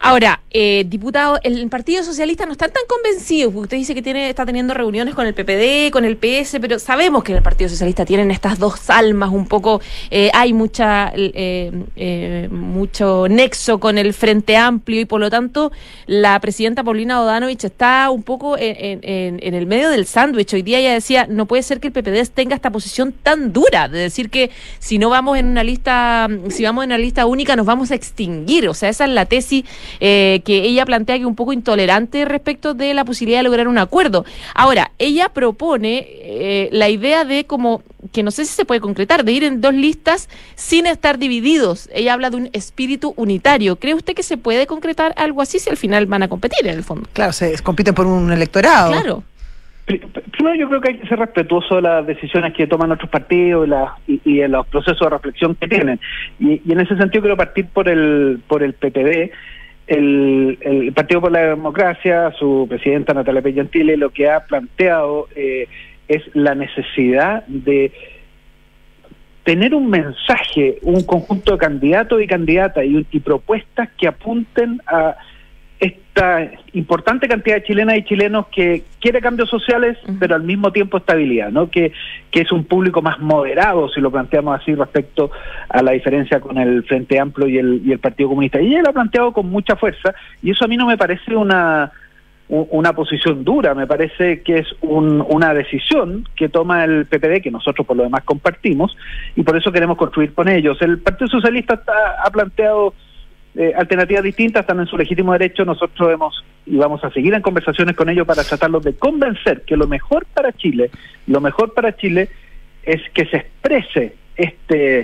Ahora, 0.00 0.40
eh, 0.50 0.84
diputado, 0.86 1.38
el 1.42 1.68
Partido 1.70 2.02
Socialista 2.04 2.44
no 2.46 2.52
están 2.52 2.70
tan 2.70 2.82
convencidos, 2.86 3.52
porque 3.52 3.64
usted 3.64 3.76
dice 3.78 3.94
que 3.94 4.02
tiene, 4.02 4.28
está 4.28 4.44
teniendo 4.44 4.74
reuniones 4.74 5.14
con 5.14 5.26
el 5.26 5.32
PPD, 5.34 5.90
con 5.90 6.04
el 6.04 6.16
PS, 6.18 6.60
pero 6.60 6.78
sabemos 6.78 7.24
que 7.24 7.32
en 7.32 7.38
el 7.38 7.42
Partido 7.42 7.70
Socialista 7.70 8.04
tienen 8.04 8.30
estas 8.30 8.58
dos 8.58 8.90
almas 8.90 9.30
un 9.30 9.46
poco, 9.46 9.80
eh, 10.10 10.30
hay 10.34 10.52
mucha, 10.52 11.10
eh, 11.16 11.72
eh, 11.96 12.48
mucho 12.50 13.26
nexo 13.28 13.80
con 13.80 13.96
el 13.96 14.12
Frente 14.12 14.56
Amplio 14.56 15.00
y 15.00 15.04
por 15.06 15.20
lo 15.20 15.30
tanto 15.30 15.72
la 16.06 16.38
presidenta 16.40 16.84
Paulina 16.84 17.22
Odanovich 17.22 17.64
está 17.64 18.10
un 18.10 18.22
poco 18.22 18.58
en- 18.58 19.00
en- 19.02 19.40
en 19.42 19.54
el 19.54 19.66
medio 19.66 19.88
del 19.90 20.06
sándwich. 20.06 20.52
Hoy 20.54 20.62
día 20.62 20.78
ella 20.80 20.92
decía, 20.92 21.26
no 21.30 21.46
puede 21.46 21.62
ser 21.62 21.80
que 21.80 21.88
el 21.88 21.92
PPD 21.92 22.28
tenga 22.34 22.54
esta 22.54 22.70
posición 22.70 23.12
tan 23.12 23.52
dura 23.52 23.88
de 23.88 23.98
decir 24.00 24.28
que 24.28 24.50
si 24.78 24.98
no 24.98 25.08
vamos 25.08 25.38
en 25.38 25.46
una 25.46 25.64
lista, 25.64 26.28
si 26.50 26.62
vamos 26.64 26.84
en 26.84 26.90
una 26.90 26.98
lista 26.98 27.24
única 27.26 27.56
nos 27.56 27.64
vamos 27.66 27.90
a 27.90 27.94
extinguir. 27.94 28.68
O 28.68 28.74
sea, 28.74 28.90
esa 28.90 29.04
es 29.06 29.10
la 29.10 29.24
tesis 29.26 29.64
eh, 30.00 30.42
que 30.44 30.62
ella 30.64 30.84
plantea 30.84 31.16
que 31.16 31.22
es 31.22 31.26
un 31.26 31.34
poco 31.36 31.52
intolerante 31.52 32.24
respecto 32.24 32.74
de 32.74 32.94
la 32.94 33.04
posibilidad 33.04 33.40
de 33.40 33.44
lograr 33.44 33.68
un 33.68 33.78
acuerdo. 33.78 34.24
Ahora, 34.54 34.90
ella 34.98 35.28
propone 35.28 36.06
eh, 36.08 36.68
la 36.72 36.88
idea 36.88 37.24
de 37.24 37.44
como 37.44 37.82
que 38.12 38.22
no 38.22 38.30
sé 38.30 38.44
si 38.44 38.52
se 38.52 38.64
puede 38.66 38.80
concretar, 38.80 39.24
de 39.24 39.32
ir 39.32 39.44
en 39.44 39.60
dos 39.62 39.72
listas 39.74 40.28
sin 40.56 40.86
estar 40.86 41.18
divididos. 41.18 41.88
Ella 41.94 42.12
habla 42.12 42.28
de 42.30 42.36
un 42.36 42.50
espíritu 42.52 43.14
unitario. 43.16 43.76
¿Cree 43.76 43.94
usted 43.94 44.14
que 44.14 44.22
se 44.22 44.36
puede 44.36 44.66
concretar 44.66 45.14
algo 45.16 45.40
así 45.40 45.58
si 45.58 45.70
al 45.70 45.76
final 45.78 46.04
van 46.06 46.22
a 46.22 46.28
competir 46.28 46.66
en 46.66 46.74
el 46.74 46.84
fondo? 46.84 47.08
Claro, 47.14 47.32
se 47.32 47.56
compiten 47.62 47.94
por 47.94 48.06
un 48.06 48.30
electorado. 48.30 48.92
Claro. 48.92 49.22
Pri- 49.86 50.00
Primero 50.32 50.54
yo 50.56 50.68
creo 50.68 50.80
que 50.80 50.88
hay 50.90 50.98
que 50.98 51.06
ser 51.08 51.18
respetuoso 51.18 51.76
de 51.76 51.82
las 51.82 52.06
decisiones 52.06 52.52
que 52.54 52.66
toman 52.66 52.92
otros 52.92 53.08
partidos 53.10 53.66
y, 53.66 53.70
la- 53.70 53.94
y, 54.06 54.20
y 54.24 54.36
de 54.38 54.48
los 54.48 54.66
procesos 54.66 55.00
de 55.00 55.08
reflexión 55.10 55.54
que 55.54 55.66
tienen. 55.68 55.98
Y, 56.38 56.60
y 56.66 56.72
en 56.72 56.80
ese 56.80 56.96
sentido 56.96 57.22
quiero 57.22 57.36
partir 57.36 57.66
por 57.66 57.88
el, 57.88 58.40
por 58.46 58.62
el 58.62 58.74
PPD. 58.74 59.30
El, 59.86 60.58
el 60.60 60.92
Partido 60.92 61.20
por 61.20 61.32
la 61.32 61.46
Democracia, 61.46 62.32
su 62.38 62.66
presidenta 62.68 63.12
Natalia 63.12 63.42
Pellantile, 63.42 63.96
lo 63.96 64.10
que 64.10 64.30
ha 64.30 64.40
planteado 64.40 65.28
eh, 65.36 65.68
es 66.08 66.22
la 66.34 66.54
necesidad 66.54 67.44
de 67.46 67.92
tener 69.44 69.74
un 69.74 69.90
mensaje, 69.90 70.78
un 70.82 71.02
conjunto 71.04 71.52
de 71.52 71.58
candidatos 71.58 72.22
y 72.22 72.26
candidatas 72.26 72.84
y, 72.84 73.06
y 73.10 73.20
propuestas 73.20 73.90
que 73.98 74.08
apunten 74.08 74.80
a 74.86 75.16
esta 75.86 76.50
importante 76.72 77.28
cantidad 77.28 77.56
de 77.56 77.64
chilenas 77.64 77.96
y 77.98 78.04
chilenos 78.04 78.46
que 78.48 78.84
quiere 79.00 79.20
cambios 79.20 79.50
sociales, 79.50 79.98
pero 80.20 80.34
al 80.34 80.42
mismo 80.42 80.70
tiempo 80.72 80.96
estabilidad, 80.98 81.50
¿no? 81.50 81.68
Que, 81.70 81.92
que 82.30 82.40
es 82.40 82.52
un 82.52 82.64
público 82.64 83.02
más 83.02 83.18
moderado, 83.20 83.88
si 83.88 84.00
lo 84.00 84.10
planteamos 84.10 84.60
así, 84.60 84.74
respecto 84.74 85.30
a 85.68 85.82
la 85.82 85.92
diferencia 85.92 86.40
con 86.40 86.58
el 86.58 86.84
Frente 86.84 87.18
Amplio 87.18 87.48
y 87.48 87.58
el, 87.58 87.82
y 87.84 87.92
el 87.92 87.98
Partido 87.98 88.28
Comunista. 88.28 88.60
Y 88.60 88.68
ella 88.68 88.82
lo 88.82 88.90
ha 88.90 88.92
planteado 88.94 89.32
con 89.32 89.48
mucha 89.50 89.76
fuerza, 89.76 90.14
y 90.42 90.50
eso 90.50 90.64
a 90.64 90.68
mí 90.68 90.76
no 90.76 90.86
me 90.86 90.96
parece 90.96 91.34
una 91.36 91.90
una 92.46 92.92
posición 92.92 93.42
dura, 93.42 93.74
me 93.74 93.86
parece 93.86 94.42
que 94.42 94.58
es 94.58 94.66
un- 94.82 95.24
una 95.30 95.54
decisión 95.54 96.28
que 96.36 96.50
toma 96.50 96.84
el 96.84 97.06
PPD, 97.06 97.40
que 97.40 97.50
nosotros 97.50 97.86
por 97.86 97.96
lo 97.96 98.02
demás 98.02 98.22
compartimos, 98.22 98.94
y 99.34 99.42
por 99.42 99.56
eso 99.56 99.72
queremos 99.72 99.96
construir 99.96 100.34
con 100.34 100.48
ellos. 100.50 100.76
El 100.82 100.98
Partido 100.98 101.28
Socialista 101.28 101.72
está- 101.74 102.16
ha 102.22 102.30
planteado 102.30 102.92
eh, 103.56 103.72
alternativas 103.76 104.24
distintas, 104.24 104.62
están 104.62 104.80
en 104.80 104.86
su 104.86 104.96
legítimo 104.96 105.32
derecho, 105.32 105.64
nosotros 105.64 106.12
hemos 106.12 106.44
y 106.66 106.76
vamos 106.76 107.04
a 107.04 107.10
seguir 107.10 107.34
en 107.34 107.42
conversaciones 107.42 107.94
con 107.94 108.08
ellos 108.08 108.26
para 108.26 108.42
tratarlos 108.42 108.82
de 108.82 108.94
convencer 108.94 109.62
que 109.62 109.76
lo 109.76 109.86
mejor 109.86 110.26
para 110.26 110.52
Chile, 110.52 110.90
lo 111.26 111.40
mejor 111.40 111.74
para 111.74 111.94
Chile 111.94 112.28
es 112.82 113.00
que 113.12 113.26
se 113.26 113.36
exprese 113.36 114.16
este 114.36 115.00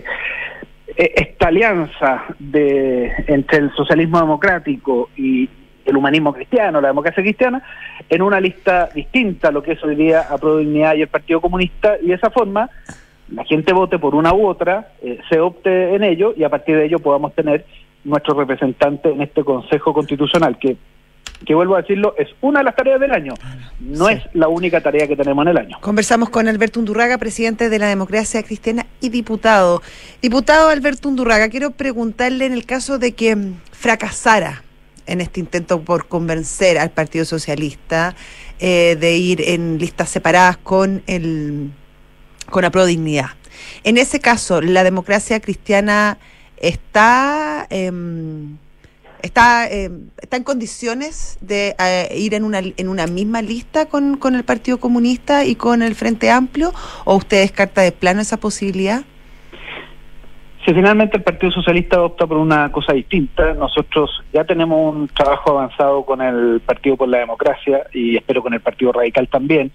eh, 0.96 1.12
esta 1.14 1.48
alianza 1.48 2.24
de 2.38 3.12
entre 3.26 3.58
el 3.58 3.72
socialismo 3.74 4.18
democrático 4.18 5.10
y 5.16 5.48
el 5.84 5.96
humanismo 5.96 6.32
cristiano, 6.32 6.80
la 6.80 6.88
democracia 6.88 7.22
cristiana, 7.22 7.62
en 8.08 8.22
una 8.22 8.40
lista 8.40 8.88
distinta 8.94 9.48
a 9.48 9.52
lo 9.52 9.62
que 9.62 9.72
es 9.72 9.84
hoy 9.84 9.94
día 9.94 10.22
a 10.28 10.38
Prodignidad 10.38 10.94
y 10.94 11.02
el 11.02 11.08
Partido 11.08 11.40
Comunista, 11.40 11.96
y 12.02 12.08
de 12.08 12.14
esa 12.14 12.30
forma 12.30 12.68
la 13.30 13.44
gente 13.44 13.72
vote 13.72 13.98
por 13.98 14.14
una 14.14 14.34
u 14.34 14.46
otra, 14.46 14.92
eh, 15.02 15.18
se 15.28 15.38
opte 15.38 15.94
en 15.94 16.02
ello 16.02 16.34
y 16.36 16.42
a 16.42 16.48
partir 16.48 16.76
de 16.76 16.86
ello 16.86 16.98
podamos 16.98 17.34
tener 17.34 17.64
nuestro 18.04 18.34
representante 18.34 19.10
en 19.10 19.20
este 19.22 19.44
Consejo 19.44 19.92
Constitucional, 19.92 20.58
que, 20.58 20.76
que 21.44 21.54
vuelvo 21.54 21.76
a 21.76 21.82
decirlo, 21.82 22.14
es 22.18 22.28
una 22.40 22.60
de 22.60 22.64
las 22.64 22.76
tareas 22.76 23.00
del 23.00 23.12
año, 23.12 23.34
no 23.80 24.06
Sí. 24.08 24.14
es 24.14 24.22
la 24.34 24.48
única 24.48 24.80
tarea 24.80 25.06
que 25.06 25.16
tenemos 25.16 25.42
en 25.44 25.48
el 25.50 25.58
año. 25.58 25.78
Conversamos 25.80 26.30
con 26.30 26.48
Alberto 26.48 26.80
Undurraga, 26.80 27.18
presidente 27.18 27.68
de 27.68 27.78
la 27.78 27.88
Democracia 27.88 28.42
Cristiana 28.42 28.86
y 29.00 29.08
diputado. 29.10 29.82
Diputado 30.22 30.68
Alberto 30.70 31.08
Undurraga, 31.08 31.48
quiero 31.48 31.70
preguntarle 31.72 32.46
en 32.46 32.52
el 32.52 32.64
caso 32.66 32.98
de 32.98 33.12
que 33.12 33.36
fracasara 33.72 34.62
en 35.06 35.20
este 35.20 35.40
intento 35.40 35.80
por 35.82 36.06
convencer 36.08 36.78
al 36.78 36.90
Partido 36.90 37.24
Socialista 37.24 38.14
eh, 38.60 38.96
de 39.00 39.16
ir 39.16 39.40
en 39.48 39.78
listas 39.78 40.08
separadas 40.10 40.56
con 40.58 41.02
el 41.06 41.70
con 42.50 42.62
la 42.62 42.70
Prodignidad. 42.70 43.30
En 43.84 43.96
ese 43.96 44.20
caso, 44.20 44.60
la 44.60 44.82
democracia 44.84 45.38
cristiana 45.40 46.18
está 46.61 47.66
em, 47.70 48.57
está 49.23 49.68
em, 49.68 50.09
está 50.20 50.37
en 50.37 50.44
condiciones 50.44 51.38
de 51.40 51.75
eh, 51.79 52.09
ir 52.16 52.35
en 52.35 52.44
una 52.44 52.61
en 52.61 52.88
una 52.88 53.07
misma 53.07 53.42
lista 53.42 53.87
con, 53.87 54.16
con 54.16 54.35
el 54.35 54.44
Partido 54.44 54.79
Comunista 54.79 55.44
y 55.44 55.57
con 55.57 55.83
el 55.83 55.94
Frente 55.94 56.31
Amplio 56.31 56.73
o 57.05 57.16
usted 57.16 57.40
descarta 57.40 57.83
de 57.83 57.92
plano 57.92 58.20
esa 58.20 58.37
posibilidad? 58.37 59.03
Si 60.64 60.75
finalmente 60.75 61.16
el 61.16 61.23
Partido 61.23 61.51
Socialista 61.51 62.03
opta 62.03 62.27
por 62.27 62.37
una 62.37 62.70
cosa 62.70 62.92
distinta, 62.92 63.55
nosotros 63.55 64.11
ya 64.31 64.44
tenemos 64.44 64.94
un 64.94 65.09
trabajo 65.09 65.59
avanzado 65.59 66.05
con 66.05 66.20
el 66.20 66.61
Partido 66.61 66.99
por 66.99 67.09
la 67.09 67.18
Democracia 67.18 67.87
y 67.94 68.16
espero 68.16 68.42
con 68.42 68.53
el 68.53 68.61
Partido 68.61 68.92
Radical 68.92 69.27
también, 69.29 69.73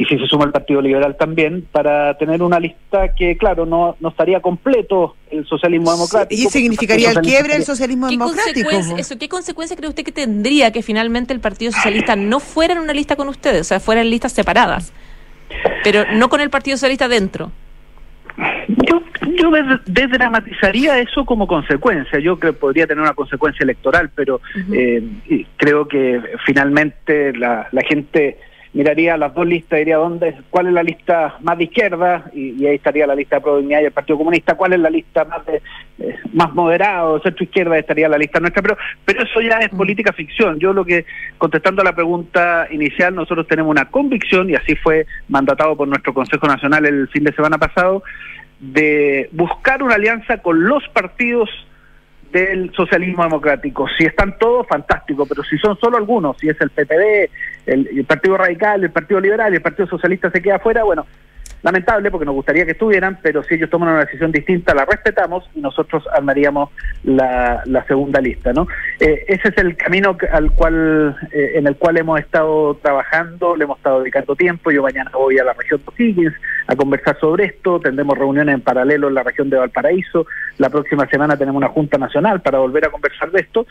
y 0.00 0.06
si 0.06 0.18
se 0.18 0.26
suma 0.28 0.46
el 0.46 0.50
Partido 0.50 0.80
Liberal 0.80 1.14
también, 1.14 1.66
para 1.70 2.16
tener 2.16 2.42
una 2.42 2.58
lista 2.58 3.14
que, 3.14 3.36
claro, 3.36 3.66
no, 3.66 3.96
no 4.00 4.08
estaría 4.08 4.40
completo 4.40 5.14
el 5.30 5.46
socialismo 5.46 5.92
democrático. 5.92 6.40
y 6.40 6.46
significaría 6.46 7.10
el 7.10 7.18
quiebre 7.18 7.52
del 7.52 7.64
socialismo 7.64 8.06
¿Qué 8.06 8.12
democrático. 8.12 8.70
consecuencia, 8.70 8.96
eso, 8.96 9.18
¿Qué 9.18 9.28
consecuencia 9.28 9.76
cree 9.76 9.90
usted 9.90 10.02
que 10.02 10.10
tendría 10.10 10.72
que 10.72 10.82
finalmente 10.82 11.34
el 11.34 11.40
Partido 11.40 11.70
Socialista 11.72 12.16
no 12.16 12.40
fuera 12.40 12.72
en 12.72 12.78
una 12.78 12.94
lista 12.94 13.14
con 13.14 13.28
ustedes? 13.28 13.60
O 13.60 13.64
sea, 13.64 13.78
fuera 13.78 14.00
en 14.00 14.08
listas 14.08 14.32
separadas. 14.32 14.90
Pero 15.84 16.04
no 16.14 16.30
con 16.30 16.40
el 16.40 16.48
Partido 16.48 16.78
Socialista 16.78 17.06
dentro. 17.06 17.52
Yo, 18.68 19.02
Yo 19.36 19.50
desdramatizaría 19.84 20.98
eso 20.98 21.26
como 21.26 21.46
consecuencia. 21.46 22.18
Yo 22.20 22.38
creo 22.38 22.54
que 22.54 22.58
podría 22.58 22.86
tener 22.86 23.02
una 23.02 23.12
consecuencia 23.12 23.64
electoral, 23.64 24.10
pero 24.14 24.40
eh, 24.72 25.02
creo 25.58 25.86
que 25.86 26.22
finalmente 26.46 27.34
la, 27.34 27.68
la 27.70 27.82
gente 27.82 28.38
miraría 28.72 29.16
las 29.16 29.34
dos 29.34 29.46
listas 29.46 29.78
diría 29.78 29.96
dónde, 29.96 30.36
cuál 30.48 30.68
es 30.68 30.72
la 30.72 30.82
lista 30.82 31.36
más 31.40 31.58
de 31.58 31.64
izquierda 31.64 32.30
y, 32.32 32.64
ahí 32.66 32.76
estaría 32.76 33.06
la 33.06 33.14
lista 33.14 33.36
de 33.36 33.42
Provincia 33.42 33.82
y 33.82 33.84
el 33.86 33.92
Partido 33.92 34.18
Comunista, 34.18 34.54
cuál 34.54 34.74
es 34.74 34.80
la 34.80 34.90
lista 34.90 35.24
más 35.24 35.44
de 35.46 35.60
eh, 35.98 36.16
más 36.32 36.54
moderado, 36.54 37.20
centro 37.20 37.44
izquierda 37.44 37.76
estaría 37.78 38.08
la 38.08 38.18
lista 38.18 38.38
nuestra, 38.38 38.62
pero 38.62 38.76
pero 39.04 39.24
eso 39.24 39.40
ya 39.40 39.58
es 39.58 39.72
mm. 39.72 39.76
política 39.76 40.12
ficción. 40.12 40.58
Yo 40.60 40.72
lo 40.72 40.84
que 40.84 41.04
contestando 41.38 41.82
a 41.82 41.84
la 41.84 41.94
pregunta 41.94 42.68
inicial, 42.70 43.14
nosotros 43.14 43.46
tenemos 43.48 43.70
una 43.70 43.86
convicción 43.86 44.48
y 44.48 44.54
así 44.54 44.76
fue 44.76 45.06
mandatado 45.28 45.76
por 45.76 45.88
nuestro 45.88 46.14
Consejo 46.14 46.46
Nacional 46.46 46.86
el 46.86 47.08
fin 47.08 47.24
de 47.24 47.32
semana 47.32 47.58
pasado 47.58 48.02
de 48.60 49.28
buscar 49.32 49.82
una 49.82 49.94
alianza 49.94 50.38
con 50.38 50.64
los 50.64 50.86
partidos 50.88 51.48
del 52.32 52.72
socialismo 52.74 53.24
democrático. 53.24 53.86
Si 53.98 54.04
están 54.04 54.38
todos, 54.38 54.66
fantástico, 54.66 55.26
pero 55.26 55.42
si 55.42 55.58
son 55.58 55.78
solo 55.78 55.96
algunos, 55.96 56.36
si 56.38 56.48
es 56.48 56.60
el 56.60 56.70
PPD, 56.70 57.30
el, 57.66 58.04
Partido 58.04 58.36
Radical, 58.36 58.84
el 58.84 58.90
Partido 58.90 59.20
Liberal 59.20 59.52
el 59.52 59.62
Partido 59.62 59.88
Socialista 59.88 60.30
se 60.30 60.40
queda 60.40 60.56
afuera, 60.56 60.84
bueno, 60.84 61.06
lamentable 61.62 62.10
porque 62.10 62.24
nos 62.24 62.34
gustaría 62.34 62.64
que 62.64 62.72
estuvieran, 62.72 63.18
pero 63.22 63.42
si 63.42 63.54
ellos 63.54 63.70
toman 63.70 63.90
una 63.90 64.04
decisión 64.04 64.32
distinta, 64.32 64.74
la 64.74 64.84
respetamos 64.84 65.48
y 65.54 65.60
nosotros 65.60 66.04
armaríamos 66.12 66.70
la, 67.04 67.62
segunda 67.86 68.20
lista, 68.20 68.52
¿no? 68.52 68.68
Eh, 69.00 69.24
ese 69.26 69.48
es 69.48 69.58
el 69.58 69.76
camino 69.76 70.16
al 70.32 70.52
cual, 70.52 71.16
eh, 71.32 71.52
en 71.54 71.66
el 71.66 71.76
cual 71.76 71.96
hemos 71.96 72.20
estado 72.20 72.74
trabajando, 72.76 73.56
le 73.56 73.64
hemos 73.64 73.78
estado 73.78 74.00
dedicando 74.00 74.36
tiempo. 74.36 74.70
Yo 74.70 74.82
mañana 74.82 75.10
voy 75.12 75.38
a 75.38 75.44
la 75.44 75.54
región 75.54 75.80
de 75.80 75.90
O'Higgins 75.90 76.34
a 76.66 76.76
conversar 76.76 77.18
sobre 77.18 77.46
esto, 77.46 77.80
tendremos 77.80 78.16
reuniones 78.16 78.54
en 78.54 78.60
paralelo 78.60 79.08
en 79.08 79.14
la 79.14 79.24
región 79.24 79.50
de 79.50 79.56
Valparaíso, 79.56 80.26
la 80.58 80.70
próxima 80.70 81.06
semana 81.08 81.36
tenemos 81.36 81.58
una 81.58 81.68
Junta 81.68 81.98
Nacional 81.98 82.42
para 82.42 82.58
volver 82.58 82.84
a 82.84 82.90
conversar 82.90 83.30
de 83.32 83.40
esto 83.40 83.66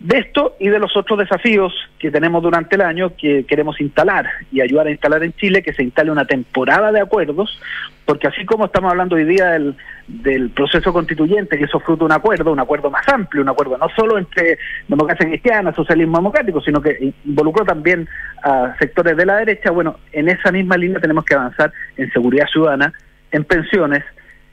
de 0.00 0.18
esto 0.18 0.54
y 0.60 0.68
de 0.68 0.78
los 0.78 0.96
otros 0.96 1.18
desafíos 1.18 1.72
que 1.98 2.10
tenemos 2.10 2.42
durante 2.42 2.76
el 2.76 2.82
año 2.82 3.16
que 3.16 3.44
queremos 3.44 3.80
instalar 3.80 4.26
y 4.52 4.60
ayudar 4.60 4.86
a 4.86 4.90
instalar 4.90 5.24
en 5.24 5.32
Chile, 5.32 5.62
que 5.62 5.72
se 5.72 5.82
instale 5.82 6.12
una 6.12 6.24
temporada 6.24 6.92
de 6.92 7.00
acuerdos, 7.00 7.60
porque 8.04 8.28
así 8.28 8.44
como 8.44 8.66
estamos 8.66 8.92
hablando 8.92 9.16
hoy 9.16 9.24
día 9.24 9.50
del, 9.50 9.76
del 10.06 10.50
proceso 10.50 10.92
constituyente, 10.92 11.58
que 11.58 11.64
eso 11.64 11.80
fruto 11.80 12.00
de 12.00 12.06
un 12.06 12.12
acuerdo, 12.12 12.52
un 12.52 12.60
acuerdo 12.60 12.90
más 12.90 13.06
amplio, 13.08 13.42
un 13.42 13.48
acuerdo 13.48 13.76
no 13.76 13.88
solo 13.96 14.18
entre 14.18 14.58
democracia 14.86 15.26
cristiana, 15.26 15.74
socialismo 15.74 16.18
democrático, 16.18 16.60
sino 16.60 16.80
que 16.80 17.12
involucró 17.24 17.64
también 17.64 18.08
a 18.44 18.76
sectores 18.78 19.16
de 19.16 19.26
la 19.26 19.36
derecha, 19.36 19.72
bueno, 19.72 19.98
en 20.12 20.28
esa 20.28 20.52
misma 20.52 20.76
línea 20.76 21.00
tenemos 21.00 21.24
que 21.24 21.34
avanzar 21.34 21.72
en 21.96 22.10
seguridad 22.12 22.46
ciudadana, 22.46 22.92
en 23.32 23.44
pensiones, 23.44 24.04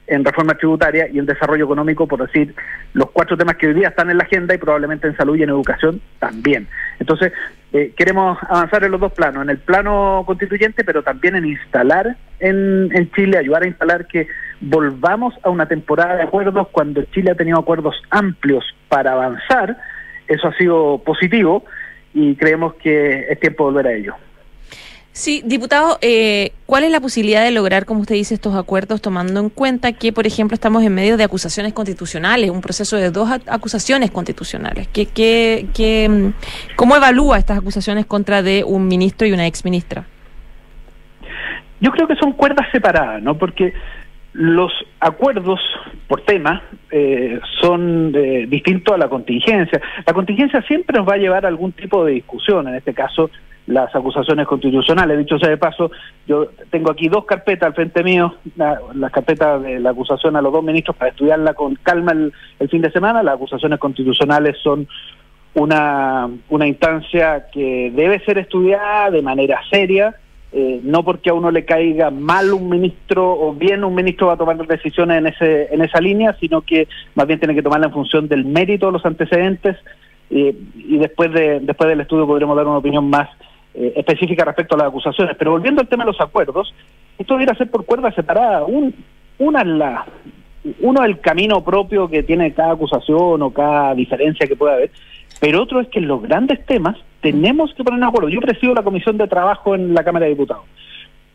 en 0.06 0.24
reforma 0.24 0.54
tributaria 0.54 1.08
y 1.08 1.18
en 1.18 1.26
desarrollo 1.26 1.64
económico, 1.64 2.06
por 2.06 2.24
decir 2.26 2.54
los 2.94 3.10
cuatro 3.10 3.36
temas 3.36 3.56
que 3.56 3.68
hoy 3.68 3.74
día 3.74 3.88
están 3.88 4.10
en 4.10 4.18
la 4.18 4.24
agenda 4.24 4.54
y 4.54 4.58
probablemente 4.58 5.06
en 5.06 5.16
salud 5.16 5.36
y 5.36 5.42
en 5.42 5.50
educación 5.50 6.00
también. 6.18 6.68
Entonces, 6.98 7.32
eh, 7.72 7.92
queremos 7.96 8.38
avanzar 8.48 8.84
en 8.84 8.92
los 8.92 9.00
dos 9.00 9.12
planos, 9.12 9.42
en 9.42 9.50
el 9.50 9.58
plano 9.58 10.22
constituyente, 10.26 10.84
pero 10.84 11.02
también 11.02 11.36
en 11.36 11.46
instalar 11.46 12.16
en, 12.38 12.90
en 12.94 13.10
Chile, 13.12 13.38
ayudar 13.38 13.64
a 13.64 13.66
instalar 13.68 14.06
que 14.06 14.28
volvamos 14.60 15.34
a 15.42 15.50
una 15.50 15.66
temporada 15.66 16.16
de 16.16 16.22
acuerdos 16.22 16.68
cuando 16.72 17.02
Chile 17.04 17.32
ha 17.32 17.34
tenido 17.34 17.58
acuerdos 17.58 17.96
amplios 18.10 18.64
para 18.88 19.12
avanzar. 19.12 19.76
Eso 20.28 20.48
ha 20.48 20.56
sido 20.56 21.02
positivo 21.04 21.64
y 22.14 22.34
creemos 22.36 22.74
que 22.74 23.26
es 23.28 23.40
tiempo 23.40 23.64
de 23.66 23.72
volver 23.72 23.86
a 23.86 23.92
ello. 23.92 24.14
Sí, 25.16 25.40
diputado, 25.46 25.96
eh, 26.02 26.52
¿cuál 26.66 26.84
es 26.84 26.90
la 26.90 27.00
posibilidad 27.00 27.42
de 27.42 27.50
lograr, 27.50 27.86
como 27.86 28.00
usted 28.00 28.16
dice, 28.16 28.34
estos 28.34 28.54
acuerdos 28.54 29.00
tomando 29.00 29.40
en 29.40 29.48
cuenta 29.48 29.94
que, 29.94 30.12
por 30.12 30.26
ejemplo, 30.26 30.54
estamos 30.54 30.82
en 30.84 30.94
medio 30.94 31.16
de 31.16 31.24
acusaciones 31.24 31.72
constitucionales, 31.72 32.50
un 32.50 32.60
proceso 32.60 32.98
de 32.98 33.10
dos 33.10 33.30
acusaciones 33.46 34.10
constitucionales? 34.10 34.88
¿Qué, 34.88 35.06
qué, 35.06 35.68
qué, 35.74 36.06
mm, 36.06 36.76
¿Cómo 36.76 36.96
evalúa 36.96 37.38
estas 37.38 37.56
acusaciones 37.56 38.04
contra 38.04 38.42
de 38.42 38.62
un 38.62 38.88
ministro 38.88 39.26
y 39.26 39.32
una 39.32 39.46
exministra? 39.46 40.04
Yo 41.80 41.92
creo 41.92 42.06
que 42.06 42.16
son 42.16 42.32
cuerdas 42.34 42.66
separadas, 42.70 43.22
¿no? 43.22 43.38
Porque 43.38 43.72
los 44.34 44.70
acuerdos 45.00 45.60
por 46.08 46.26
tema 46.26 46.62
eh, 46.90 47.40
son 47.62 48.12
eh, 48.14 48.44
distintos 48.46 48.94
a 48.94 48.98
la 48.98 49.08
contingencia. 49.08 49.80
La 50.04 50.12
contingencia 50.12 50.60
siempre 50.68 50.98
nos 50.98 51.08
va 51.08 51.14
a 51.14 51.16
llevar 51.16 51.46
a 51.46 51.48
algún 51.48 51.72
tipo 51.72 52.04
de 52.04 52.12
discusión, 52.12 52.68
en 52.68 52.74
este 52.74 52.92
caso 52.92 53.30
las 53.66 53.94
acusaciones 53.94 54.46
constitucionales. 54.46 55.18
Dicho 55.18 55.38
sea 55.38 55.48
de 55.48 55.56
paso, 55.56 55.90
yo 56.26 56.48
tengo 56.70 56.90
aquí 56.90 57.08
dos 57.08 57.24
carpetas 57.24 57.68
al 57.68 57.74
frente 57.74 58.02
mío, 58.02 58.34
las 58.56 59.10
carpetas 59.10 59.62
de 59.62 59.80
la 59.80 59.90
acusación 59.90 60.36
a 60.36 60.42
los 60.42 60.52
dos 60.52 60.62
ministros 60.64 60.96
para 60.96 61.10
estudiarla 61.10 61.54
con 61.54 61.74
calma 61.76 62.12
el, 62.12 62.32
fin 62.68 62.82
de 62.82 62.90
semana. 62.90 63.22
Las 63.22 63.34
acusaciones 63.34 63.78
constitucionales 63.78 64.56
son 64.62 64.86
una, 65.54 66.28
una 66.48 66.66
instancia 66.66 67.46
que 67.52 67.90
debe 67.94 68.20
ser 68.20 68.38
estudiada 68.38 69.10
de 69.10 69.22
manera 69.22 69.60
seria, 69.70 70.14
eh, 70.52 70.80
no 70.84 71.02
porque 71.02 71.30
a 71.30 71.34
uno 71.34 71.50
le 71.50 71.64
caiga 71.64 72.10
mal 72.10 72.52
un 72.52 72.68
ministro 72.68 73.32
o 73.32 73.52
bien 73.52 73.82
un 73.82 73.94
ministro 73.94 74.28
va 74.28 74.34
a 74.34 74.36
tomar 74.36 74.56
decisiones 74.66 75.18
en, 75.18 75.26
ese, 75.26 75.74
en 75.74 75.82
esa 75.82 76.00
línea, 76.00 76.36
sino 76.38 76.60
que 76.60 76.86
más 77.14 77.26
bien 77.26 77.40
tiene 77.40 77.54
que 77.54 77.62
tomarla 77.62 77.86
en 77.86 77.92
función 77.92 78.28
del 78.28 78.44
mérito 78.44 78.86
de 78.86 78.92
los 78.92 79.04
antecedentes 79.04 79.76
eh, 80.30 80.56
y 80.74 80.98
después, 80.98 81.32
de, 81.32 81.60
después 81.60 81.88
del 81.88 82.00
estudio 82.00 82.26
podremos 82.26 82.56
dar 82.56 82.66
una 82.66 82.78
opinión 82.78 83.08
más 83.10 83.28
eh, 83.76 83.92
específica 83.96 84.44
respecto 84.44 84.74
a 84.74 84.78
las 84.78 84.88
acusaciones. 84.88 85.36
Pero 85.36 85.52
volviendo 85.52 85.80
al 85.80 85.88
tema 85.88 86.04
de 86.04 86.12
los 86.12 86.20
acuerdos, 86.20 86.74
esto 87.18 87.34
debería 87.34 87.54
ser 87.54 87.70
por 87.70 87.84
cuerdas 87.84 88.14
separadas. 88.14 88.64
Un, 88.66 88.94
una 89.38 89.64
la, 89.64 90.06
uno 90.80 91.04
el 91.04 91.20
camino 91.20 91.62
propio 91.62 92.08
que 92.08 92.22
tiene 92.22 92.52
cada 92.52 92.72
acusación 92.72 93.42
o 93.42 93.50
cada 93.50 93.94
diferencia 93.94 94.46
que 94.46 94.56
pueda 94.56 94.74
haber, 94.74 94.90
pero 95.40 95.62
otro 95.62 95.80
es 95.80 95.88
que 95.88 95.98
en 95.98 96.08
los 96.08 96.22
grandes 96.22 96.64
temas 96.66 96.96
tenemos 97.20 97.72
que 97.74 97.84
poner 97.84 97.98
un 97.98 98.04
acuerdo. 98.04 98.28
Yo 98.28 98.40
presido 98.40 98.74
la 98.74 98.82
comisión 98.82 99.18
de 99.18 99.28
trabajo 99.28 99.74
en 99.74 99.94
la 99.94 100.04
Cámara 100.04 100.24
de 100.24 100.30
Diputados 100.30 100.64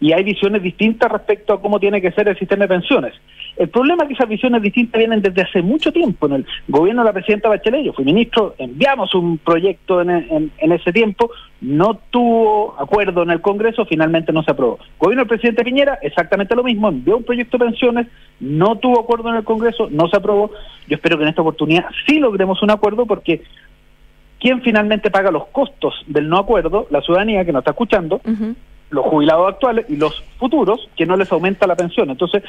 y 0.01 0.13
hay 0.13 0.23
visiones 0.23 0.63
distintas 0.63 1.11
respecto 1.11 1.53
a 1.53 1.61
cómo 1.61 1.79
tiene 1.79 2.01
que 2.01 2.11
ser 2.11 2.27
el 2.27 2.37
sistema 2.37 2.65
de 2.65 2.69
pensiones. 2.69 3.13
El 3.55 3.69
problema 3.69 4.03
es 4.03 4.07
que 4.07 4.13
esas 4.15 4.27
visiones 4.27 4.63
distintas 4.63 4.97
vienen 4.97 5.21
desde 5.21 5.43
hace 5.43 5.61
mucho 5.61 5.93
tiempo. 5.93 6.25
En 6.25 6.33
el 6.33 6.45
gobierno 6.67 7.03
de 7.03 7.09
la 7.09 7.13
presidenta 7.13 7.49
Bachelet, 7.49 7.85
yo 7.85 7.93
fui 7.93 8.03
ministro, 8.03 8.55
enviamos 8.57 9.13
un 9.13 9.37
proyecto 9.37 10.01
en, 10.01 10.51
ese 10.57 10.91
tiempo, 10.91 11.29
no 11.61 11.99
tuvo 12.09 12.75
acuerdo 12.79 13.21
en 13.21 13.29
el 13.29 13.41
Congreso, 13.41 13.85
finalmente 13.85 14.33
no 14.33 14.41
se 14.41 14.49
aprobó. 14.49 14.79
gobierno 14.97 15.21
del 15.21 15.29
presidente 15.29 15.63
Piñera, 15.63 15.99
exactamente 16.01 16.55
lo 16.55 16.63
mismo, 16.63 16.89
envió 16.89 17.17
un 17.17 17.23
proyecto 17.23 17.59
de 17.59 17.65
pensiones, 17.65 18.07
no 18.39 18.77
tuvo 18.77 18.99
acuerdo 19.01 19.29
en 19.29 19.35
el 19.35 19.43
Congreso, 19.43 19.87
no 19.91 20.07
se 20.07 20.17
aprobó. 20.17 20.49
Yo 20.87 20.95
espero 20.95 21.17
que 21.17 21.23
en 21.23 21.29
esta 21.29 21.43
oportunidad 21.43 21.85
sí 22.07 22.17
logremos 22.17 22.63
un 22.63 22.71
acuerdo 22.71 23.05
porque 23.05 23.43
¿quién 24.39 24.63
finalmente 24.63 25.11
paga 25.11 25.29
los 25.29 25.45
costos 25.47 25.93
del 26.07 26.27
no 26.27 26.39
acuerdo? 26.39 26.87
La 26.89 27.01
ciudadanía 27.01 27.45
que 27.45 27.51
nos 27.51 27.61
está 27.61 27.71
escuchando 27.71 28.19
los 28.91 29.05
jubilados 29.05 29.53
actuales 29.53 29.85
y 29.89 29.95
los 29.95 30.21
futuros 30.37 30.89
que 30.95 31.05
no 31.05 31.17
les 31.17 31.31
aumenta 31.31 31.65
la 31.65 31.75
pensión. 31.75 32.09
Entonces, 32.09 32.43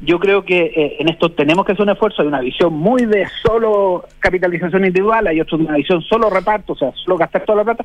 yo 0.00 0.18
creo 0.18 0.44
que 0.44 0.72
eh, 0.76 0.96
en 0.98 1.08
esto 1.08 1.30
tenemos 1.30 1.64
que 1.64 1.72
hacer 1.72 1.84
un 1.84 1.90
esfuerzo, 1.90 2.22
hay 2.22 2.28
una 2.28 2.40
visión 2.40 2.74
muy 2.74 3.06
de 3.06 3.26
solo 3.42 4.04
capitalización 4.18 4.84
individual, 4.84 5.26
hay 5.26 5.40
otro 5.40 5.56
de 5.56 5.64
una 5.64 5.76
visión 5.76 6.02
solo 6.02 6.28
reparto, 6.28 6.74
o 6.74 6.76
sea, 6.76 6.92
solo 6.92 7.16
gastar 7.16 7.44
toda 7.44 7.58
la 7.58 7.64
plata. 7.64 7.84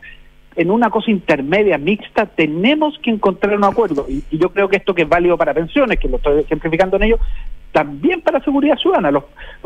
En 0.56 0.70
una 0.70 0.90
cosa 0.90 1.10
intermedia, 1.10 1.78
mixta, 1.78 2.26
tenemos 2.26 3.00
que 3.00 3.12
encontrar 3.12 3.56
un 3.56 3.64
acuerdo. 3.64 4.06
Y, 4.10 4.24
yo 4.38 4.50
creo 4.50 4.68
que 4.68 4.76
esto 4.78 4.94
que 4.94 5.04
es 5.04 5.10
válido 5.10 5.38
para 5.38 5.54
pensiones, 5.54 5.98
que 5.98 6.10
lo 6.10 6.18
estoy 6.18 6.42
ejemplificando 6.42 6.98
en 6.98 7.04
ello, 7.04 7.20
también 7.72 8.20
para 8.20 8.44
seguridad 8.44 8.78
ciudadana. 8.78 9.12
Los, 9.12 9.24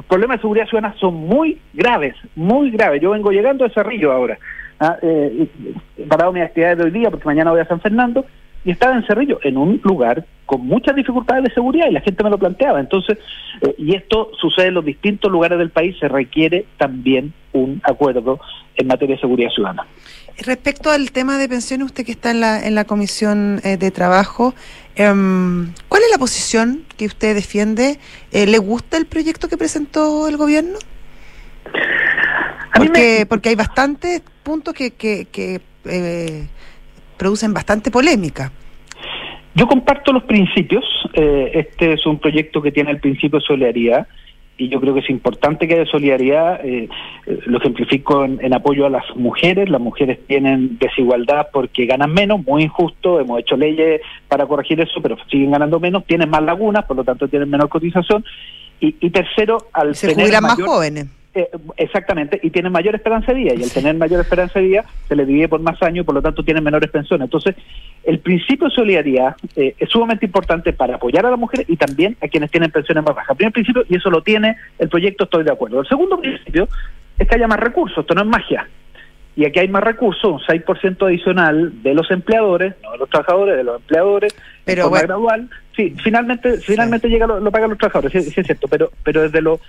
problemas 0.07 0.37
de 0.37 0.41
seguridad 0.41 0.67
ciudadana 0.67 0.95
son 0.99 1.15
muy 1.15 1.59
graves, 1.73 2.15
muy 2.35 2.69
graves. 2.69 3.01
Yo 3.01 3.11
vengo 3.11 3.31
llegando 3.31 3.65
a 3.65 3.69
Cerrillo 3.69 4.11
ahora 4.11 4.37
ah, 4.79 4.97
eh, 5.01 5.47
parado 6.07 6.31
mis 6.31 6.43
actividades 6.43 6.77
de 6.77 6.83
hoy 6.85 6.91
día 6.91 7.09
porque 7.09 7.25
mañana 7.25 7.51
voy 7.51 7.59
a 7.59 7.67
San 7.67 7.81
Fernando 7.81 8.25
y 8.65 8.71
estaba 8.71 8.95
en 8.95 9.05
Cerrillo, 9.05 9.39
en 9.43 9.57
un 9.57 9.79
lugar 9.83 10.25
con 10.45 10.65
muchas 10.65 10.95
dificultades 10.95 11.43
de 11.43 11.53
seguridad 11.53 11.87
y 11.87 11.93
la 11.93 12.01
gente 12.01 12.23
me 12.23 12.29
lo 12.29 12.37
planteaba. 12.37 12.79
Entonces, 12.79 13.17
eh, 13.61 13.75
y 13.77 13.95
esto 13.95 14.31
sucede 14.39 14.67
en 14.67 14.73
los 14.73 14.85
distintos 14.85 15.31
lugares 15.31 15.59
del 15.59 15.69
país, 15.69 15.95
se 15.99 16.07
requiere 16.07 16.65
también 16.77 17.33
un 17.53 17.79
acuerdo 17.83 18.39
en 18.75 18.87
materia 18.87 19.15
de 19.15 19.21
seguridad 19.21 19.49
ciudadana. 19.51 19.85
Respecto 20.37 20.89
al 20.89 21.11
tema 21.11 21.37
de 21.37 21.47
pensiones, 21.47 21.85
usted 21.85 22.05
que 22.05 22.11
está 22.11 22.31
en 22.31 22.41
la, 22.41 22.65
en 22.65 22.75
la 22.75 22.83
Comisión 22.83 23.61
eh, 23.63 23.77
de 23.77 23.91
Trabajo, 23.91 24.53
em, 24.95 25.71
¿cuál 25.87 26.03
es 26.03 26.11
la 26.11 26.17
posición 26.17 26.83
que 26.97 27.05
usted 27.05 27.35
defiende? 27.35 27.99
Eh, 28.31 28.45
¿Le 28.45 28.57
gusta 28.57 28.97
el 28.97 29.05
proyecto 29.05 29.47
que 29.47 29.57
presentó 29.57 30.27
el 30.27 30.35
gobierno? 30.37 30.77
Porque, 32.75 33.25
porque 33.27 33.49
hay 33.49 33.55
bastantes 33.55 34.21
puntos 34.43 34.73
que, 34.73 34.91
que, 34.91 35.25
que 35.31 35.61
eh, 35.85 36.47
producen 37.17 37.53
bastante 37.53 37.91
polémica. 37.91 38.51
Yo 39.53 39.67
comparto 39.67 40.11
los 40.11 40.23
principios. 40.23 40.83
Eh, 41.13 41.51
este 41.53 41.93
es 41.93 42.05
un 42.05 42.19
proyecto 42.19 42.61
que 42.61 42.71
tiene 42.71 42.91
el 42.91 42.99
principio 42.99 43.39
de 43.39 43.45
solidaridad 43.45 44.07
y 44.57 44.69
yo 44.69 44.79
creo 44.79 44.93
que 44.93 45.01
es 45.01 45.09
importante 45.09 45.67
que 45.67 45.75
haya 45.75 45.85
solidaridad. 45.85 46.65
Eh, 46.65 46.89
eh, 47.25 47.39
lo 47.45 47.57
ejemplifico 47.57 48.23
en, 48.23 48.39
en, 48.41 48.53
apoyo 48.53 48.85
a 48.85 48.89
las 48.89 49.03
mujeres. 49.15 49.69
Las 49.69 49.81
mujeres 49.81 50.19
tienen 50.27 50.77
desigualdad 50.77 51.47
porque 51.51 51.85
ganan 51.85 52.13
menos, 52.13 52.45
muy 52.45 52.63
injusto. 52.63 53.19
Hemos 53.19 53.39
hecho 53.39 53.57
leyes 53.57 54.01
para 54.27 54.45
corregir 54.45 54.79
eso, 54.79 55.01
pero 55.01 55.17
siguen 55.29 55.51
ganando 55.51 55.79
menos. 55.79 56.05
Tienen 56.05 56.29
más 56.29 56.43
lagunas, 56.43 56.85
por 56.85 56.97
lo 56.97 57.03
tanto 57.03 57.27
tienen 57.27 57.49
menor 57.49 57.69
cotización. 57.69 58.23
Y, 58.79 58.95
y 58.99 59.09
tercero, 59.09 59.57
al 59.73 59.95
se 59.95 60.13
jubilan 60.13 60.43
más 60.43 60.61
jóvenes. 60.61 61.07
Eh, 61.37 61.49
exactamente, 61.75 62.39
y 62.41 62.49
tienen 62.49 62.71
mayor 62.71 62.95
esperanza 62.95 63.33
de 63.33 63.39
vida, 63.39 63.53
y 63.55 63.61
al 63.61 63.69
tener 63.69 63.93
mayor 63.93 64.21
esperanza 64.21 64.57
de 64.57 64.67
vida 64.67 64.85
se 65.09 65.17
les 65.17 65.27
divide 65.27 65.49
por 65.49 65.59
más 65.59 65.83
años 65.83 66.03
y 66.03 66.05
por 66.05 66.15
lo 66.15 66.21
tanto 66.21 66.45
tienen 66.45 66.63
menores 66.63 66.89
pensiones. 66.89 67.25
Entonces, 67.25 67.57
el 68.05 68.19
principio 68.19 68.69
de 68.69 68.73
solidaridad 68.73 69.35
eh, 69.57 69.75
es 69.77 69.89
sumamente 69.89 70.25
importante 70.25 70.71
para 70.71 70.95
apoyar 70.95 71.25
a 71.25 71.31
las 71.31 71.37
mujeres 71.37 71.69
y 71.69 71.75
también 71.75 72.15
a 72.21 72.29
quienes 72.29 72.49
tienen 72.51 72.71
pensiones 72.71 73.03
más 73.03 73.13
bajas. 73.13 73.35
Primer 73.35 73.51
principio, 73.51 73.83
y 73.89 73.97
eso 73.97 74.09
lo 74.09 74.21
tiene 74.21 74.55
el 74.79 74.87
proyecto, 74.87 75.25
estoy 75.25 75.43
de 75.43 75.51
acuerdo. 75.51 75.81
El 75.81 75.87
segundo 75.87 76.17
principio 76.17 76.69
es 77.19 77.27
que 77.27 77.35
haya 77.35 77.47
más 77.47 77.59
recursos, 77.59 77.97
esto 77.97 78.15
no 78.15 78.21
es 78.21 78.27
magia. 78.27 78.69
Y 79.35 79.43
aquí 79.43 79.59
hay 79.59 79.67
más 79.67 79.83
recursos, 79.83 80.23
un 80.23 80.39
6% 80.39 81.05
adicional 81.05 81.83
de 81.83 81.93
los 81.93 82.09
empleadores, 82.11 82.75
no 82.81 82.93
de 82.93 82.97
los 82.97 83.09
trabajadores, 83.09 83.57
de 83.57 83.63
los 83.65 83.81
empleadores, 83.81 84.33
pero 84.63 84.87
bueno, 84.87 85.05
gradual. 85.05 85.49
Sí, 85.75 85.93
finalmente 86.01 86.59
finalmente 86.61 87.09
llega 87.09 87.27
lo, 87.27 87.41
lo, 87.41 87.51
pagan 87.51 87.71
los 87.71 87.77
trabajadores, 87.77 88.13
sí, 88.13 88.31
sí, 88.31 88.39
es 88.39 88.45
cierto, 88.45 88.69
pero 88.69 88.91
pero 89.03 89.23
desde 89.23 89.41
lo 89.41 89.59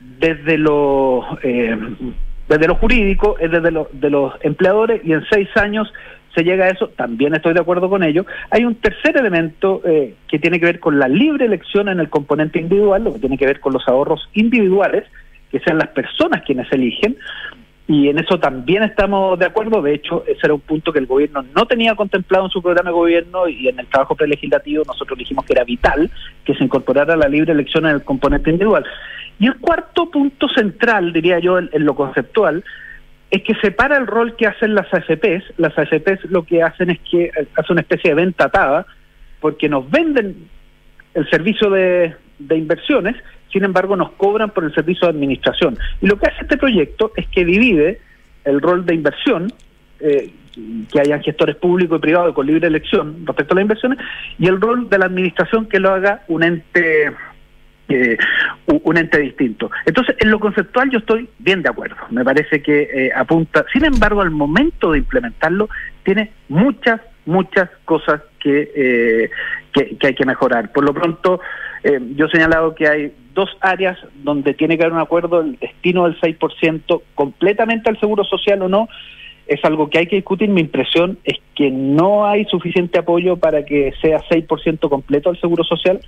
desde 0.00 0.58
lo 0.58 1.38
eh, 1.42 1.76
desde 2.48 2.66
lo 2.66 2.74
jurídico 2.74 3.36
es 3.38 3.50
desde 3.50 3.70
lo, 3.70 3.88
de 3.92 4.10
los 4.10 4.34
empleadores 4.42 5.02
y 5.04 5.12
en 5.12 5.24
seis 5.30 5.48
años 5.56 5.92
se 6.34 6.42
llega 6.44 6.66
a 6.66 6.70
eso, 6.70 6.88
también 6.88 7.34
estoy 7.34 7.54
de 7.54 7.60
acuerdo 7.60 7.88
con 7.88 8.02
ello. 8.02 8.24
Hay 8.50 8.64
un 8.64 8.76
tercer 8.76 9.16
elemento 9.16 9.82
eh, 9.84 10.14
que 10.28 10.38
tiene 10.38 10.60
que 10.60 10.66
ver 10.66 10.80
con 10.80 10.98
la 10.98 11.08
libre 11.08 11.46
elección 11.46 11.88
en 11.88 12.00
el 12.00 12.08
componente 12.08 12.60
individual, 12.60 13.04
lo 13.04 13.12
que 13.12 13.18
tiene 13.18 13.36
que 13.36 13.46
ver 13.46 13.60
con 13.60 13.72
los 13.72 13.86
ahorros 13.88 14.28
individuales, 14.34 15.04
que 15.50 15.58
sean 15.60 15.78
las 15.78 15.88
personas 15.88 16.42
quienes 16.42 16.70
eligen, 16.72 17.16
y 17.90 18.08
en 18.08 18.20
eso 18.20 18.38
también 18.38 18.84
estamos 18.84 19.36
de 19.36 19.46
acuerdo. 19.46 19.82
De 19.82 19.92
hecho, 19.92 20.22
ese 20.28 20.38
era 20.44 20.54
un 20.54 20.60
punto 20.60 20.92
que 20.92 21.00
el 21.00 21.06
gobierno 21.06 21.44
no 21.56 21.66
tenía 21.66 21.96
contemplado 21.96 22.44
en 22.44 22.50
su 22.52 22.62
programa 22.62 22.90
de 22.90 22.94
gobierno 22.94 23.48
y 23.48 23.66
en 23.66 23.80
el 23.80 23.86
trabajo 23.88 24.14
prelegislativo 24.14 24.84
nosotros 24.86 25.18
dijimos 25.18 25.44
que 25.44 25.54
era 25.54 25.64
vital 25.64 26.08
que 26.44 26.54
se 26.54 26.62
incorporara 26.62 27.16
la 27.16 27.28
libre 27.28 27.52
elección 27.52 27.86
en 27.86 27.96
el 27.96 28.04
componente 28.04 28.50
individual. 28.50 28.84
Y 29.40 29.46
el 29.46 29.56
cuarto 29.56 30.10
punto 30.10 30.48
central, 30.48 31.12
diría 31.12 31.38
yo, 31.38 31.58
en, 31.58 31.70
lo 31.72 31.96
conceptual, 31.96 32.62
es 33.30 33.42
que 33.42 33.54
separa 33.54 33.96
el 33.96 34.06
rol 34.06 34.36
que 34.36 34.46
hacen 34.46 34.74
las 34.74 34.92
AFPs. 34.92 35.54
Las 35.56 35.76
AFPs 35.76 36.30
lo 36.30 36.44
que 36.44 36.62
hacen 36.62 36.90
es 36.90 37.00
que 37.10 37.30
hacen 37.30 37.72
una 37.72 37.80
especie 37.80 38.10
de 38.10 38.16
venta 38.16 38.44
atada, 38.44 38.86
porque 39.40 39.68
nos 39.68 39.90
venden 39.90 40.46
el 41.14 41.28
servicio 41.30 41.70
de, 41.70 42.14
de 42.38 42.56
inversiones, 42.56 43.16
sin 43.50 43.64
embargo 43.64 43.96
nos 43.96 44.12
cobran 44.12 44.50
por 44.50 44.64
el 44.64 44.74
servicio 44.74 45.08
de 45.08 45.14
administración. 45.14 45.78
Y 46.02 46.06
lo 46.06 46.18
que 46.18 46.28
hace 46.28 46.42
este 46.42 46.58
proyecto 46.58 47.12
es 47.16 47.26
que 47.28 47.44
divide 47.44 48.00
el 48.44 48.60
rol 48.60 48.84
de 48.84 48.94
inversión, 48.94 49.52
eh, 50.00 50.30
que 50.92 51.00
hayan 51.00 51.22
gestores 51.22 51.56
públicos 51.56 51.98
y 51.98 52.02
privados 52.02 52.34
con 52.34 52.46
libre 52.46 52.66
elección 52.66 53.24
respecto 53.24 53.54
a 53.54 53.56
las 53.56 53.62
inversiones, 53.62 53.98
y 54.38 54.46
el 54.48 54.60
rol 54.60 54.88
de 54.90 54.98
la 54.98 55.06
administración 55.06 55.66
que 55.66 55.80
lo 55.80 55.90
haga 55.90 56.22
un 56.28 56.42
ente 56.42 57.12
eh, 57.88 58.16
un 58.70 58.96
ente 58.96 59.18
distinto. 59.18 59.70
Entonces, 59.86 60.16
en 60.18 60.30
lo 60.30 60.38
conceptual 60.38 60.90
yo 60.90 60.98
estoy 60.98 61.28
bien 61.38 61.62
de 61.62 61.70
acuerdo. 61.70 61.96
Me 62.10 62.24
parece 62.24 62.62
que 62.62 62.82
eh, 62.82 63.10
apunta. 63.14 63.64
Sin 63.72 63.84
embargo, 63.84 64.20
al 64.20 64.30
momento 64.30 64.92
de 64.92 64.98
implementarlo, 64.98 65.68
tiene 66.02 66.32
muchas, 66.48 67.00
muchas 67.26 67.70
cosas 67.84 68.22
que, 68.38 68.70
eh, 68.74 69.30
que, 69.72 70.06
hay 70.06 70.14
que 70.14 70.24
mejorar. 70.24 70.72
Por 70.72 70.84
lo 70.84 70.94
pronto, 70.94 71.40
eh, 71.84 72.00
yo 72.14 72.26
he 72.26 72.30
señalado 72.30 72.74
que 72.74 72.88
hay 72.88 73.12
dos 73.34 73.50
áreas 73.60 73.98
donde 74.22 74.54
tiene 74.54 74.76
que 74.76 74.84
haber 74.84 74.94
un 74.94 75.00
acuerdo, 75.00 75.40
el 75.40 75.58
destino 75.58 76.04
del 76.04 76.20
6% 76.20 77.02
completamente 77.14 77.90
al 77.90 78.00
seguro 78.00 78.24
social 78.24 78.62
o 78.62 78.68
no, 78.68 78.88
es 79.46 79.64
algo 79.64 79.90
que 79.90 79.98
hay 79.98 80.06
que 80.06 80.16
discutir. 80.16 80.48
Mi 80.48 80.60
impresión 80.60 81.18
es 81.24 81.38
que 81.54 81.70
no 81.70 82.26
hay 82.26 82.44
suficiente 82.46 82.98
apoyo 82.98 83.36
para 83.36 83.64
que 83.64 83.92
sea 84.00 84.20
6% 84.30 84.88
completo 84.88 85.30
al 85.30 85.40
seguro 85.40 85.64
social 85.64 86.00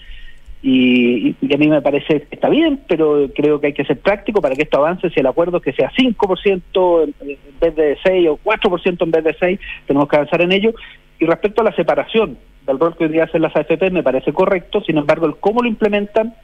y, 0.62 1.34
y, 1.40 1.54
a 1.54 1.58
mí 1.58 1.66
me 1.66 1.82
parece 1.82 2.22
que 2.22 2.34
está 2.36 2.48
bien, 2.48 2.80
pero 2.86 3.28
creo 3.34 3.60
que 3.60 3.68
hay 3.68 3.72
que 3.72 3.84
ser 3.84 3.98
práctico 3.98 4.40
para 4.40 4.54
que 4.54 4.62
esto 4.62 4.78
avance. 4.78 5.10
Si 5.10 5.18
el 5.18 5.26
acuerdo 5.26 5.56
es 5.56 5.62
que 5.64 5.72
sea 5.72 5.90
5% 5.90 7.04
en, 7.04 7.14
en 7.30 7.60
vez 7.60 7.74
de 7.74 7.98
6 8.04 8.28
o 8.28 8.38
4% 8.44 9.02
en 9.02 9.10
vez 9.10 9.24
de 9.24 9.36
6, 9.38 9.60
tenemos 9.86 10.08
que 10.08 10.16
avanzar 10.16 10.40
en 10.42 10.52
ello. 10.52 10.72
Y 11.18 11.26
respecto 11.26 11.62
a 11.62 11.64
la 11.64 11.74
separación 11.74 12.38
del 12.66 12.78
rol 12.78 12.96
que 12.96 13.04
hoy 13.04 13.10
día 13.10 13.24
hacen 13.24 13.42
las 13.42 13.54
AFP, 13.56 13.90
me 13.90 14.02
parece 14.02 14.32
correcto, 14.32 14.80
sin 14.82 14.98
embargo, 14.98 15.26
el 15.26 15.36
cómo 15.36 15.62
lo 15.62 15.68
implementan 15.68 16.34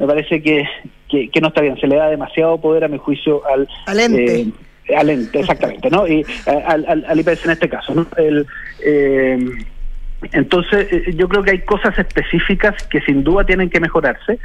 me 0.00 0.06
parece 0.06 0.42
que, 0.42 0.64
que, 1.10 1.28
que 1.28 1.40
no 1.42 1.48
está 1.48 1.60
bien. 1.60 1.78
Se 1.78 1.86
le 1.86 1.96
da 1.96 2.08
demasiado 2.08 2.58
poder, 2.58 2.84
a 2.84 2.88
mi 2.88 2.96
juicio, 2.96 3.42
al, 3.46 3.68
al 3.84 4.00
ente. 4.00 4.40
Eh, 4.88 4.96
al 4.96 5.10
ente, 5.10 5.40
exactamente, 5.40 5.90
¿no? 5.90 6.08
Y 6.08 6.24
al, 6.46 6.86
al, 6.88 7.04
al 7.06 7.20
IPS 7.20 7.44
en 7.44 7.50
este 7.50 7.68
caso, 7.68 7.94
¿no? 7.94 8.06
El, 8.16 8.46
eh, 8.82 9.38
entonces, 10.32 11.14
yo 11.16 11.28
creo 11.28 11.42
que 11.42 11.52
hay 11.52 11.60
cosas 11.60 11.98
específicas 11.98 12.82
que 12.88 13.00
sin 13.00 13.24
duda 13.24 13.44
tienen 13.44 13.70
que 13.70 13.80
mejorarse, 13.80 14.38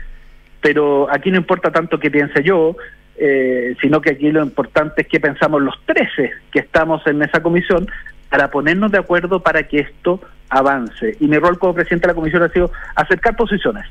pero 0.62 1.08
aquí 1.12 1.32
no 1.32 1.38
importa 1.38 1.72
tanto 1.72 2.00
qué 2.00 2.10
piense 2.10 2.44
yo, 2.44 2.76
eh, 3.18 3.76
sino 3.82 4.02
que 4.02 4.12
aquí 4.12 4.32
lo 4.32 4.44
importante 4.44 5.04
es 5.04 5.08
que 5.08 5.20
pensamos 5.20 5.62
los 5.62 5.76
13 5.86 6.32
que 6.52 6.60
estamos 6.60 7.06
en 7.08 7.22
esa 7.24 7.42
comisión 7.42 7.88
para 8.30 8.50
ponernos 8.50 8.92
de 8.92 8.98
acuerdo 8.98 9.42
para 9.42 9.64
que 9.64 9.80
esto 9.80 10.22
avance. 10.50 11.16
Y 11.20 11.28
mi 11.28 11.38
rol 11.38 11.60
como 11.60 11.74
presidente 11.74 12.08
de 12.08 12.14
la 12.14 12.16
comisión 12.16 12.44
ha 12.44 12.50
sido 12.50 12.72
acercar 12.96 13.36
posiciones 13.36 13.86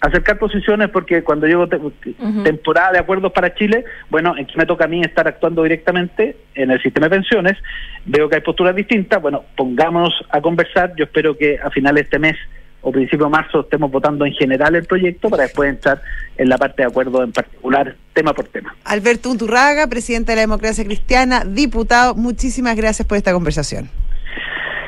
acercar 0.00 0.38
posiciones 0.38 0.88
porque 0.90 1.22
cuando 1.22 1.46
llego 1.46 1.68
te, 1.68 1.76
uh 1.76 1.92
-huh. 2.18 2.42
temporada 2.42 2.92
de 2.92 2.98
acuerdos 2.98 3.32
para 3.32 3.54
Chile, 3.54 3.84
bueno, 4.08 4.34
en 4.36 4.46
que 4.46 4.56
me 4.56 4.66
toca 4.66 4.84
a 4.84 4.88
mí 4.88 5.02
estar 5.02 5.28
actuando 5.28 5.62
directamente 5.62 6.36
en 6.54 6.70
el 6.70 6.82
sistema 6.82 7.08
de 7.08 7.16
pensiones, 7.16 7.58
veo 8.06 8.28
que 8.28 8.36
hay 8.36 8.42
posturas 8.42 8.74
distintas, 8.74 9.20
bueno, 9.20 9.44
pongámonos 9.56 10.14
a 10.30 10.40
conversar, 10.40 10.94
yo 10.96 11.04
espero 11.04 11.36
que 11.36 11.58
a 11.62 11.70
finales 11.70 11.94
de 11.96 12.04
este 12.04 12.18
mes 12.18 12.36
o 12.82 12.90
principio 12.90 13.26
de 13.26 13.32
marzo 13.32 13.60
estemos 13.60 13.90
votando 13.90 14.24
en 14.24 14.32
general 14.32 14.74
el 14.74 14.86
proyecto 14.86 15.28
para 15.28 15.42
después 15.42 15.68
entrar 15.68 16.00
en 16.38 16.48
la 16.48 16.56
parte 16.56 16.82
de 16.82 16.88
acuerdo 16.88 17.22
en 17.22 17.30
particular, 17.30 17.94
tema 18.14 18.32
por 18.32 18.46
tema. 18.46 18.74
Alberto 18.84 19.30
Unturraga, 19.30 19.86
presidente 19.86 20.32
de 20.32 20.36
la 20.36 20.42
Democracia 20.42 20.82
Cristiana, 20.82 21.44
diputado, 21.44 22.14
muchísimas 22.14 22.74
gracias 22.76 23.06
por 23.06 23.18
esta 23.18 23.32
conversación. 23.32 23.90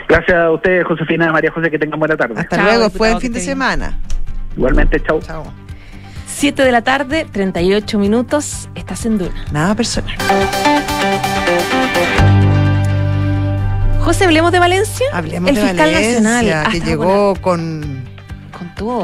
Gracias 0.09 0.37
a 0.37 0.51
ustedes, 0.51 0.85
Josefina, 0.85 1.31
María 1.33 1.51
José, 1.51 1.71
que 1.71 1.79
tengan 1.79 1.99
buena 1.99 2.17
tarde. 2.17 2.35
Hasta 2.37 2.57
Chao, 2.57 2.65
luego, 2.67 2.91
fue 2.91 3.11
en 3.11 3.21
fin 3.21 3.33
de 3.33 3.41
semana. 3.41 3.99
Igualmente, 4.57 5.03
chao. 5.03 5.21
Chao. 5.21 5.45
7 6.27 6.65
de 6.65 6.73
la 6.73 6.83
tarde, 6.83 7.27
38 7.31 7.99
minutos, 7.99 8.69
estás 8.75 9.07
en 9.07 9.19
Duna. 9.19 9.45
Nada 9.53 9.75
personal. 9.75 10.17
José, 14.01 14.25
hablemos 14.25 14.51
de 14.51 14.59
Valencia. 14.59 15.07
Hablemos 15.13 15.51
el 15.51 15.55
de 15.57 15.63
fiscal 15.63 15.93
Valencia, 15.93 16.21
nacional. 16.21 16.73
que 16.73 16.81
llegó 16.81 17.35
con 17.41 17.92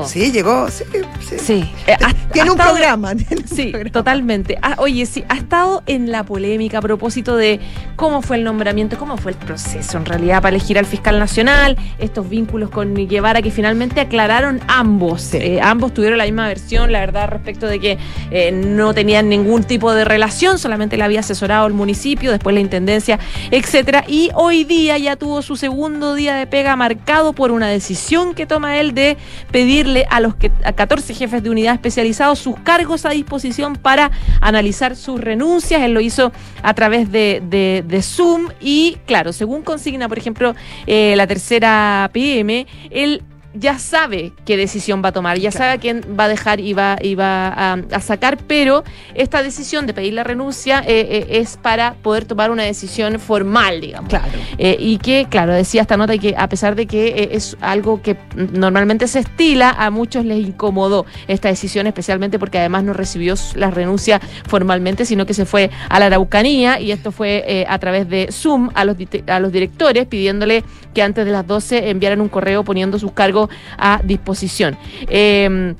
Sí, 0.06 0.32
llegó, 0.32 0.68
sí, 0.70 0.84
sí. 1.20 1.38
sí. 1.38 1.70
Eh, 1.86 1.94
ha, 2.02 2.12
tiene, 2.32 2.50
un 2.50 2.56
programa, 2.56 3.14
tiene 3.14 3.42
un 3.42 3.48
sí, 3.48 3.66
programa. 3.70 3.90
totalmente. 3.90 4.58
Ah, 4.62 4.74
oye, 4.78 5.06
sí, 5.06 5.24
ha 5.28 5.36
estado 5.36 5.82
en 5.86 6.10
la 6.10 6.24
polémica 6.24 6.78
a 6.78 6.80
propósito 6.80 7.36
de 7.36 7.60
cómo 7.96 8.22
fue 8.22 8.36
el 8.36 8.44
nombramiento, 8.44 8.98
cómo 8.98 9.16
fue 9.16 9.32
el 9.32 9.38
proceso 9.38 9.98
en 9.98 10.04
realidad 10.04 10.42
para 10.42 10.56
elegir 10.56 10.78
al 10.78 10.86
fiscal 10.86 11.18
nacional, 11.18 11.76
estos 11.98 12.28
vínculos 12.28 12.70
con 12.70 12.94
Guevara 12.94 13.42
que 13.42 13.50
finalmente 13.50 14.00
aclararon 14.00 14.60
ambos. 14.68 15.34
Eh, 15.34 15.60
ambos 15.62 15.94
tuvieron 15.94 16.18
la 16.18 16.24
misma 16.24 16.48
versión, 16.48 16.92
la 16.92 17.00
verdad, 17.00 17.28
respecto 17.28 17.66
de 17.66 17.78
que 17.80 17.98
eh, 18.30 18.52
no 18.52 18.94
tenían 18.94 19.28
ningún 19.28 19.64
tipo 19.64 19.92
de 19.94 20.04
relación, 20.04 20.58
solamente 20.58 20.96
le 20.96 21.04
había 21.04 21.20
asesorado 21.20 21.66
el 21.66 21.72
municipio, 21.72 22.30
después 22.30 22.54
la 22.54 22.60
intendencia, 22.60 23.18
etcétera. 23.50 24.04
Y 24.06 24.30
hoy 24.34 24.64
día 24.64 24.98
ya 24.98 25.16
tuvo 25.16 25.42
su 25.42 25.56
segundo 25.56 26.14
día 26.14 26.34
de 26.34 26.46
pega 26.46 26.76
marcado 26.76 27.32
por 27.32 27.50
una 27.50 27.68
decisión 27.68 28.34
que 28.34 28.46
toma 28.46 28.78
él 28.78 28.94
de 28.94 29.16
pedirle 29.58 30.06
a 30.08 30.20
los 30.20 30.36
que, 30.36 30.52
a 30.62 30.72
14 30.72 31.12
jefes 31.14 31.42
de 31.42 31.50
unidad 31.50 31.74
especializados 31.74 32.38
sus 32.38 32.56
cargos 32.60 33.04
a 33.04 33.10
disposición 33.10 33.74
para 33.74 34.12
analizar 34.40 34.94
sus 34.94 35.20
renuncias. 35.20 35.82
Él 35.82 35.94
lo 35.94 36.00
hizo 36.00 36.30
a 36.62 36.74
través 36.74 37.10
de, 37.10 37.42
de, 37.44 38.02
Zoom 38.02 38.50
y, 38.60 38.98
claro, 39.04 39.32
según 39.32 39.62
consigna, 39.62 40.08
por 40.08 40.16
ejemplo, 40.16 40.54
eh, 40.86 41.14
la 41.16 41.26
tercera 41.26 42.08
PM, 42.12 42.68
él 42.92 43.24
ya 43.54 43.78
sabe 43.78 44.32
qué 44.44 44.56
decisión 44.56 45.02
va 45.02 45.08
a 45.08 45.12
tomar, 45.12 45.38
ya 45.38 45.50
claro. 45.50 45.64
sabe 45.64 45.72
a 45.72 45.78
quién 45.78 46.16
va 46.18 46.24
a 46.24 46.28
dejar 46.28 46.60
y 46.60 46.74
va, 46.74 46.98
y 47.00 47.14
va 47.14 47.48
a, 47.48 47.72
a, 47.92 48.00
sacar, 48.00 48.38
pero 48.46 48.84
esta 49.14 49.42
decisión 49.42 49.86
de 49.86 49.94
pedir 49.94 50.12
la 50.12 50.24
renuncia 50.24 50.80
eh, 50.80 51.06
eh, 51.10 51.26
es 51.30 51.56
para 51.56 51.94
poder 51.94 52.26
tomar 52.26 52.50
una 52.50 52.64
decisión 52.64 53.18
formal, 53.18 53.80
digamos. 53.80 54.10
Claro. 54.10 54.26
Eh, 54.58 54.76
y 54.78 54.98
que, 54.98 55.26
claro, 55.30 55.54
decía 55.54 55.82
esta 55.82 55.96
nota 55.96 56.16
que 56.18 56.34
a 56.36 56.48
pesar 56.48 56.74
de 56.74 56.86
que 56.86 57.30
es 57.32 57.56
algo 57.60 58.02
que 58.02 58.16
normalmente 58.36 59.08
se 59.08 59.20
estila, 59.20 59.70
a 59.70 59.90
muchos 59.90 60.24
les 60.24 60.46
incomodó 60.46 61.06
esta 61.26 61.48
decisión, 61.48 61.86
especialmente 61.86 62.38
porque 62.38 62.58
además 62.58 62.84
no 62.84 62.92
recibió 62.92 63.34
la 63.54 63.70
renuncia 63.70 64.20
formalmente, 64.46 65.06
sino 65.06 65.24
que 65.26 65.34
se 65.34 65.46
fue 65.46 65.70
a 65.88 65.98
la 65.98 66.06
Araucanía 66.06 66.80
y 66.80 66.92
esto 66.92 67.12
fue 67.12 67.66
a 67.68 67.78
través 67.78 68.08
de 68.08 68.28
Zoom 68.30 68.70
a 68.74 68.84
los, 68.84 68.96
a 69.26 69.40
los 69.40 69.52
directores 69.52 70.06
pidiéndole 70.06 70.64
que 70.94 71.02
antes 71.02 71.24
de 71.24 71.32
las 71.32 71.46
12 71.46 71.90
enviaran 71.90 72.20
un 72.20 72.28
correo 72.28 72.64
poniendo 72.64 72.98
sus 72.98 73.12
cargos 73.12 73.47
a 73.76 74.00
disposición. 74.04 74.76
Eh, 75.08 75.74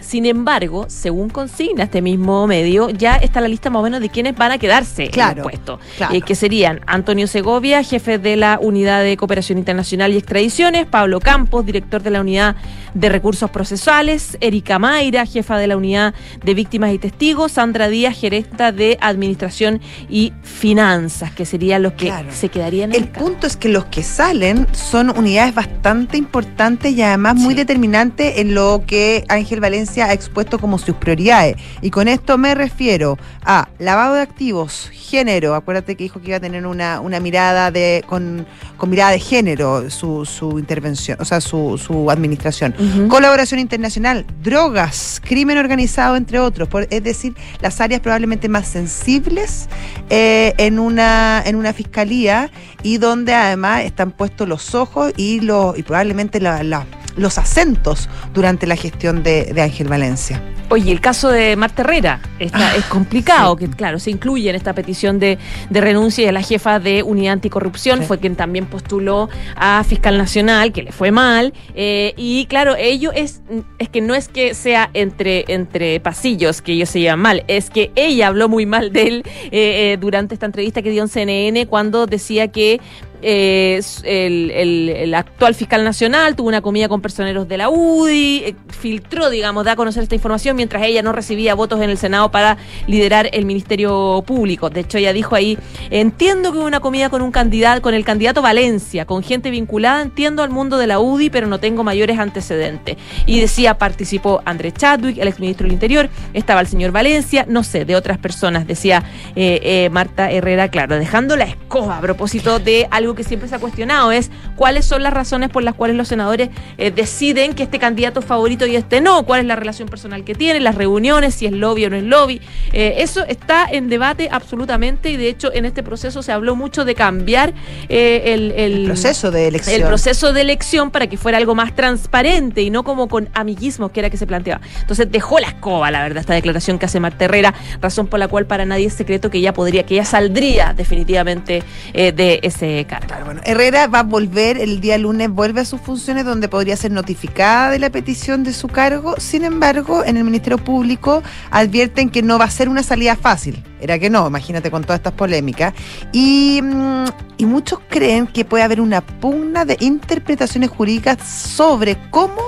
Sin 0.00 0.26
embargo, 0.26 0.86
según 0.88 1.28
consigna 1.30 1.84
este 1.84 2.02
mismo 2.02 2.46
medio, 2.46 2.90
ya 2.90 3.16
está 3.16 3.40
la 3.40 3.48
lista 3.48 3.70
más 3.70 3.80
o 3.80 3.82
menos 3.84 4.00
de 4.00 4.08
quienes 4.08 4.34
van 4.36 4.52
a 4.52 4.58
quedarse 4.58 5.08
Claro, 5.08 5.32
en 5.32 5.38
el 5.38 5.42
puesto. 5.44 5.78
claro. 5.96 6.14
Eh, 6.14 6.22
que 6.22 6.34
serían 6.34 6.80
Antonio 6.86 7.26
Segovia, 7.26 7.82
jefe 7.82 8.18
de 8.18 8.36
la 8.36 8.58
Unidad 8.60 9.02
de 9.02 9.16
Cooperación 9.16 9.58
Internacional 9.58 10.12
y 10.12 10.16
Extradiciones, 10.16 10.86
Pablo 10.86 11.20
Campos, 11.20 11.64
director 11.66 12.02
de 12.02 12.10
la 12.10 12.20
Unidad 12.20 12.56
de 12.94 13.08
Recursos 13.08 13.50
Procesales, 13.50 14.36
Erika 14.40 14.78
Mayra, 14.78 15.26
jefa 15.26 15.58
de 15.58 15.66
la 15.66 15.76
Unidad 15.76 16.14
de 16.44 16.54
Víctimas 16.54 16.92
y 16.92 16.98
Testigos, 16.98 17.52
Sandra 17.52 17.88
Díaz, 17.88 18.16
gerenta 18.18 18.72
de 18.72 18.98
Administración 19.00 19.80
y 20.08 20.32
Finanzas, 20.42 21.32
que 21.32 21.44
serían 21.44 21.82
los 21.82 21.94
que 21.94 22.06
Claro. 22.06 22.28
se 22.32 22.48
quedarían 22.48 22.94
en 22.94 23.02
El 23.02 23.08
punto 23.08 23.46
es 23.46 23.56
que 23.56 23.68
los 23.68 23.86
que 23.86 24.02
salen 24.02 24.66
son 24.72 25.10
unidades 25.16 25.54
bastante 25.54 26.16
importantes 26.16 26.92
y 26.92 27.02
además 27.02 27.34
muy 27.36 27.54
Sí. 27.54 27.58
determinantes 27.60 28.38
en 28.38 28.54
lo 28.54 28.82
que 28.86 29.24
Ángel 29.28 29.60
Valencia 29.60 29.89
ha 29.98 30.12
expuesto 30.12 30.58
como 30.58 30.78
sus 30.78 30.94
prioridades. 30.96 31.56
Y 31.82 31.90
con 31.90 32.08
esto 32.08 32.38
me 32.38 32.54
refiero 32.54 33.18
a 33.44 33.68
lavado 33.78 34.14
de 34.14 34.20
activos, 34.22 34.88
género. 34.92 35.54
Acuérdate 35.54 35.96
que 35.96 36.04
dijo 36.04 36.20
que 36.20 36.28
iba 36.28 36.36
a 36.36 36.40
tener 36.40 36.66
una, 36.66 37.00
una 37.00 37.18
mirada 37.20 37.70
de 37.70 38.04
con, 38.06 38.46
con 38.76 38.90
mirada 38.90 39.10
de 39.12 39.18
género 39.20 39.90
su, 39.90 40.24
su 40.24 40.58
intervención, 40.58 41.18
o 41.20 41.24
sea, 41.24 41.40
su, 41.40 41.78
su 41.78 42.10
administración. 42.10 42.74
Colaboración 43.08 43.60
internacional, 43.60 44.24
drogas, 44.42 45.20
crimen 45.24 45.58
organizado, 45.58 46.16
entre 46.16 46.38
otros. 46.38 46.68
Por- 46.68 46.86
es 46.90 47.02
decir, 47.02 47.34
las 47.60 47.80
áreas 47.80 48.00
probablemente 48.00 48.48
más 48.48 48.68
sensibles 48.68 49.68
eh, 50.10 50.54
en, 50.58 50.78
una, 50.78 51.42
en 51.44 51.56
una 51.56 51.72
fiscalía 51.72 52.50
y 52.82 52.98
donde 52.98 53.34
además 53.34 53.82
están 53.84 54.10
puestos 54.12 54.48
los 54.48 54.74
ojos 54.74 55.12
y, 55.16 55.40
los, 55.40 55.78
y 55.78 55.82
probablemente 55.82 56.40
la- 56.40 56.62
la- 56.62 56.86
los 57.16 57.38
acentos 57.38 58.08
durante 58.34 58.66
la 58.66 58.76
gestión 58.76 59.22
de, 59.22 59.52
de 59.52 59.62
Ángel 59.62 59.88
Valencia. 59.88 60.42
Oye, 60.72 60.92
el 60.92 61.00
caso 61.00 61.28
de 61.30 61.56
Marta 61.56 61.82
Herrera 61.82 62.20
está, 62.38 62.70
Ah, 62.70 62.76
es 62.76 62.84
complicado, 62.84 63.56
sí. 63.58 63.66
que 63.66 63.70
claro, 63.76 63.98
se 63.98 64.10
incluye 64.12 64.48
en 64.50 64.54
esta 64.54 64.72
petición 64.72 65.18
de, 65.18 65.36
de 65.68 65.80
renuncia 65.80 66.24
de 66.24 66.30
la 66.30 66.42
jefa 66.42 66.78
de 66.78 67.02
Unidad 67.02 67.32
Anticorrupción, 67.32 68.00
Sí. 68.00 68.04
fue 68.06 68.18
quien 68.20 68.36
también 68.36 68.66
postuló 68.66 69.28
a 69.56 69.82
Fiscal 69.82 70.16
Nacional, 70.16 70.72
que 70.72 70.82
le 70.84 70.92
fue 70.92 71.10
mal, 71.10 71.52
eh, 71.74 72.14
y 72.16 72.46
claro, 72.46 72.76
ello 72.76 73.10
es, 73.12 73.42
es 73.80 73.88
que 73.88 74.00
no 74.00 74.14
es 74.14 74.28
que 74.28 74.54
sea 74.54 74.90
entre, 74.94 75.44
entre 75.48 75.98
pasillos 75.98 76.62
que 76.62 76.72
ellos 76.74 76.88
se 76.88 77.00
llevan 77.00 77.18
mal, 77.20 77.42
es 77.48 77.68
que 77.70 77.90
ella 77.96 78.28
habló 78.28 78.48
muy 78.48 78.64
mal 78.64 78.92
de 78.92 79.02
él 79.08 79.22
eh, 79.50 79.50
eh, 79.92 79.96
durante 80.00 80.34
esta 80.34 80.46
entrevista 80.46 80.82
que 80.82 80.90
dio 80.90 81.02
en 81.02 81.08
CNN 81.08 81.66
cuando 81.66 82.06
decía 82.06 82.46
que 82.48 82.80
el, 83.22 85.12
actual 85.14 85.54
fiscal 85.54 85.84
nacional 85.84 86.36
tuvo 86.36 86.48
una 86.48 86.60
comida 86.60 86.88
con 86.88 87.00
personeros 87.00 87.48
de 87.48 87.58
la 87.58 87.68
UDI, 87.68 88.42
eh, 88.44 88.54
filtró, 88.68 89.30
digamos, 89.30 89.64
da 89.64 89.72
a 89.72 89.76
conocer 89.76 90.02
esta 90.02 90.14
información 90.14 90.56
mientras 90.56 90.82
ella 90.82 91.02
no 91.02 91.12
recibía 91.12 91.54
votos 91.54 91.80
en 91.80 91.90
el 91.90 91.98
Senado 91.98 92.30
para 92.30 92.56
liderar 92.86 93.28
el 93.32 93.44
Ministerio 93.44 94.22
Público. 94.26 94.70
De 94.70 94.80
hecho, 94.80 94.98
ella 94.98 95.12
dijo 95.12 95.34
ahí, 95.34 95.58
entiendo 95.90 96.52
que 96.52 96.58
hubo 96.58 96.66
una 96.66 96.80
comida 96.80 97.10
con 97.10 97.22
un 97.22 97.30
candidato, 97.30 97.82
con 97.82 97.94
el 97.94 98.04
candidato 98.04 98.42
Valencia, 98.42 99.04
con 99.04 99.22
gente 99.22 99.50
vinculada, 99.50 100.02
entiendo 100.02 100.42
al 100.42 100.50
mundo 100.50 100.78
de 100.78 100.86
la 100.86 101.00
UDI, 101.00 101.30
pero 101.30 101.46
no 101.46 101.60
tengo 101.60 101.84
mayores 101.84 102.18
antecedentes. 102.18 102.96
Y 103.26 103.40
decía, 103.40 103.78
participó 103.78 104.42
André 104.44 104.72
Chadwick, 104.72 105.18
el 105.18 105.28
exministro 105.28 105.64
del 105.64 105.72
Interior, 105.72 106.08
estaba 106.34 106.60
el 106.60 106.66
señor 106.66 106.92
Valencia, 106.92 107.44
no 107.48 107.62
sé, 107.62 107.84
de 107.84 107.96
otras 107.96 108.18
personas, 108.18 108.66
decía 108.66 109.02
eh, 109.36 109.60
eh, 109.62 109.90
Marta 109.90 110.30
Herrera, 110.30 110.68
claro, 110.68 110.98
dejando 110.98 111.36
la 111.36 111.44
escoba 111.44 111.98
a 111.98 112.00
propósito 112.00 112.58
de 112.58 112.86
algo 112.90 113.09
que 113.14 113.24
siempre 113.24 113.48
se 113.48 113.54
ha 113.54 113.58
cuestionado, 113.58 114.12
es 114.12 114.30
cuáles 114.56 114.84
son 114.84 115.02
las 115.02 115.12
razones 115.12 115.48
por 115.50 115.62
las 115.62 115.74
cuales 115.74 115.96
los 115.96 116.08
senadores 116.08 116.50
eh, 116.78 116.90
deciden 116.90 117.54
que 117.54 117.62
este 117.62 117.78
candidato 117.78 118.20
es 118.20 118.26
favorito 118.26 118.66
y 118.66 118.76
este 118.76 119.00
no, 119.00 119.24
cuál 119.24 119.40
es 119.40 119.46
la 119.46 119.56
relación 119.56 119.88
personal 119.88 120.24
que 120.24 120.34
tienen, 120.34 120.64
las 120.64 120.74
reuniones, 120.74 121.34
si 121.34 121.46
es 121.46 121.52
lobby 121.52 121.84
o 121.86 121.90
no 121.90 121.96
es 121.96 122.04
lobby. 122.04 122.40
Eh, 122.72 122.96
eso 122.98 123.24
está 123.26 123.66
en 123.70 123.88
debate 123.88 124.28
absolutamente 124.30 125.10
y 125.10 125.16
de 125.16 125.28
hecho 125.28 125.52
en 125.52 125.64
este 125.64 125.82
proceso 125.82 126.22
se 126.22 126.32
habló 126.32 126.56
mucho 126.56 126.84
de 126.84 126.94
cambiar 126.94 127.52
eh, 127.88 128.22
el, 128.34 128.52
el- 128.52 128.72
El 128.80 128.84
proceso 128.86 129.30
de 129.30 129.48
elección. 129.48 129.80
el 129.80 129.86
proceso 129.86 130.32
de 130.32 130.40
elección 130.40 130.90
para 130.90 131.06
que 131.06 131.16
fuera 131.16 131.38
algo 131.38 131.54
más 131.54 131.74
transparente 131.74 132.62
y 132.62 132.70
no 132.70 132.82
como 132.84 133.08
con 133.08 133.28
amiguismos 133.34 133.90
que 133.90 134.00
era 134.00 134.10
que 134.10 134.16
se 134.16 134.26
planteaba. 134.26 134.60
Entonces 134.80 135.10
dejó 135.10 135.38
la 135.38 135.48
escoba, 135.48 135.90
la 135.90 136.02
verdad, 136.02 136.18
esta 136.20 136.34
declaración 136.34 136.78
que 136.78 136.86
hace 136.86 137.00
Marta 137.00 137.24
Herrera, 137.24 137.54
razón 137.80 138.06
por 138.06 138.18
la 138.18 138.28
cual 138.28 138.46
para 138.46 138.64
nadie 138.64 138.86
es 138.86 138.94
secreto 138.94 139.30
que 139.30 139.38
ella 139.38 139.52
podría, 139.52 139.84
que 139.84 139.94
ella 139.94 140.04
saldría 140.04 140.74
definitivamente 140.76 141.62
eh, 141.92 142.12
de 142.12 142.40
ese 142.42 142.84
cargo. 142.88 142.99
Herrera 143.44 143.86
va 143.86 144.00
a 144.00 144.02
volver 144.02 144.58
el 144.58 144.80
día 144.80 144.98
lunes, 144.98 145.30
vuelve 145.30 145.60
a 145.60 145.64
sus 145.64 145.80
funciones 145.80 146.24
donde 146.24 146.48
podría 146.48 146.76
ser 146.76 146.90
notificada 146.90 147.70
de 147.70 147.78
la 147.78 147.90
petición 147.90 148.44
de 148.44 148.52
su 148.52 148.68
cargo. 148.68 149.14
Sin 149.18 149.44
embargo, 149.44 150.04
en 150.04 150.16
el 150.16 150.24
Ministerio 150.24 150.58
Público 150.58 151.22
advierten 151.50 152.10
que 152.10 152.22
no 152.22 152.38
va 152.38 152.46
a 152.46 152.50
ser 152.50 152.68
una 152.68 152.82
salida 152.82 153.16
fácil. 153.16 153.62
Era 153.80 153.98
que 153.98 154.10
no, 154.10 154.26
imagínate 154.26 154.70
con 154.70 154.82
todas 154.82 154.98
estas 154.98 155.14
polémicas. 155.14 155.74
Y, 156.12 156.60
mm, 156.62 157.04
y 157.38 157.46
muchos 157.46 157.80
creen 157.88 158.26
que 158.26 158.44
puede 158.44 158.64
haber 158.64 158.80
una 158.80 159.00
pugna 159.00 159.64
de 159.64 159.76
interpretaciones 159.80 160.70
jurídicas 160.70 161.26
sobre 161.26 161.96
cómo 162.10 162.40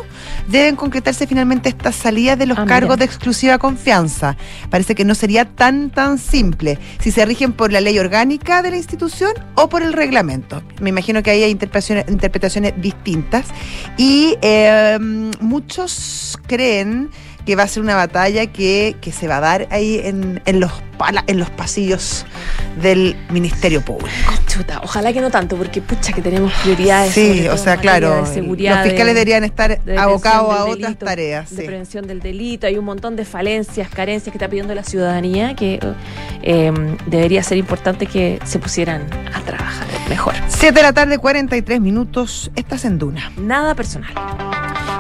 deben 0.49 0.77
concretarse 0.77 1.27
finalmente 1.27 1.69
estas 1.69 1.95
salidas 1.97 2.39
de 2.39 2.47
los 2.47 2.59
Ah, 2.59 2.65
cargos 2.67 2.97
mira. 2.97 2.97
de 2.99 3.05
exclusiva 3.05 3.59
confianza. 3.59 4.37
Parece 4.71 4.95
que 4.95 5.05
no 5.05 5.15
sería 5.15 5.45
tan 5.45 5.91
tan 5.91 6.19
simple 6.19 6.79
si 7.01 7.11
se 7.11 7.25
rigen 7.25 7.53
por 7.53 7.73
la 7.73 7.81
ley 7.81 7.99
orgánica 7.99 8.63
de 8.63 8.71
la 8.71 8.77
institución 8.77 9.33
o 9.55 9.69
por 9.69 9.83
el 9.83 9.93
reglamento. 9.93 10.63
Me 10.81 10.91
imagino 10.91 11.23
que 11.23 11.31
ahí 11.31 11.43
hay 11.43 11.51
interpretaciones, 11.51 12.05
interpretaciones 12.09 12.75
distintas 12.81 13.47
y 13.97 14.37
eh, 14.43 14.99
muchos 15.41 16.39
creen 16.47 17.11
que 17.47 17.57
va 17.57 17.65
a 17.65 17.69
ser 17.69 17.83
una 17.83 17.95
batalla 17.97 18.47
que, 18.47 18.97
que 19.01 19.13
se 19.13 19.27
va 19.29 19.39
a 19.39 19.41
dar 19.41 19.67
ahí 19.71 20.01
en, 20.05 20.41
en 20.47 20.61
los, 20.61 20.71
pala- 20.99 21.25
en 21.27 21.39
los 21.39 21.51
pasillos 21.51 22.25
del 22.81 23.17
Ministerio 23.31 23.81
Público. 23.83 24.09
Chuta, 24.47 24.81
ojalá 24.85 25.13
que 25.13 25.21
no 25.21 25.31
tanto, 25.31 25.57
porque 25.57 25.81
pucha 25.81 26.13
que 26.13 26.21
tenemos 26.23 26.53
prioridades. 26.63 27.13
Sí, 27.13 27.49
o 27.49 27.57
sea, 27.57 27.79
claro, 27.79 28.27
seguridad, 28.27 28.77
los 28.77 28.85
fiscales 28.85 29.15
de- 29.15 29.21
deberían 29.21 29.45
estar 29.45 29.83
de 29.83 29.99
abocados 29.99 30.53
a 30.55 30.65
otras 30.67 30.99
tareas. 30.99 31.51
De 31.51 31.57
sí. 31.63 31.67
prevención 31.67 32.07
del 32.07 32.21
delito. 32.21 32.67
Hay 32.67 32.77
un 32.79 32.85
montón 32.85 33.17
de 33.17 33.25
falencias, 33.25 33.89
carencias 33.89 34.31
que 34.33 34.39
está 34.39 34.49
pidiendo 34.49 34.75
la 34.75 34.85
ciudadanía 34.85 35.55
que 35.57 35.81
eh, 36.43 36.73
debería 37.07 37.43
ser 37.43 37.59
importante 37.59 38.07
que 38.07 38.39
se 38.45 38.59
pusieran 38.59 39.07
a 39.35 39.41
trabajar 39.41 39.87
mejor. 40.09 40.35
7 40.49 40.75
de 40.75 40.83
la 40.83 40.93
tarde, 40.93 41.19
43 41.19 41.81
minutos. 41.81 42.51
Estás 42.55 42.85
en 42.85 42.99
Duna. 42.99 43.33
Nada 43.39 43.75
personal. 43.75 44.13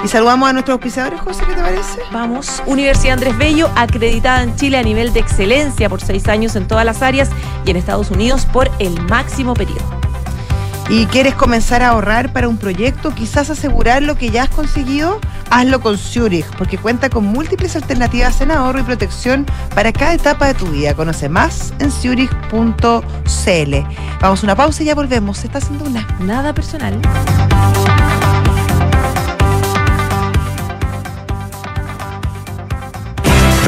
Y 0.05 0.09
saludamos 0.09 0.49
a 0.49 0.53
nuestros 0.53 0.75
auspiciadores, 0.75 1.21
José, 1.21 1.45
¿qué 1.47 1.55
te 1.55 1.61
parece? 1.61 2.01
Vamos, 2.13 2.63
Universidad 2.67 3.15
Andrés 3.15 3.39
Bello, 3.39 3.71
acreditada 3.77 4.43
en 4.43 4.57
Chile 4.57 4.77
a 4.77 4.83
nivel 4.83 5.13
de 5.13 5.21
excelencia 5.21 5.89
por 5.89 6.01
seis 6.01 6.27
años 6.27 6.57
en 6.57 6.67
todas 6.67 6.85
las 6.85 7.03
áreas 7.03 7.31
y 7.65 7.71
en 7.71 7.77
Estados 7.77 8.11
Unidos 8.11 8.45
por 8.47 8.69
el 8.81 9.01
máximo 9.03 9.55
periodo. 9.55 10.03
¿Y 10.89 11.07
quieres 11.07 11.35
comenzar 11.35 11.83
a 11.83 11.91
ahorrar 11.91 12.33
para 12.33 12.49
un 12.49 12.59
proyecto? 12.59 13.15
Quizás 13.15 13.49
asegurar 13.49 14.03
lo 14.03 14.17
que 14.17 14.31
ya 14.31 14.43
has 14.43 14.49
conseguido. 14.51 15.21
Hazlo 15.51 15.81
con 15.81 15.97
Zurich, 15.97 16.47
porque 16.59 16.79
cuenta 16.79 17.09
con 17.09 17.25
múltiples 17.25 17.77
alternativas 17.77 18.41
en 18.41 18.51
ahorro 18.51 18.81
y 18.81 18.83
protección 18.83 19.47
para 19.75 19.93
cada 19.93 20.15
etapa 20.15 20.47
de 20.49 20.55
tu 20.55 20.67
vida. 20.67 20.95
Conoce 20.95 21.29
más 21.29 21.73
en 21.79 21.91
zurich.cl. 21.91 22.57
Vamos 24.21 24.43
a 24.43 24.47
una 24.47 24.57
pausa 24.57 24.83
y 24.83 24.87
ya 24.87 24.95
volvemos. 24.95 25.45
Estás 25.45 25.69
en 25.69 25.79
Duna. 25.79 26.07
Nada 26.21 26.53
personal. 26.53 27.01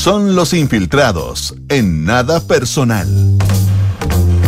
Son 0.00 0.34
los 0.34 0.54
infiltrados 0.54 1.54
en 1.68 2.06
nada 2.06 2.40
personal. 2.40 3.06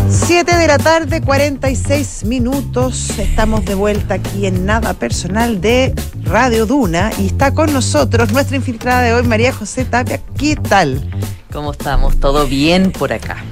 7 0.08 0.56
de 0.56 0.66
la 0.66 0.78
tarde, 0.78 1.20
46 1.20 2.24
minutos. 2.24 3.10
Estamos 3.18 3.62
de 3.66 3.74
vuelta 3.74 4.14
aquí 4.14 4.46
en 4.46 4.64
Nada 4.64 4.94
Personal 4.94 5.60
de 5.60 5.94
Radio 6.22 6.64
Duna 6.64 7.10
y 7.18 7.26
está 7.26 7.52
con 7.52 7.70
nosotros 7.70 8.32
nuestra 8.32 8.56
infiltrada 8.56 9.02
de 9.02 9.12
hoy, 9.12 9.24
María 9.24 9.52
José 9.52 9.84
Tapia. 9.84 10.22
¿Qué 10.38 10.56
tal? 10.56 11.06
¿Cómo 11.52 11.72
estamos? 11.72 12.18
¿Todo 12.18 12.46
bien 12.46 12.90
por 12.90 13.12
acá? 13.12 13.44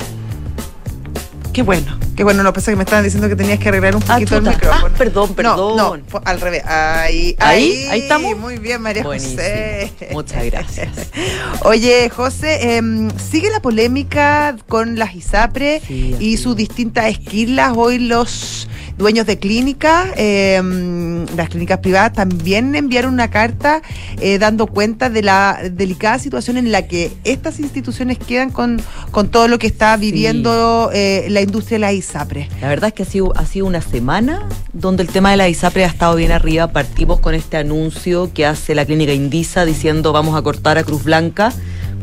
Qué 1.52 1.62
bueno, 1.62 1.98
qué 2.16 2.22
bueno. 2.22 2.42
No, 2.44 2.52
pensé 2.52 2.70
que 2.70 2.76
me 2.76 2.84
estaban 2.84 3.04
diciendo 3.04 3.28
que 3.28 3.34
tenías 3.34 3.58
que 3.58 3.68
arreglar 3.70 3.96
un 3.96 4.02
Ah, 4.08 4.14
poquito 4.14 4.36
el 4.36 4.44
chuta. 4.44 4.50
micrófono. 4.56 4.86
Ah, 4.86 4.96
perdón, 4.96 5.34
perdón. 5.34 5.76
No, 5.76 5.96
al 6.24 6.40
revés. 6.40 6.62
Ahí, 6.64 7.34
¿Ahí? 7.40 7.86
¿Ahí 7.90 8.00
estamos? 8.02 8.36
Muy 8.38 8.58
bien, 8.58 8.80
María 8.80 9.02
Buenísimo. 9.02 9.36
José. 9.36 9.92
Muchas 10.12 10.44
gracias. 10.44 10.88
Oye, 11.62 12.08
José, 12.08 12.76
em, 12.76 13.10
sigue 13.18 13.50
la 13.50 13.60
polémica 13.60 14.56
con 14.68 14.96
las 14.98 15.14
ISAPRE 15.16 15.82
Sí, 15.86 16.14
y 16.20 16.36
sus 16.36 16.54
distintas 16.56 17.06
esquilas. 17.06 17.72
Hoy 17.76 17.98
los 17.98 18.68
dueños 19.00 19.26
de 19.26 19.38
clínicas, 19.38 20.10
em, 20.16 21.24
las 21.34 21.48
clínicas 21.48 21.78
privadas, 21.78 22.12
también 22.12 22.74
enviaron 22.74 23.14
una 23.14 23.30
carta 23.30 23.80
eh, 24.20 24.38
dando 24.38 24.66
cuenta 24.66 25.08
de 25.08 25.22
la 25.22 25.58
delicada 25.72 26.18
situación 26.18 26.58
en 26.58 26.70
la 26.70 26.86
que 26.86 27.10
estas 27.24 27.60
instituciones 27.60 28.18
quedan 28.18 28.50
con, 28.50 28.80
con 29.10 29.30
todo 29.30 29.48
lo 29.48 29.58
que 29.58 29.66
está 29.66 29.96
viviendo 29.96 30.90
eh, 30.92 31.26
la 31.30 31.40
industria 31.40 31.76
de 31.76 31.80
las 31.80 31.94
ISAPRE. 31.94 32.48
La 32.60 32.68
verdad 32.68 32.88
es 32.88 32.94
que 32.94 33.02
ha 33.04 33.06
sido, 33.06 33.32
ha 33.36 33.46
sido 33.46 33.66
una 33.66 33.80
semana 33.80 34.46
donde 34.74 35.02
el 35.02 35.08
tema 35.08 35.30
de 35.30 35.38
la 35.38 35.48
ISAPRE 35.48 35.84
ha 35.84 35.88
estado 35.88 36.14
bien 36.16 36.30
arriba. 36.30 36.68
Partimos 36.68 37.20
con 37.20 37.34
este 37.34 37.56
anuncio 37.56 38.30
que 38.34 38.44
hace 38.44 38.74
la 38.74 38.84
clínica 38.84 39.14
Indisa 39.14 39.64
diciendo 39.64 40.12
vamos 40.12 40.36
a 40.36 40.42
cortar 40.42 40.76
a 40.76 40.84
Cruz 40.84 41.04
Blanca 41.04 41.54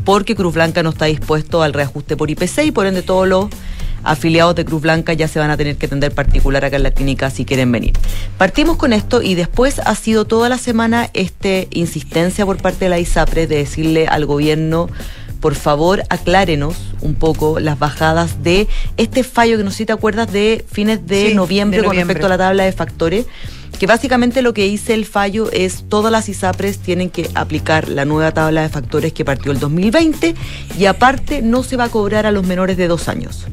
porque 0.04 0.34
Cruz 0.34 0.54
Blanca 0.54 0.82
no 0.82 0.90
está 0.90 1.04
dispuesto 1.04 1.62
al 1.62 1.74
reajuste 1.74 2.16
por 2.16 2.28
IPC 2.28 2.64
y 2.64 2.70
por 2.72 2.86
ende 2.86 3.02
todos 3.02 3.28
los 3.28 3.46
afiliados 4.04 4.54
de 4.54 4.64
Cruz 4.64 4.82
Blanca 4.82 5.12
ya 5.12 5.28
se 5.28 5.38
van 5.38 5.50
a 5.50 5.56
tener 5.56 5.76
que 5.76 5.86
atender 5.86 6.12
particular 6.12 6.64
acá 6.64 6.76
en 6.76 6.82
la 6.82 6.90
clínica 6.90 7.30
si 7.30 7.44
quieren 7.44 7.70
venir. 7.72 7.92
Partimos 8.36 8.76
con 8.76 8.92
esto 8.92 9.22
y 9.22 9.34
después 9.34 9.80
ha 9.84 9.94
sido 9.94 10.24
toda 10.24 10.48
la 10.48 10.58
semana 10.58 11.10
este 11.14 11.68
insistencia 11.70 12.46
por 12.46 12.58
parte 12.58 12.86
de 12.86 12.90
la 12.90 12.98
ISAPRE 12.98 13.46
de 13.46 13.56
decirle 13.56 14.06
al 14.06 14.26
gobierno 14.26 14.88
por 15.40 15.54
favor 15.54 16.02
aclárenos 16.10 16.76
un 17.00 17.14
poco 17.14 17.60
las 17.60 17.78
bajadas 17.78 18.42
de 18.42 18.66
este 18.96 19.22
fallo 19.22 19.56
que 19.56 19.64
no 19.64 19.70
sé 19.70 19.78
si 19.78 19.86
te 19.86 19.92
acuerdas 19.92 20.32
de 20.32 20.64
fines 20.70 21.06
de 21.06 21.28
Sí, 21.28 21.34
noviembre 21.34 21.80
de 21.80 21.86
con 21.86 21.94
respecto 21.96 22.26
a 22.26 22.28
la 22.28 22.38
tabla 22.38 22.64
de 22.64 22.72
factores 22.72 23.26
que 23.78 23.86
básicamente 23.86 24.42
lo 24.42 24.52
que 24.54 24.64
dice 24.64 24.94
el 24.94 25.04
fallo 25.06 25.50
es 25.52 25.84
todas 25.88 26.10
las 26.10 26.28
ISAPRES 26.28 26.78
tienen 26.78 27.10
que 27.10 27.30
aplicar 27.34 27.88
la 27.88 28.04
nueva 28.04 28.32
tabla 28.32 28.62
de 28.62 28.68
factores 28.68 29.12
que 29.12 29.24
partió 29.24 29.52
el 29.52 29.60
2020 29.60 30.34
y 30.76 30.86
aparte 30.86 31.42
no 31.42 31.62
se 31.62 31.76
va 31.76 31.84
a 31.84 31.88
cobrar 31.88 32.26
a 32.26 32.32
los 32.32 32.44
menores 32.44 32.76
de 32.76 32.88
dos 32.88 33.08
años. 33.08 33.46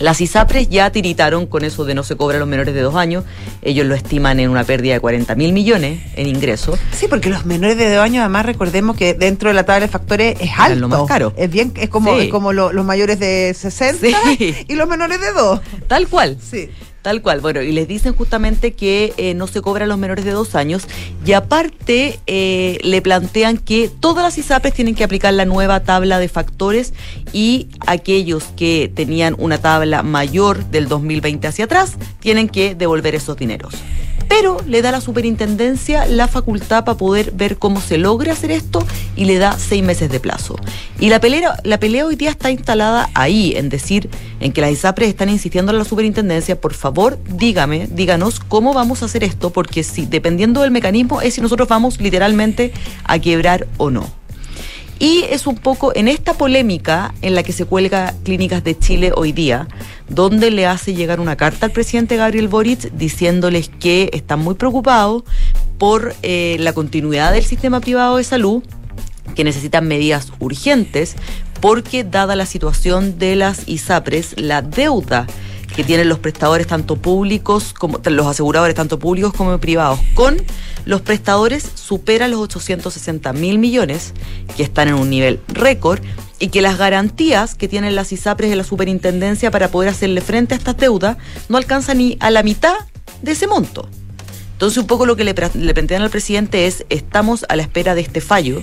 Las 0.00 0.20
ISAPRES 0.20 0.68
ya 0.68 0.90
tiritaron 0.90 1.46
con 1.46 1.64
eso 1.64 1.84
de 1.84 1.94
no 1.94 2.02
se 2.02 2.16
cobra 2.16 2.36
a 2.36 2.40
los 2.40 2.48
menores 2.48 2.74
de 2.74 2.80
dos 2.80 2.94
años. 2.96 3.24
Ellos 3.62 3.86
lo 3.86 3.94
estiman 3.94 4.40
en 4.40 4.50
una 4.50 4.64
pérdida 4.64 4.94
de 4.94 5.00
40 5.00 5.34
mil 5.36 5.52
millones 5.52 6.00
en 6.16 6.26
ingresos. 6.26 6.78
Sí, 6.92 7.06
porque 7.08 7.30
los 7.30 7.46
menores 7.46 7.76
de 7.76 7.94
dos 7.94 8.02
años, 8.04 8.20
además, 8.20 8.46
recordemos 8.46 8.96
que 8.96 9.14
dentro 9.14 9.48
de 9.50 9.54
la 9.54 9.64
tabla 9.64 9.86
de 9.86 9.88
factores 9.88 10.36
es 10.40 10.50
alto. 10.58 10.80
lo 10.80 10.88
más 10.88 11.02
caro. 11.06 11.32
Es 11.36 11.50
bien, 11.50 11.72
es 11.76 11.88
como, 11.88 12.14
Sí. 12.18 12.24
es 12.26 12.30
como 12.30 12.52
lo- 12.52 12.72
los 12.72 12.84
mayores 12.84 13.18
de 13.20 13.54
60 13.56 14.06
Sí. 14.38 14.54
y 14.68 14.74
los 14.74 14.88
menores 14.88 15.20
de 15.20 15.32
dos. 15.32 15.60
Tal 15.86 16.08
cual. 16.08 16.36
Sí. 16.42 16.68
Tal 17.04 17.20
cual, 17.20 17.42
bueno, 17.42 17.60
y 17.60 17.70
les 17.70 17.86
dicen 17.86 18.14
justamente 18.14 18.72
que 18.72 19.12
eh, 19.18 19.34
no 19.34 19.46
se 19.46 19.60
cobra 19.60 19.84
a 19.84 19.86
los 19.86 19.98
menores 19.98 20.24
de 20.24 20.30
dos 20.30 20.54
años 20.54 20.86
y 21.26 21.32
aparte 21.32 22.18
eh, 22.26 22.78
le 22.82 23.02
plantean 23.02 23.58
que 23.58 23.90
todas 23.90 24.24
las 24.24 24.38
ISAPRES 24.38 24.72
tienen 24.72 24.94
que 24.94 25.04
aplicar 25.04 25.34
la 25.34 25.44
nueva 25.44 25.80
tabla 25.80 26.18
de 26.18 26.30
factores 26.30 26.94
y 27.30 27.68
aquellos 27.86 28.44
que 28.56 28.90
tenían 28.94 29.36
una 29.36 29.58
tabla 29.58 30.02
mayor 30.02 30.64
del 30.70 30.88
2020 30.88 31.46
hacia 31.46 31.66
atrás 31.66 31.98
tienen 32.20 32.48
que 32.48 32.74
devolver 32.74 33.14
esos 33.14 33.36
dineros. 33.36 33.74
Pero 34.28 34.58
le 34.66 34.82
da 34.82 34.88
a 34.90 34.92
la 34.92 35.00
superintendencia 35.00 36.06
la 36.06 36.28
facultad 36.28 36.84
para 36.84 36.96
poder 36.96 37.32
ver 37.32 37.58
cómo 37.58 37.80
se 37.80 37.98
logra 37.98 38.32
hacer 38.32 38.50
esto 38.50 38.86
y 39.16 39.24
le 39.24 39.38
da 39.38 39.58
seis 39.58 39.82
meses 39.82 40.10
de 40.10 40.20
plazo. 40.20 40.56
Y 40.98 41.08
la 41.08 41.20
pelea, 41.20 42.06
hoy 42.06 42.16
día 42.16 42.30
está 42.30 42.50
instalada 42.50 43.10
ahí, 43.14 43.54
en 43.56 43.68
decir, 43.68 44.08
en 44.40 44.52
que 44.52 44.60
las 44.60 44.72
ISAPRES 44.72 45.08
están 45.08 45.28
insistiendo 45.28 45.70
a 45.70 45.74
la 45.74 45.84
superintendencia, 45.84 46.60
por 46.60 46.74
favor, 46.74 47.18
dígame, 47.28 47.88
díganos 47.90 48.40
cómo 48.40 48.74
vamos 48.74 49.02
a 49.02 49.06
hacer 49.06 49.24
esto, 49.24 49.50
porque 49.50 49.82
si, 49.82 50.06
dependiendo 50.06 50.62
del 50.62 50.70
mecanismo, 50.70 51.20
es 51.20 51.34
si 51.34 51.40
nosotros 51.40 51.68
vamos 51.68 52.00
literalmente 52.00 52.72
a 53.04 53.18
quebrar 53.18 53.66
o 53.76 53.90
no. 53.90 54.23
Y 54.98 55.24
es 55.28 55.46
un 55.46 55.56
poco 55.56 55.92
en 55.94 56.08
esta 56.08 56.34
polémica 56.34 57.14
en 57.20 57.34
la 57.34 57.42
que 57.42 57.52
se 57.52 57.64
cuelga 57.64 58.14
Clínicas 58.22 58.62
de 58.62 58.78
Chile 58.78 59.12
hoy 59.14 59.32
día, 59.32 59.66
donde 60.08 60.50
le 60.50 60.66
hace 60.66 60.94
llegar 60.94 61.20
una 61.20 61.36
carta 61.36 61.66
al 61.66 61.72
presidente 61.72 62.16
Gabriel 62.16 62.48
Boric 62.48 62.92
diciéndoles 62.92 63.68
que 63.68 64.10
están 64.12 64.40
muy 64.40 64.54
preocupados 64.54 65.24
por 65.78 66.14
eh, 66.22 66.56
la 66.60 66.72
continuidad 66.72 67.32
del 67.32 67.44
sistema 67.44 67.80
privado 67.80 68.16
de 68.16 68.24
salud, 68.24 68.62
que 69.34 69.44
necesitan 69.44 69.88
medidas 69.88 70.32
urgentes, 70.38 71.16
porque 71.60 72.04
dada 72.04 72.36
la 72.36 72.46
situación 72.46 73.18
de 73.18 73.36
las 73.36 73.66
ISAPRES, 73.66 74.34
la 74.38 74.62
deuda 74.62 75.26
que 75.74 75.84
tienen 75.84 76.08
los 76.08 76.18
prestadores 76.18 76.66
tanto 76.66 76.96
públicos 76.96 77.72
como 77.72 78.00
los 78.04 78.26
aseguradores 78.26 78.74
tanto 78.74 78.98
públicos 78.98 79.32
como 79.32 79.58
privados. 79.58 80.00
Con 80.14 80.36
los 80.84 81.00
prestadores 81.00 81.68
supera 81.74 82.28
los 82.28 82.40
860 82.40 83.32
mil 83.32 83.58
millones, 83.58 84.12
que 84.56 84.62
están 84.62 84.88
en 84.88 84.94
un 84.94 85.10
nivel 85.10 85.40
récord, 85.48 86.00
y 86.38 86.48
que 86.48 86.62
las 86.62 86.78
garantías 86.78 87.54
que 87.54 87.68
tienen 87.68 87.94
las 87.94 88.12
ISAPRES 88.12 88.50
de 88.50 88.56
la 88.56 88.64
superintendencia 88.64 89.50
para 89.50 89.68
poder 89.68 89.90
hacerle 89.90 90.20
frente 90.20 90.54
a 90.54 90.58
estas 90.58 90.76
deudas 90.76 91.16
no 91.48 91.56
alcanzan 91.56 91.98
ni 91.98 92.16
a 92.20 92.30
la 92.30 92.42
mitad 92.42 92.74
de 93.22 93.32
ese 93.32 93.46
monto. 93.46 93.88
Entonces, 94.52 94.78
un 94.78 94.86
poco 94.86 95.06
lo 95.06 95.16
que 95.16 95.24
le, 95.24 95.34
le 95.54 95.74
plantean 95.74 96.02
al 96.02 96.10
presidente 96.10 96.66
es: 96.66 96.84
estamos 96.88 97.44
a 97.48 97.56
la 97.56 97.62
espera 97.62 97.94
de 97.94 98.02
este 98.02 98.20
fallo, 98.20 98.62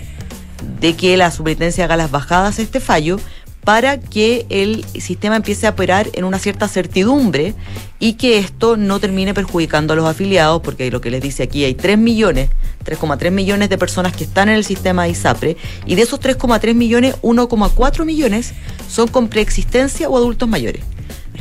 de 0.79 0.95
que 0.95 1.17
la 1.17 1.31
superintendencia 1.31 1.85
haga 1.85 1.97
las 1.97 2.11
bajadas 2.11 2.59
a 2.59 2.61
este 2.61 2.79
fallo 2.79 3.19
para 3.63 3.99
que 3.99 4.45
el 4.49 4.85
sistema 4.99 5.35
empiece 5.35 5.67
a 5.67 5.71
operar 5.71 6.09
en 6.13 6.23
una 6.23 6.39
cierta 6.39 6.67
certidumbre 6.67 7.53
y 7.99 8.13
que 8.13 8.39
esto 8.39 8.77
no 8.77 8.99
termine 8.99 9.33
perjudicando 9.33 9.93
a 9.93 9.95
los 9.95 10.05
afiliados, 10.05 10.61
porque 10.61 10.89
lo 10.89 11.01
que 11.01 11.11
les 11.11 11.21
dice 11.21 11.43
aquí 11.43 11.63
hay 11.63 11.75
3 11.75 11.97
millones, 11.97 12.49
3,3 12.83 13.29
millones 13.31 13.69
de 13.69 13.77
personas 13.77 14.15
que 14.15 14.23
están 14.23 14.49
en 14.49 14.55
el 14.55 14.63
sistema 14.63 15.03
de 15.03 15.09
ISAPRE, 15.09 15.57
y 15.85 15.95
de 15.95 16.01
esos 16.01 16.19
3,3 16.19 16.73
millones, 16.73 17.15
1,4 17.21 18.05
millones 18.05 18.53
son 18.89 19.07
con 19.07 19.27
preexistencia 19.27 20.09
o 20.09 20.17
adultos 20.17 20.49
mayores. 20.49 20.83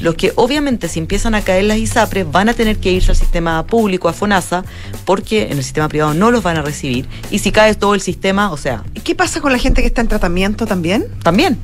Los 0.00 0.14
que 0.14 0.32
obviamente 0.36 0.88
si 0.88 0.98
empiezan 0.98 1.34
a 1.34 1.42
caer 1.42 1.64
las 1.64 1.78
ISAPRES 1.78 2.30
van 2.30 2.48
a 2.48 2.54
tener 2.54 2.78
que 2.78 2.92
irse 2.92 3.10
al 3.10 3.16
sistema 3.16 3.66
público, 3.66 4.08
a 4.08 4.12
FONASA, 4.12 4.64
porque 5.04 5.50
en 5.50 5.58
el 5.58 5.64
sistema 5.64 5.88
privado 5.88 6.14
no 6.14 6.30
los 6.30 6.42
van 6.42 6.56
a 6.56 6.62
recibir. 6.62 7.06
Y 7.30 7.40
si 7.40 7.52
cae 7.52 7.74
todo 7.74 7.94
el 7.94 8.00
sistema, 8.00 8.50
o 8.50 8.56
sea... 8.56 8.84
¿Y 8.94 9.00
qué 9.00 9.14
pasa 9.14 9.40
con 9.40 9.52
la 9.52 9.58
gente 9.58 9.82
que 9.82 9.88
está 9.88 10.00
en 10.00 10.08
tratamiento 10.08 10.66
también? 10.66 11.06
También. 11.22 11.58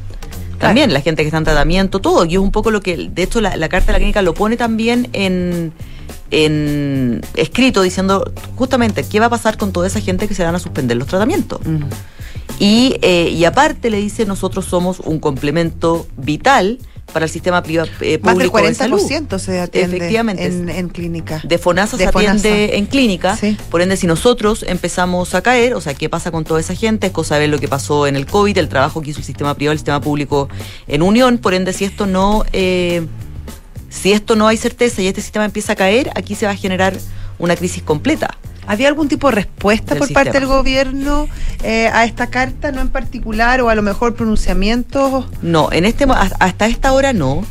También 0.59 0.93
la 0.93 1.01
gente 1.01 1.23
que 1.23 1.29
está 1.29 1.39
en 1.39 1.45
tratamiento, 1.45 2.01
todo. 2.01 2.25
Y 2.25 2.35
es 2.35 2.39
un 2.39 2.51
poco 2.51 2.71
lo 2.71 2.81
que, 2.81 3.09
de 3.11 3.23
hecho, 3.23 3.41
la, 3.41 3.69
Carta 3.69 3.87
de 3.87 3.93
la 3.93 3.99
Clínica 3.99 4.23
lo 4.23 4.35
pone 4.35 4.57
también 4.57 5.09
en, 5.13 5.73
en 6.31 7.21
escrito 7.35 7.83
diciendo 7.83 8.33
justamente 8.57 9.05
qué 9.05 9.21
va 9.21 9.27
a 9.27 9.31
pasar 9.31 9.57
con 9.57 9.73
toda 9.73 9.87
esa 9.87 10.01
gente 10.01 10.29
que 10.29 10.35
se 10.35 10.45
van 10.45 10.55
a 10.55 10.59
suspender 10.59 10.97
los 10.97 11.09
tratamientos. 11.09 11.61
Y, 12.59 12.97
eh, 13.03 13.29
y 13.31 13.45
aparte 13.45 13.91
le 13.91 13.99
dice, 13.99 14.25
nosotros 14.25 14.65
somos 14.65 15.01
un 15.01 15.19
complemento 15.19 16.07
vital 16.17 16.79
para 17.13 17.25
el 17.25 17.31
sistema 17.31 17.63
privado 17.63 17.89
eh, 18.01 18.19
público 18.19 18.59
Más 18.59 18.79
del 18.79 18.91
40% 18.91 19.39
se 19.39 19.61
atiende 19.61 19.97
Efectivamente. 19.97 20.45
En, 20.45 20.89
clínica. 20.89 21.41
De 21.45 21.59
FONASA 21.59 21.97
se 21.97 22.07
atiende 22.07 22.77
en 22.77 22.87
clínica. 22.87 23.39
Por 23.71 23.81
ende, 23.81 23.97
si 23.97 24.07
nosotros 24.07 24.65
empezamos 24.69 25.35
a 25.35 25.43
caer, 25.43 25.75
o 25.75 25.81
sea, 25.81 25.95
¿qué 25.95 26.09
pasa 26.09 26.31
con 26.31 26.45
toda 26.45 26.61
esa 26.61 26.75
gente? 26.75 27.09
Es 27.09 27.13
cosa 27.13 27.35
de 27.35 27.43
ver 27.43 27.51
lo 27.51 27.59
que 27.59 27.69
pasó 27.69 28.07
en 28.07 28.17
el 28.17 28.27
COVID, 28.27 28.59
el 28.59 28.69
trabajo 28.69 29.01
que 29.01 29.11
hizo 29.11 29.21
el 29.21 29.25
sistema 29.25 29.55
privado, 29.55 29.73
el 29.73 29.79
sistema 29.79 30.01
público 30.01 30.49
en 30.89 31.03
unión. 31.03 31.39
Por 31.39 31.55
ende, 31.55 31.73
si 31.73 31.85
esto 31.85 32.07
no... 32.07 32.45
Eh, 32.53 33.07
si 33.89 34.13
esto 34.13 34.37
no 34.37 34.47
hay 34.47 34.59
certeza 34.59 35.01
y 35.01 35.07
este 35.07 35.23
sistema 35.23 35.47
empieza 35.47 35.73
a 35.73 35.77
caer, 35.77 36.11
aquí 36.15 36.35
se 36.35 36.45
va 36.45 36.53
a 36.53 36.57
generar 36.57 36.95
una 37.39 37.57
crisis 37.57 37.83
completa. 37.83 38.37
¿Había 38.67 38.89
algún 38.89 39.09
tipo 39.09 39.29
de 39.29 39.37
respuesta 39.37 39.95
por 39.95 40.13
parte 40.13 40.33
del 40.33 40.47
gobierno 40.47 41.29
eh, 41.63 41.89
a 41.93 42.05
esta 42.05 42.29
carta, 42.29 42.73
no 42.73 42.81
en 42.81 42.89
particular, 42.89 43.61
o 43.61 43.69
a 43.69 43.75
lo 43.75 43.83
mejor 43.83 44.15
pronunciamientos? 44.15 45.27
No, 45.43 45.71
en 45.73 45.85
este 45.85 46.05
hasta 46.39 46.67
esta 46.67 46.93
hora 46.93 47.13
no. 47.13 47.45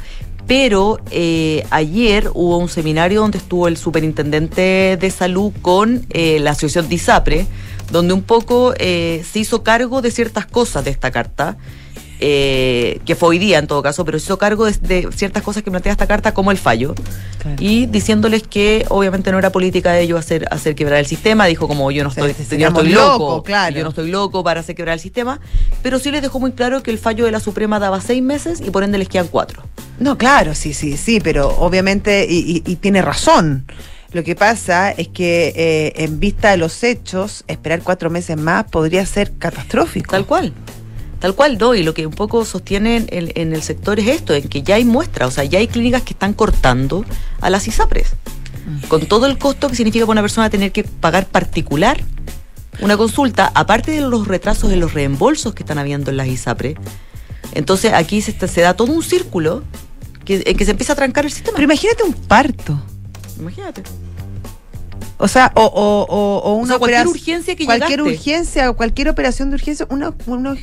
Pero 0.48 1.00
eh, 1.10 1.66
ayer 1.72 2.30
hubo 2.34 2.58
un 2.58 2.70
seminario 2.70 3.22
donde 3.22 3.40
estuvo 3.40 3.68
el 3.68 3.78
superintendente 3.78 4.98
de 5.00 5.12
salud 5.12 5.52
con 5.62 6.06
eh, 6.12 6.40
la 6.40 6.52
asociación 6.52 6.88
DISAPRE, 6.88 7.48
donde 7.92 8.14
un 8.14 8.22
poco 8.22 8.74
se 8.78 9.24
hizo 9.34 9.64
cargo 9.64 10.02
de 10.02 10.12
ciertas 10.12 10.46
cosas 10.46 10.86
de 10.86 10.92
esta 10.92 11.12
carta 11.12 11.58
eh, 12.28 13.02
que 13.06 13.14
fue 13.14 13.30
hoy 13.30 13.38
día 13.38 13.60
en 13.60 13.68
todo 13.68 13.84
caso, 13.84 14.04
pero 14.04 14.18
hizo 14.18 14.40
cargo 14.40 14.66
de, 14.66 15.10
ciertas 15.16 15.44
cosas 15.44 15.62
que 15.62 15.70
plantea 15.70 15.92
esta 15.92 16.08
carta 16.08 16.34
como 16.34 16.50
el 16.50 16.58
fallo 16.58 16.96
y 17.60 17.86
diciéndoles 17.86 18.42
que 18.42 18.84
obviamente 18.90 19.32
no 19.32 19.38
era 19.38 19.52
política 19.52 19.92
de 19.92 20.02
ellos 20.02 20.18
hacer, 20.18 20.48
hacer 20.50 20.74
quebrar 20.74 20.98
el 20.98 21.06
sistema, 21.06 21.46
dijo 21.46 21.68
como 21.68 21.92
yo 21.92 22.04
no 22.04 22.10
estoy, 22.10 22.34
yo 22.58 22.72
no 22.72 22.80
estoy 22.80 22.94
loco, 22.94 23.44
yo 23.46 23.84
no 23.84 23.90
estoy 23.90 24.10
loco 24.10 24.44
para 24.44 24.62
hacer 24.62 24.74
quebrar 24.74 24.96
el 24.96 25.00
sistema, 25.00 25.40
pero 25.84 26.00
sí 26.00 26.10
les 26.10 26.24
dejó 26.24 26.40
muy 26.40 26.54
claro 26.54 26.82
que 26.82 26.90
el 26.90 26.98
fallo 26.98 27.26
de 27.26 27.32
la 27.32 27.40
Suprema 27.40 27.78
daba 27.78 28.02
seis 28.02 28.24
meses 28.24 28.60
y 28.60 28.72
por 28.72 28.84
ende 28.84 28.98
les 28.98 29.08
quedan 29.08 29.28
cuatro. 29.28 29.62
No, 30.00 30.18
claro, 30.18 30.56
sí, 30.56 30.74
sí, 30.74 30.98
sí, 30.98 31.20
pero 31.20 31.50
obviamente, 31.60 32.26
y, 32.28 32.60
tiene 32.78 33.04
razón. 33.04 33.68
Lo 34.14 34.24
que 34.24 34.36
pasa 34.36 34.90
es 34.90 35.10
que 35.10 35.54
eh, 35.56 36.04
en 36.04 36.20
vista 36.20 36.50
de 36.50 36.58
los 36.58 36.84
hechos, 36.84 37.44
esperar 37.48 37.84
cuatro 37.84 38.10
meses 38.10 38.36
más 38.36 38.64
podría 38.66 39.06
ser 39.06 39.38
catastrófico. 39.38 40.10
Tal 40.10 40.26
cual. 40.26 40.54
Tal 41.20 41.34
cual, 41.34 41.58
no, 41.58 41.74
y 41.76 41.84
lo 41.84 41.94
que 41.94 42.06
un 42.06 42.14
poco 42.14 42.46
sostienen 42.46 43.08
en, 43.10 43.54
el 43.54 43.62
sector 43.64 44.00
es 44.00 44.08
esto, 44.08 44.34
en 44.34 44.48
que 44.48 44.64
ya 44.64 44.76
hay 44.76 44.86
muestras, 44.86 45.30
o 45.30 45.32
sea, 45.32 45.44
ya 45.44 45.60
hay 45.60 45.68
clínicas 45.68 46.04
que 46.04 46.14
están 46.14 46.34
cortando 46.34 47.06
a 47.42 47.50
las 47.50 47.68
ISAPRES, 47.68 48.14
con 48.88 49.06
todo 49.06 49.26
el 49.26 49.38
costo 49.38 49.70
que 49.70 49.76
significa 49.76 50.06
para 50.06 50.14
una 50.14 50.22
persona 50.22 50.50
tener 50.50 50.72
que 50.72 50.84
pagar 50.84 51.28
particular 51.28 52.04
una 52.82 52.98
consulta, 52.98 53.52
aparte 53.56 53.92
de 53.92 54.02
los 54.02 54.28
retrasos 54.28 54.72
en 54.72 54.80
los 54.80 54.94
reembolsos 54.94 55.54
que 55.54 55.64
están 55.64 55.78
habiendo 55.78 56.12
en 56.12 56.18
las 56.18 56.28
ISAPRES. 56.28 56.76
Entonces 57.54 57.94
aquí 57.94 58.22
se, 58.22 58.34
se 58.48 58.62
da 58.62 58.76
todo 58.76 58.92
un 58.92 59.04
círculo 59.04 59.64
que, 60.26 60.44
en 60.46 60.58
que 60.58 60.66
se 60.66 60.72
empieza 60.72 60.94
a 60.94 60.96
trancar 60.96 61.26
el 61.26 61.32
sistema. 61.32 61.56
Pero 61.56 61.66
imagínate 61.66 62.04
un 62.04 62.14
parto. 62.14 62.80
Imagínate. 63.40 63.84
O 65.18 65.28
sea, 65.30 65.52
o, 65.56 65.64
o, 65.64 66.42
o 66.44 66.54
una 66.56 66.78
cualquier 66.78 67.08
urgencia 67.08 67.56
que 67.56 67.66
Cualquier 67.66 68.02
urgencia 68.02 68.70
o 68.70 68.76
cualquier 68.76 69.08
operación 69.08 69.50
de 69.50 69.56
urgencia, 69.56 69.88
una, 69.90 70.14
una, 70.26 70.56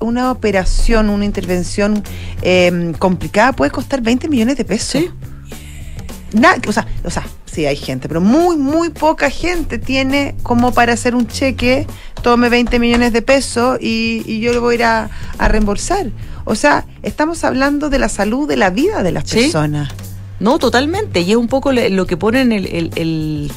una, 0.00 0.30
operación, 0.30 1.08
una 1.08 1.24
intervención 1.24 2.02
em, 2.42 2.92
complicada 2.92 3.52
puede 3.52 3.70
costar 3.70 4.02
20 4.02 4.28
millones 4.28 4.58
de 4.58 4.64
pesos. 4.66 5.02
Sí. 5.02 5.10
o, 6.68 6.72
sea, 6.72 6.86
o 7.02 7.10
sea, 7.10 7.26
sí 7.46 7.64
hay 7.64 7.76
gente, 7.76 8.06
pero 8.06 8.20
muy, 8.20 8.58
muy 8.58 8.90
poca 8.90 9.30
gente 9.30 9.78
tiene 9.78 10.34
como 10.42 10.74
para 10.74 10.92
hacer 10.92 11.14
un 11.14 11.26
cheque, 11.26 11.86
tome 12.20 12.50
20 12.50 12.78
millones 12.78 13.12
de 13.14 13.22
pesos 13.22 13.78
y, 13.80 14.38
yo 14.40 14.52
lo 14.52 14.60
voy 14.60 14.74
a 14.74 14.76
ir 14.76 14.84
a, 14.84 15.10
reembolsar. 15.48 16.10
O 16.44 16.54
sea, 16.54 16.84
estamos 17.02 17.42
hablando 17.42 17.88
de 17.88 17.98
la 17.98 18.10
salud, 18.10 18.46
de 18.46 18.58
la 18.58 18.68
vida 18.68 19.02
de 19.02 19.12
las 19.12 19.24
personas. 19.24 19.88
No, 20.40 20.58
totalmente. 20.58 21.22
Y 21.22 21.30
es 21.30 21.36
un 21.38 21.48
poco 21.48 21.72
lo 21.72 22.06
que 22.06 22.18
ponen 22.18 22.52
el, 22.52 22.66
el 22.66 23.50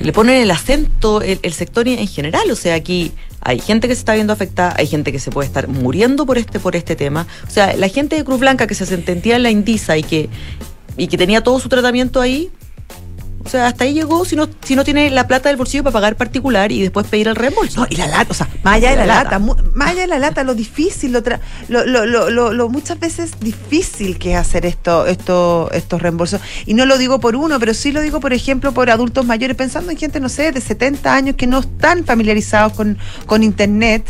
le 0.00 0.12
ponen 0.12 0.40
el 0.40 0.50
acento 0.50 1.22
el, 1.22 1.52
sector 1.52 1.86
en 1.88 2.06
general. 2.06 2.50
O 2.50 2.56
sea, 2.56 2.74
aquí 2.74 3.12
hay 3.40 3.60
gente 3.60 3.88
que 3.88 3.94
se 3.94 4.00
está 4.00 4.14
viendo 4.14 4.32
afectada, 4.32 4.74
hay 4.76 4.86
gente 4.86 5.12
que 5.12 5.18
se 5.18 5.30
puede 5.30 5.46
estar 5.46 5.68
muriendo 5.68 6.26
por 6.26 6.38
este, 6.38 6.60
por 6.60 6.76
este 6.76 6.96
tema. 6.96 7.26
O 7.46 7.50
sea, 7.50 7.76
la 7.76 7.88
gente 7.88 8.16
de 8.16 8.24
Cruz 8.24 8.40
Blanca 8.40 8.66
que 8.66 8.74
se 8.74 8.86
sentía 8.86 9.36
en 9.36 9.42
la 9.42 9.50
Indisa 9.50 9.96
y 9.96 10.02
que, 10.02 10.28
y 10.96 11.06
que 11.06 11.16
tenía 11.16 11.42
todo 11.42 11.60
su 11.60 11.68
tratamiento 11.68 12.20
ahí, 12.20 12.50
o 13.44 13.48
sea, 13.48 13.66
hasta 13.66 13.84
ahí 13.84 13.92
llegó 13.92 14.24
si 14.24 14.36
no, 14.36 14.48
si 14.62 14.74
no 14.74 14.84
tiene 14.84 15.10
la 15.10 15.26
plata 15.26 15.48
del 15.48 15.56
bolsillo 15.56 15.82
para 15.82 15.92
pagar 15.92 16.16
particular 16.16 16.72
y 16.72 16.80
después 16.80 17.06
pedir 17.06 17.28
el 17.28 17.36
reembolso. 17.36 17.80
No, 17.80 17.86
y 17.90 17.96
la 17.96 18.06
lata, 18.06 18.30
o 18.30 18.34
sea, 18.34 18.48
más 18.62 18.76
allá 18.76 18.90
de 18.90 18.96
la, 18.96 19.06
lata, 19.06 19.38
más 19.38 19.90
allá 19.90 20.02
de 20.02 20.06
la 20.06 20.18
lata, 20.18 20.44
lo 20.44 20.54
difícil, 20.54 21.12
lo, 21.12 21.22
lo, 21.68 22.06
lo, 22.06 22.52
lo, 22.52 22.68
muchas 22.68 22.98
veces 22.98 23.32
difícil 23.40 24.18
que 24.18 24.32
es 24.32 24.38
hacer 24.38 24.64
esto, 24.64 25.06
esto, 25.06 25.70
estos 25.72 26.00
reembolsos. 26.00 26.40
Y 26.66 26.74
no 26.74 26.86
lo 26.86 26.96
digo 26.96 27.20
por 27.20 27.36
uno, 27.36 27.58
pero 27.60 27.74
sí 27.74 27.92
lo 27.92 28.00
digo, 28.00 28.20
por 28.20 28.32
ejemplo, 28.32 28.72
por 28.72 28.90
adultos 28.90 29.26
mayores, 29.26 29.56
pensando 29.56 29.90
en 29.90 29.98
gente, 29.98 30.20
no 30.20 30.28
sé, 30.28 30.52
de 30.52 30.60
70 30.60 31.14
años 31.14 31.36
que 31.36 31.46
no 31.46 31.58
están 31.58 32.04
familiarizados 32.04 32.72
con, 32.72 32.98
con 33.26 33.42
Internet. 33.42 34.04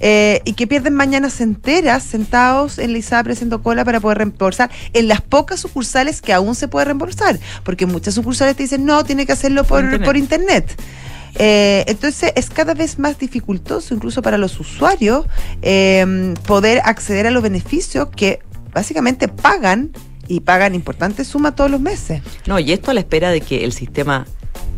Eh, 0.00 0.42
y 0.44 0.52
que 0.52 0.66
pierden 0.66 0.94
mañanas 0.94 1.40
enteras 1.40 2.04
sentados 2.04 2.78
en 2.78 2.92
la 2.92 2.98
ISAPRE 2.98 3.32
haciendo 3.32 3.62
cola 3.62 3.84
para 3.84 4.00
poder 4.00 4.18
reembolsar 4.18 4.70
en 4.92 5.08
las 5.08 5.20
pocas 5.20 5.60
sucursales 5.60 6.22
que 6.22 6.32
aún 6.32 6.54
se 6.54 6.68
puede 6.68 6.86
reembolsar, 6.86 7.38
porque 7.64 7.86
muchas 7.86 8.14
sucursales 8.14 8.56
te 8.56 8.62
dicen 8.62 8.84
no, 8.84 9.04
tiene 9.04 9.26
que 9.26 9.32
hacerlo 9.32 9.64
por, 9.64 10.16
internet. 10.16 10.80
Eh, 11.34 11.84
entonces 11.86 12.32
es 12.36 12.50
cada 12.50 12.74
vez 12.74 12.98
más 12.98 13.18
dificultoso, 13.18 13.94
incluso 13.94 14.22
para 14.22 14.38
los 14.38 14.58
usuarios, 14.60 15.26
em, 15.62 16.34
poder 16.34 16.80
acceder 16.84 17.26
a 17.26 17.30
los 17.30 17.42
beneficios 17.42 18.08
que 18.14 18.40
básicamente 18.72 19.28
pagan 19.28 19.90
y 20.28 20.40
pagan 20.40 20.74
importantes 20.74 21.26
sumas 21.26 21.54
todos 21.54 21.70
los 21.70 21.80
meses. 21.80 22.22
No, 22.46 22.58
y 22.58 22.72
esto 22.72 22.90
a 22.90 22.94
la 22.94 23.00
espera 23.00 23.30
de 23.30 23.40
que 23.40 23.64
el 23.64 23.72
sistema 23.72 24.26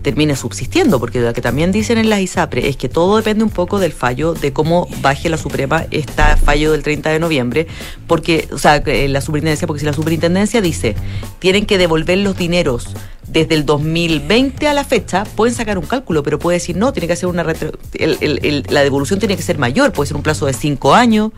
termine 0.03 0.37
subsistiendo, 0.37 0.99
porque 0.99 1.21
lo 1.21 1.33
que 1.33 1.41
también 1.41 1.73
dicen 1.73 1.99
en 1.99 2.09
las 2.09 2.21
ISAPRE 2.21 2.69
es 2.69 2.77
que 2.77 2.89
todo 2.89 3.17
depende 3.17 3.45
un 3.45 3.51
poco 3.51 3.79
del 3.79 3.93
fallo, 3.93 4.35
de 4.35 4.53
cómo 4.53 4.89
baje 5.01 5.29
la 5.29 5.37
Suprema 5.37 5.87
este 5.91 6.23
fallo 6.43 6.73
del 6.73 6.83
30 6.83 7.11
de 7.11 7.19
noviembre, 7.19 7.67
porque, 8.07 8.49
o 8.53 8.59
sea, 8.59 8.83
la 8.85 9.21
superintendencia, 9.21 9.67
porque 9.67 9.81
si 9.81 9.87
la 9.87 9.93
superintendencia 9.93 10.61
dice, 10.61 10.95
tienen 11.39 11.67
que 11.67 11.79
devolver 11.79 12.19
los 12.19 12.37
dineros 12.37 12.89
desde 13.27 13.55
el 13.55 13.65
2020 13.65 14.67
a 14.67 14.75
la 14.75 14.85
fecha, 14.85 15.25
pueden 15.25 15.55
sacar 15.55 15.79
un 15.79 15.87
cálculo, 15.87 16.23
pero 16.23 16.39
puede 16.39 16.57
decir, 16.59 16.77
no, 16.77 16.93
tiene 16.93 17.07
que 17.07 17.17
ser 17.17 17.29
una 17.29 17.45
la 17.45 18.83
devolución 18.83 19.19
tiene 19.19 19.37
que 19.37 19.43
ser 19.43 19.59
mayor, 19.59 19.93
puede 19.93 20.09
ser 20.09 20.17
un 20.17 20.23
plazo 20.23 20.47
de 20.47 20.53
cinco 20.53 20.95
años, 20.95 21.31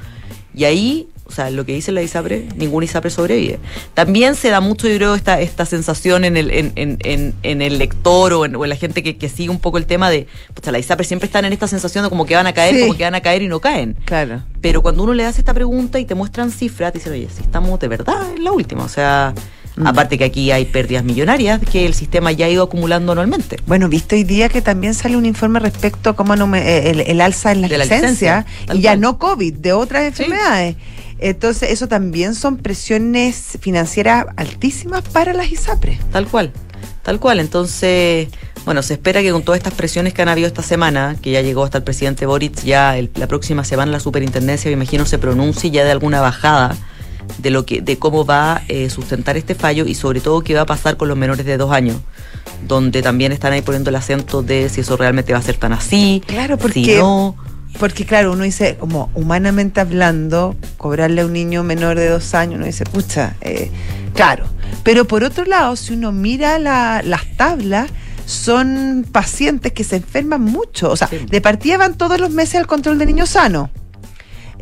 y 0.55 0.65
ahí 0.65 1.09
o 1.33 1.35
sea, 1.35 1.51
lo 1.51 1.65
que 1.65 1.73
dice 1.75 1.93
la 1.93 2.03
ISAPRE, 2.03 2.49
ningún 2.57 2.83
ISAPRE 2.85 3.11
sobrevive. 3.11 3.59
También 3.95 4.35
se 4.35 4.51
da 4.51 4.61
mucho, 4.61 4.87
yo 4.87 4.97
creo, 4.97 5.15
esta, 5.15 5.41
esta 5.41 5.65
sensación 5.67 6.25
en 6.25 6.37
el, 6.37 6.51
en, 6.51 6.73
en, 6.77 7.35
en 7.43 7.63
el 7.63 7.79
lector 7.79 8.35
o 8.35 8.45
en, 8.45 8.53
la 8.69 8.77
gente 8.77 9.03
que, 9.03 9.29
sigue 9.29 9.49
un 9.51 9.59
poco 9.59 9.79
el 9.79 9.87
tema 9.87 10.11
de, 10.11 10.27
pues 10.55 10.71
la 10.71 10.79
ISAPRE 10.79 11.05
siempre 11.07 11.27
están 11.27 11.45
en 11.47 11.53
esta 11.53 11.67
sensación 11.67 12.05
de 12.05 12.11
como 12.11 12.27
que 12.27 12.35
van 12.37 12.47
a 12.47 12.53
caer, 12.53 12.81
como 12.81 12.97
que 12.97 13.05
van 13.05 13.15
a 13.15 13.21
caer 13.23 13.43
y 13.43 13.49
no 13.49 13.61
caen. 13.61 13.97
Claro. 14.05 14.43
Pero 14.61 14.83
cuando 14.83 15.03
uno 15.03 15.15
le 15.15 15.25
hace 15.25 15.41
esta 15.41 15.55
pregunta 15.55 15.99
y 15.99 16.05
te 16.05 16.15
muestran 16.15 16.51
cifras, 16.51 16.93
te 16.93 16.99
dicen, 16.99 17.15
oye, 17.15 17.29
si 17.35 17.41
estamos 17.43 17.81
de 17.81 17.89
verdad 17.89 18.31
en 18.37 18.45
la 18.45 18.53
última, 18.53 18.85
o 18.85 18.89
sea, 18.89 19.35
Mm. 19.75 19.87
Aparte 19.87 20.19
que 20.19 20.25
aquí 20.25 20.51
hay 20.51 20.67
pérdidas 20.67 21.03
millonarias 21.03 21.59
que 21.71 21.87
el 21.87 21.95
sistema 21.95 22.31
ya 22.31 22.45
ha 22.47 22.51
ido 22.51 22.63
acumulando 22.63 23.13
anualmente. 23.13 23.57
Bueno, 23.67 23.89
visto 23.89 24.15
hoy 24.15 24.25
día 24.25 24.49
que 24.51 24.61
también 24.61 24.93
sale 24.93 25.17
un 25.17 25.25
informe 25.25 25.61
respecto 25.61 26.11
a 26.11 26.17
cómo 26.17 26.37
no 26.37 26.47
me- 26.47 26.61
eh, 26.61 26.91
el, 26.91 27.01
el 27.01 27.21
alza 27.23 27.53
en 27.53 27.63
las 27.63 27.71
De 27.71 27.79
la 27.79 27.85
licencia, 27.85 28.45
y 28.73 28.81
ya 28.81 28.91
cual. 28.91 29.01
no 29.01 29.19
COVID, 29.19 29.55
de 29.55 29.73
otras 29.73 30.05
enfermedades. 30.05 30.77
Entonces, 31.23 31.71
eso 31.71 31.89
también 31.89 32.35
son 32.35 32.57
presiones 32.59 33.57
financieras 33.61 34.27
altísimas 34.37 35.03
para 35.03 35.33
las 35.33 35.51
ISAPRES. 35.51 35.99
Tal 36.11 36.27
cual, 36.27 36.53
tal 37.03 37.21
cual. 37.21 37.39
Entonces, 37.41 38.29
bueno, 38.65 38.83
se 38.83 38.95
espera 38.95 39.23
que 39.23 39.31
con 39.33 39.43
todas 39.43 39.59
estas 39.59 39.75
presiones 39.75 40.15
que 40.15 40.23
han 40.23 40.29
habido 40.29 40.47
esta 40.49 40.63
semana, 40.63 41.17
que 41.23 41.31
ya 41.31 41.41
llegó 41.43 41.65
hasta 41.65 41.79
el 41.79 41.85
presidente 41.85 42.27
Boric, 42.27 42.63
ya 42.65 42.97
el- 42.99 43.11
la 43.15 43.27
próxima 43.29 43.65
semana 43.65 43.93
la 43.93 44.01
superintendencia, 44.01 44.69
me 44.69 44.75
imagino, 44.75 45.07
se 45.07 45.19
pronuncie 45.19 45.71
ya 45.71 45.85
de 45.85 45.91
alguna 45.93 46.21
bajada 46.21 46.77
de 47.39 47.51
lo 47.51 47.65
que, 47.65 47.81
de 47.81 47.99
cómo 47.99 48.25
va 48.27 48.57
a 48.57 48.63
eh, 48.69 48.91
sustentar 48.91 49.37
este 49.37 49.55
fallo 49.55 49.87
y 49.87 49.95
sobre 49.95 50.21
todo 50.21 50.43
qué 50.43 50.55
va 50.55 50.63
a 50.63 50.67
pasar 50.67 50.97
con 50.97 51.09
los 51.09 51.17
menores 51.17 51.47
de 51.47 51.57
dos 51.57 51.73
años, 51.73 51.97
donde 52.67 53.01
también 53.03 53.33
están 53.33 53.53
ahí 53.53 53.63
poniendo 53.63 53.91
el 53.91 53.97
acento 53.97 54.43
de 54.43 54.69
si 54.69 54.81
eso 54.83 54.97
realmente 54.97 55.33
va 55.33 55.39
a 55.39 55.43
ser 55.43 55.57
tan 55.57 55.73
así, 55.73 56.23
Claro, 56.27 56.57
si 56.57 56.63
porque, 56.63 56.97
no. 56.99 57.37
Porque 57.79 58.05
claro, 58.07 58.33
uno 58.33 58.45
dice, 58.45 58.77
como 58.79 59.11
humanamente 59.15 59.81
hablando, 59.81 60.57
cobrarle 60.77 61.23
a 61.23 61.27
un 61.27 61.33
niño 61.33 61.63
menor 61.65 61.97
de 61.99 62.09
dos 62.09 62.35
años, 62.35 62.57
uno 62.57 62.67
dice, 62.67 62.85
pucha, 62.85 63.35
eh, 63.41 63.71
claro. 64.15 64.47
Pero 64.85 65.07
por 65.07 65.25
otro 65.25 65.45
lado, 65.45 65.75
si 65.77 65.95
uno 65.95 66.13
mira 66.13 66.59
la- 66.59 67.03
las 67.05 67.23
tablas, 67.37 67.91
son 68.27 69.05
pacientes 69.11 69.73
que 69.73 69.85
se 69.85 69.97
enferman 69.97 70.41
mucho. 70.43 70.91
O 70.91 70.97
sea, 70.97 71.09
Sí. 71.09 71.19
de 71.29 71.41
partida 71.41 71.77
van 71.77 71.97
todos 71.99 72.21
los 72.21 72.31
meses 72.31 72.57
al 72.57 72.67
control 72.67 72.99
de 72.99 73.07
niños 73.07 73.31
sanos. 73.31 73.71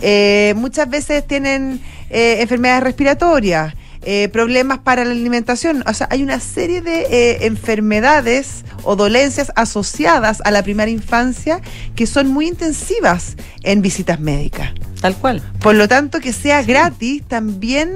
Eh, 0.00 0.54
muchas 0.56 0.88
veces 0.88 1.26
tienen 1.26 1.80
eh, 2.08 2.38
enfermedades 2.40 2.82
respiratorias, 2.82 3.74
eh, 4.02 4.28
problemas 4.28 4.78
para 4.78 5.04
la 5.04 5.12
alimentación. 5.12 5.84
O 5.86 5.94
sea, 5.94 6.08
hay 6.10 6.22
una 6.22 6.40
serie 6.40 6.80
de 6.80 7.02
eh, 7.10 7.46
enfermedades 7.46 8.64
o 8.82 8.96
dolencias 8.96 9.52
asociadas 9.56 10.40
a 10.44 10.50
la 10.50 10.62
primera 10.62 10.90
infancia 10.90 11.60
que 11.94 12.06
son 12.06 12.28
muy 12.28 12.48
intensivas 12.48 13.36
en 13.62 13.82
visitas 13.82 14.18
médicas. 14.18 14.70
Tal 15.00 15.16
cual. 15.16 15.42
Por 15.60 15.74
lo 15.74 15.88
tanto, 15.88 16.20
que 16.20 16.32
sea 16.32 16.62
gratis 16.62 17.22
también 17.26 17.90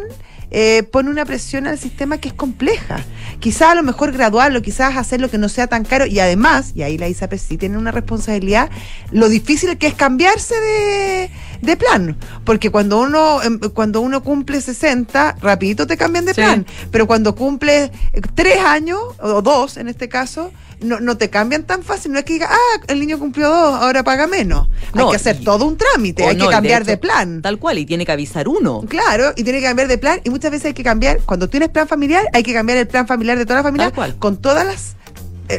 eh, 0.57 0.85
pone 0.85 1.11
una 1.11 1.25
presión 1.25 1.67
al 1.67 1.81
sistema 1.81 2.19
que 2.19 2.29
es 2.29 2.35
compleja. 2.35 3.01
Quizás 3.41 3.71
a 3.71 3.75
lo 3.75 3.83
mejor 3.83 4.13
graduarlo, 4.13 4.63
quizás 4.63 4.97
hacerlo 4.97 5.29
que 5.29 5.37
no 5.37 5.49
sea 5.49 5.67
tan 5.67 5.85
caro 5.85 6.07
y 6.07 6.21
además, 6.21 6.71
y 6.77 6.83
ahí 6.83 6.97
la 6.97 7.09
ISAPRES 7.09 7.43
sí 7.43 7.59
tiene 7.59 7.77
una 7.77 7.91
responsabilidad, 7.91 8.71
lo 9.11 9.29
difícil 9.29 9.77
que 9.79 9.89
es 9.89 9.95
cambiarse 9.95 10.55
de, 10.55 11.31
de 11.61 11.77
plan. 11.77 12.17
Porque 12.45 12.71
cuando 12.71 13.01
uno, 13.01 13.43
em, 13.43 13.59
cuando 13.59 14.01
uno 14.01 14.23
cumple 14.23 14.61
60, 14.61 15.39
rapidito 15.41 15.89
te 15.89 15.97
cambian 15.97 16.25
de 16.25 16.35
Sí. 16.35 16.41
plan. 16.41 16.65
Pero 16.93 17.09
cuando 17.09 17.35
cumple 17.35 17.91
eh, 18.13 18.21
tres 18.37 18.59
años, 18.61 19.01
o 19.21 19.43
dos 19.43 19.77
en 19.77 19.89
este 19.89 20.09
caso, 20.09 20.53
no, 20.85 21.01
no 21.01 21.17
te 21.17 21.31
cambian 21.31 21.65
tan 21.65 21.83
fácil. 21.83 22.13
No 22.13 22.19
es 22.19 22.25
que 22.25 22.35
diga, 22.35 22.49
ah, 22.51 22.81
el 22.89 23.01
niño 23.01 23.19
cumplió 23.19 23.49
dos, 23.49 23.75
ahora 23.83 24.03
paga 24.05 24.27
menos. 24.27 24.69
No, 24.95 25.05
hay 25.07 25.11
que 25.11 25.17
hacer 25.17 25.39
y- 25.41 25.45
todo 25.45 25.65
un 25.67 25.77
trámite, 25.77 26.25
hay 26.25 26.37
no, 26.37 26.45
que 26.45 26.49
de 26.49 26.53
cambiar 26.53 26.85
de, 26.85 26.93
hecho, 26.93 27.01
plan. 27.01 27.43
Tal 27.43 27.59
cual, 27.59 27.79
y 27.79 27.87
tiene 27.87 28.05
que 28.07 28.13
avisar 28.13 28.49
uno. 28.49 28.83
Claro, 28.89 29.33
y 29.37 29.45
tiene 29.45 29.61
que 29.61 29.67
cambiar 29.67 29.89
de 29.89 29.99
plan 29.99 30.21
y 30.25 30.31
muchas 30.31 30.51
veces 30.51 30.67
hay 30.67 30.75
que 30.75 30.85
cambiar, 30.85 31.21
cuando 31.27 31.49
tienes 31.49 31.69
plan 31.71 31.89
familiar, 31.89 32.25
hay 32.33 32.43
que 32.43 32.53
cambiar 32.53 32.79
el 32.79 32.87
plan 32.87 33.07
familiar 33.07 33.39
de 33.39 33.45
toda 33.47 33.57
la 33.59 33.63
familia 33.63 33.87
Tal 33.87 33.95
cual. 33.95 34.17
con 34.19 34.37
todas 34.37 34.65
las, 34.67 34.97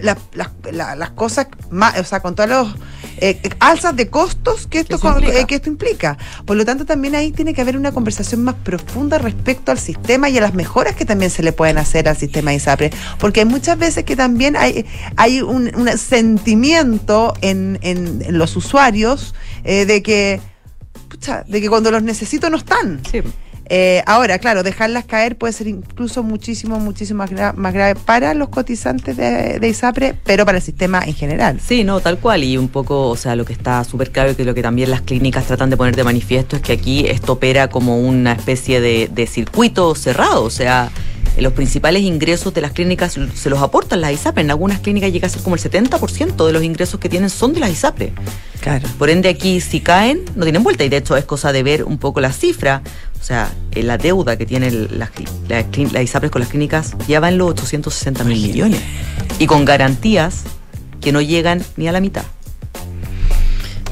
las, 0.01 0.17
las- 0.33 0.49
la- 0.71 0.95
las 0.95 1.09
cosas, 1.11 1.47
más, 1.69 1.97
o 1.99 2.03
sea, 2.03 2.19
con 2.21 2.35
todas 2.35 2.49
los 2.49 2.75
eh, 3.17 3.39
eh, 3.43 3.49
alzas 3.59 3.95
de 3.95 4.09
costos 4.09 4.67
que 4.67 4.79
esto, 4.79 4.99
con- 4.99 5.23
eh, 5.23 5.45
que 5.47 5.55
esto 5.55 5.69
implica. 5.69 6.17
Por 6.45 6.57
lo 6.57 6.65
tanto, 6.65 6.85
también 6.85 7.15
ahí 7.15 7.31
tiene 7.31 7.53
que 7.53 7.61
haber 7.61 7.77
una 7.77 7.91
conversación 7.91 8.43
más 8.43 8.55
profunda 8.55 9.17
respecto 9.17 9.71
al 9.71 9.79
sistema 9.79 10.27
y 10.29 10.37
a 10.37 10.41
las 10.41 10.53
mejoras 10.53 10.95
que 10.95 11.05
también 11.05 11.31
se 11.31 11.41
le 11.43 11.51
pueden 11.53 11.77
hacer 11.77 12.09
al 12.09 12.17
sistema 12.17 12.53
ISAPRE. 12.53 12.91
Porque 13.19 13.41
hay 13.41 13.45
muchas 13.45 13.77
veces 13.77 14.03
que 14.03 14.15
también 14.15 14.55
hay, 14.57 14.85
hay 15.15 15.41
un, 15.41 15.71
un 15.75 15.87
sentimiento 15.97 17.33
en, 17.41 17.79
en- 17.81 18.21
en 18.25 18.37
los 18.37 18.55
usuarios 18.55 19.33
eh, 19.63 19.85
de 19.85 20.01
que 20.03 20.41
pucha, 21.09 21.43
de 21.47 21.61
que 21.61 21.69
cuando 21.69 21.91
los 21.91 22.03
necesito 22.03 22.49
no 22.49 22.57
están. 22.57 23.01
Sí. 23.09 23.21
Eh, 23.67 24.03
ahora, 24.05 24.37
claro, 24.39 24.61
dejarlas 24.63 25.05
caer 25.05 25.37
puede 25.37 25.53
ser 25.53 25.67
incluso 25.67 26.21
muchísimo, 26.23 26.79
muchísimo 26.79 27.17
más, 27.19 27.31
gra- 27.31 27.53
más 27.55 27.73
grave 27.73 27.95
para 27.99 28.33
los 28.33 28.49
cotizantes 28.49 29.17
de, 29.17 29.59
de 29.59 29.67
ISAPRE, 29.67 30.15
pero 30.23 30.45
para 30.45 30.59
el 30.59 30.63
sistema 30.63 31.01
en 31.05 31.13
general. 31.15 31.59
Sí, 31.65 31.83
no, 31.83 31.99
tal 31.99 32.19
cual. 32.19 32.43
Y 32.43 32.57
un 32.57 32.67
poco, 32.69 33.09
o 33.09 33.15
sea, 33.17 33.35
lo 33.35 33.43
que 33.45 33.53
está 33.53 33.83
súper 33.83 34.11
claro 34.11 34.31
y 34.31 34.35
que 34.35 34.45
lo 34.45 34.53
que 34.53 34.61
también 34.61 34.91
las 34.91 35.01
clínicas 35.01 35.45
tratan 35.45 35.69
de 35.69 35.77
poner 35.77 35.95
de 35.95 36.03
manifiesto 36.03 36.55
es 36.55 36.61
que 36.61 36.73
aquí 36.73 37.05
esto 37.07 37.33
opera 37.33 37.67
como 37.69 37.99
una 37.99 38.33
especie 38.33 38.81
de, 38.81 39.09
de 39.11 39.25
circuito 39.27 39.95
cerrado. 39.95 40.43
O 40.43 40.49
sea, 40.51 40.91
los 41.39 41.51
principales 41.53 42.03
ingresos 42.03 42.53
de 42.53 42.61
las 42.61 42.71
clínicas 42.71 43.17
se 43.33 43.49
los 43.49 43.61
aportan 43.61 43.99
las 43.99 44.11
ISAPRE. 44.13 44.43
En 44.43 44.51
algunas 44.51 44.79
clínicas 44.79 45.11
llega 45.11 45.25
a 45.27 45.29
ser 45.29 45.41
como 45.41 45.55
el 45.55 45.61
70% 45.61 46.45
de 46.45 46.53
los 46.53 46.63
ingresos 46.63 46.99
que 46.99 47.09
tienen 47.09 47.29
son 47.29 47.53
de 47.53 47.59
las 47.61 47.71
ISAPRE. 47.71 48.13
Claro. 48.61 48.87
Por 48.97 49.09
ende, 49.09 49.29
aquí 49.29 49.59
si 49.59 49.79
caen, 49.81 50.21
no 50.35 50.43
tienen 50.43 50.63
vuelta. 50.63 50.83
Y 50.83 50.89
de 50.89 50.97
hecho 50.97 51.17
es 51.17 51.25
cosa 51.25 51.51
de 51.51 51.61
ver 51.63 51.83
un 51.83 51.97
poco 51.97 52.21
la 52.21 52.31
cifra. 52.31 52.81
O 53.25 53.27
sea, 53.27 53.51
eh, 53.71 53.81
la 53.81 53.97
deuda 53.97 54.37
que 54.37 54.45
tienen 54.45 54.99
las, 54.99 55.09
clí- 55.11 55.91
las 55.91 56.03
ISAPRES 56.03 56.29
con 56.31 56.41
las 56.41 56.49
clínicas 56.51 56.93
ya 57.07 57.19
va 57.19 57.29
en 57.29 57.39
los 57.39 57.49
860 57.53 58.23
mil 58.23 58.39
millones. 58.39 58.79
Y 59.39 59.47
con 59.47 59.65
garantías 59.65 60.43
que 61.01 61.11
no 61.11 61.21
llegan 61.21 61.63
ni 61.75 61.87
a 61.87 61.91
la 61.91 62.01
mitad. 62.01 62.21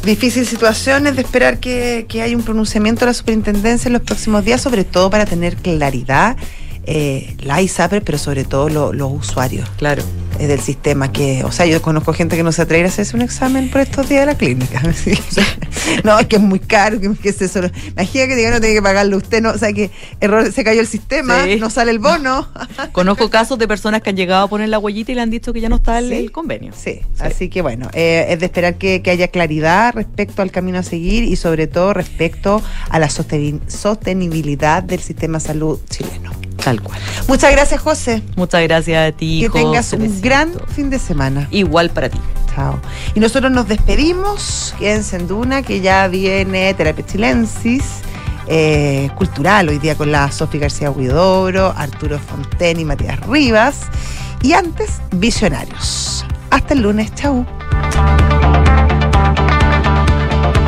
Difícil 0.04 0.46
situación 0.46 1.08
es 1.08 1.16
de 1.16 1.24
esperar 1.24 1.60
que, 1.60 2.06
que 2.08 2.22
haya 2.22 2.38
un 2.38 2.44
pronunciamiento 2.44 3.00
de 3.00 3.06
la 3.08 3.14
superintendencia 3.16 3.90
en 3.90 3.94
los 3.94 4.04
próximos 4.04 4.46
días, 4.46 4.62
sobre 4.62 4.84
todo 4.84 5.10
para 5.10 5.26
tener 5.26 5.56
claridad 5.56 6.38
eh, 6.86 7.36
la 7.40 7.60
ISAPRE, 7.60 8.02
pero 8.02 8.20
sobre 8.20 8.44
todo 8.44 8.70
lo- 8.70 8.94
los 8.94 9.12
usuarios 9.14 9.68
Claro. 9.78 10.04
Eh, 10.40 10.48
del 10.48 10.60
sistema. 10.60 11.12
que 11.12 11.44
O 11.44 11.52
sea, 11.52 11.66
yo 11.66 11.82
conozco 11.82 12.14
gente 12.14 12.36
que 12.36 12.44
no 12.44 12.52
se 12.52 12.62
atreve 12.62 12.86
a 12.86 12.88
hacerse 12.88 13.16
un 13.16 13.22
examen 13.22 13.70
por 13.70 13.82
estos 13.82 14.08
días 14.10 14.22
de 14.22 14.26
la 14.28 14.36
clínica. 14.38 14.82
Sí. 14.94 15.14
no, 16.04 16.18
es 16.20 16.28
que 16.28 16.36
es 16.38 16.42
muy 16.42 16.60
caro, 16.60 17.00
que, 17.00 17.12
que 17.16 17.30
es 17.30 17.42
eso. 17.42 17.60
Imagina 17.92 18.28
que 18.28 18.36
diga, 18.36 18.52
no 18.52 18.60
tiene 18.60 18.76
que 18.76 18.82
pagarlo 18.82 19.18
usted, 19.18 19.42
no, 19.42 19.50
o 19.52 19.58
sea, 19.58 19.74
que 19.74 19.92
error, 20.22 20.52
se 20.52 20.64
cayó 20.64 20.80
el 20.82 20.88
sistema, 20.88 21.44
Sí. 21.46 21.58
no 21.58 21.70
sale 21.70 21.92
el 21.92 22.00
bono. 22.00 22.48
Conozco 22.92 23.30
casos 23.30 23.58
de 23.58 23.68
personas 23.68 24.02
que 24.02 24.10
han 24.12 24.16
llegado 24.16 24.44
a 24.46 24.48
poner 24.48 24.70
la 24.70 24.80
huellita 24.80 25.12
y 25.12 25.16
le 25.16 25.22
han 25.22 25.30
dicho 25.30 25.52
que 25.54 25.60
ya 25.62 25.70
no 25.70 25.78
está 25.78 26.00
el, 26.00 26.10
Sí. 26.10 26.16
el 26.16 26.32
convenio. 26.32 26.74
Sí, 26.76 27.02
así 27.20 27.50
que 27.50 27.62
bueno, 27.62 27.90
eh, 27.94 28.28
es 28.30 28.40
de 28.40 28.46
esperar 28.46 28.76
que, 28.76 29.02
que 29.02 29.12
haya 29.12 29.28
claridad 29.28 29.94
respecto 29.96 30.42
al 30.42 30.52
camino 30.52 30.80
a 30.80 30.84
seguir 30.84 31.24
y 31.24 31.36
sobre 31.36 31.68
todo 31.68 31.94
respecto 31.94 32.62
a 32.90 33.00
la 33.00 33.08
sosteni- 33.10 33.60
sostenibilidad 33.68 34.84
del 34.84 35.00
sistema 35.00 35.40
de 35.40 35.46
salud 35.46 35.80
chileno. 35.90 36.32
Tal 36.64 36.82
cual. 36.82 37.00
Muchas 37.28 37.52
gracias, 37.52 37.82
José. 37.82 38.22
Muchas 38.38 38.62
gracias 38.64 39.10
a 39.14 39.16
ti. 39.16 39.42
que 39.42 39.50
tengas 39.50 39.86
José, 39.88 39.96
un 39.98 40.02
besito. 40.04 40.22
Gran 40.24 40.52
fin 40.70 40.90
de 40.90 40.98
semana. 40.98 41.48
Igual 41.52 41.92
para 41.92 42.10
ti. 42.10 42.18
Chao. 42.56 42.80
Y 43.14 43.20
nosotros 43.20 43.52
nos 43.52 43.68
despedimos. 43.68 44.74
Quédense 44.80 45.18
en 45.18 45.28
Duna, 45.28 45.62
que 45.62 45.82
ya 45.82 46.08
viene 46.08 46.74
Terapia 46.74 47.06
Chilensis. 47.06 47.84
eh, 48.48 49.10
cultural 49.16 49.70
hoy 49.70 49.78
día 49.80 49.96
con 49.96 50.12
la 50.12 50.30
Sofía 50.32 50.62
García 50.62 50.92
Huidobro, 50.92 51.74
Arturo 51.78 52.20
Fonten 52.20 52.80
y 52.80 52.86
Matías 52.86 53.20
Rivas. 53.28 53.84
Y 54.42 54.52
antes, 54.54 55.00
Visionarios. 55.12 56.26
Hasta 56.50 56.74
el 56.74 56.82
lunes, 56.82 57.14
chau. 57.16 57.46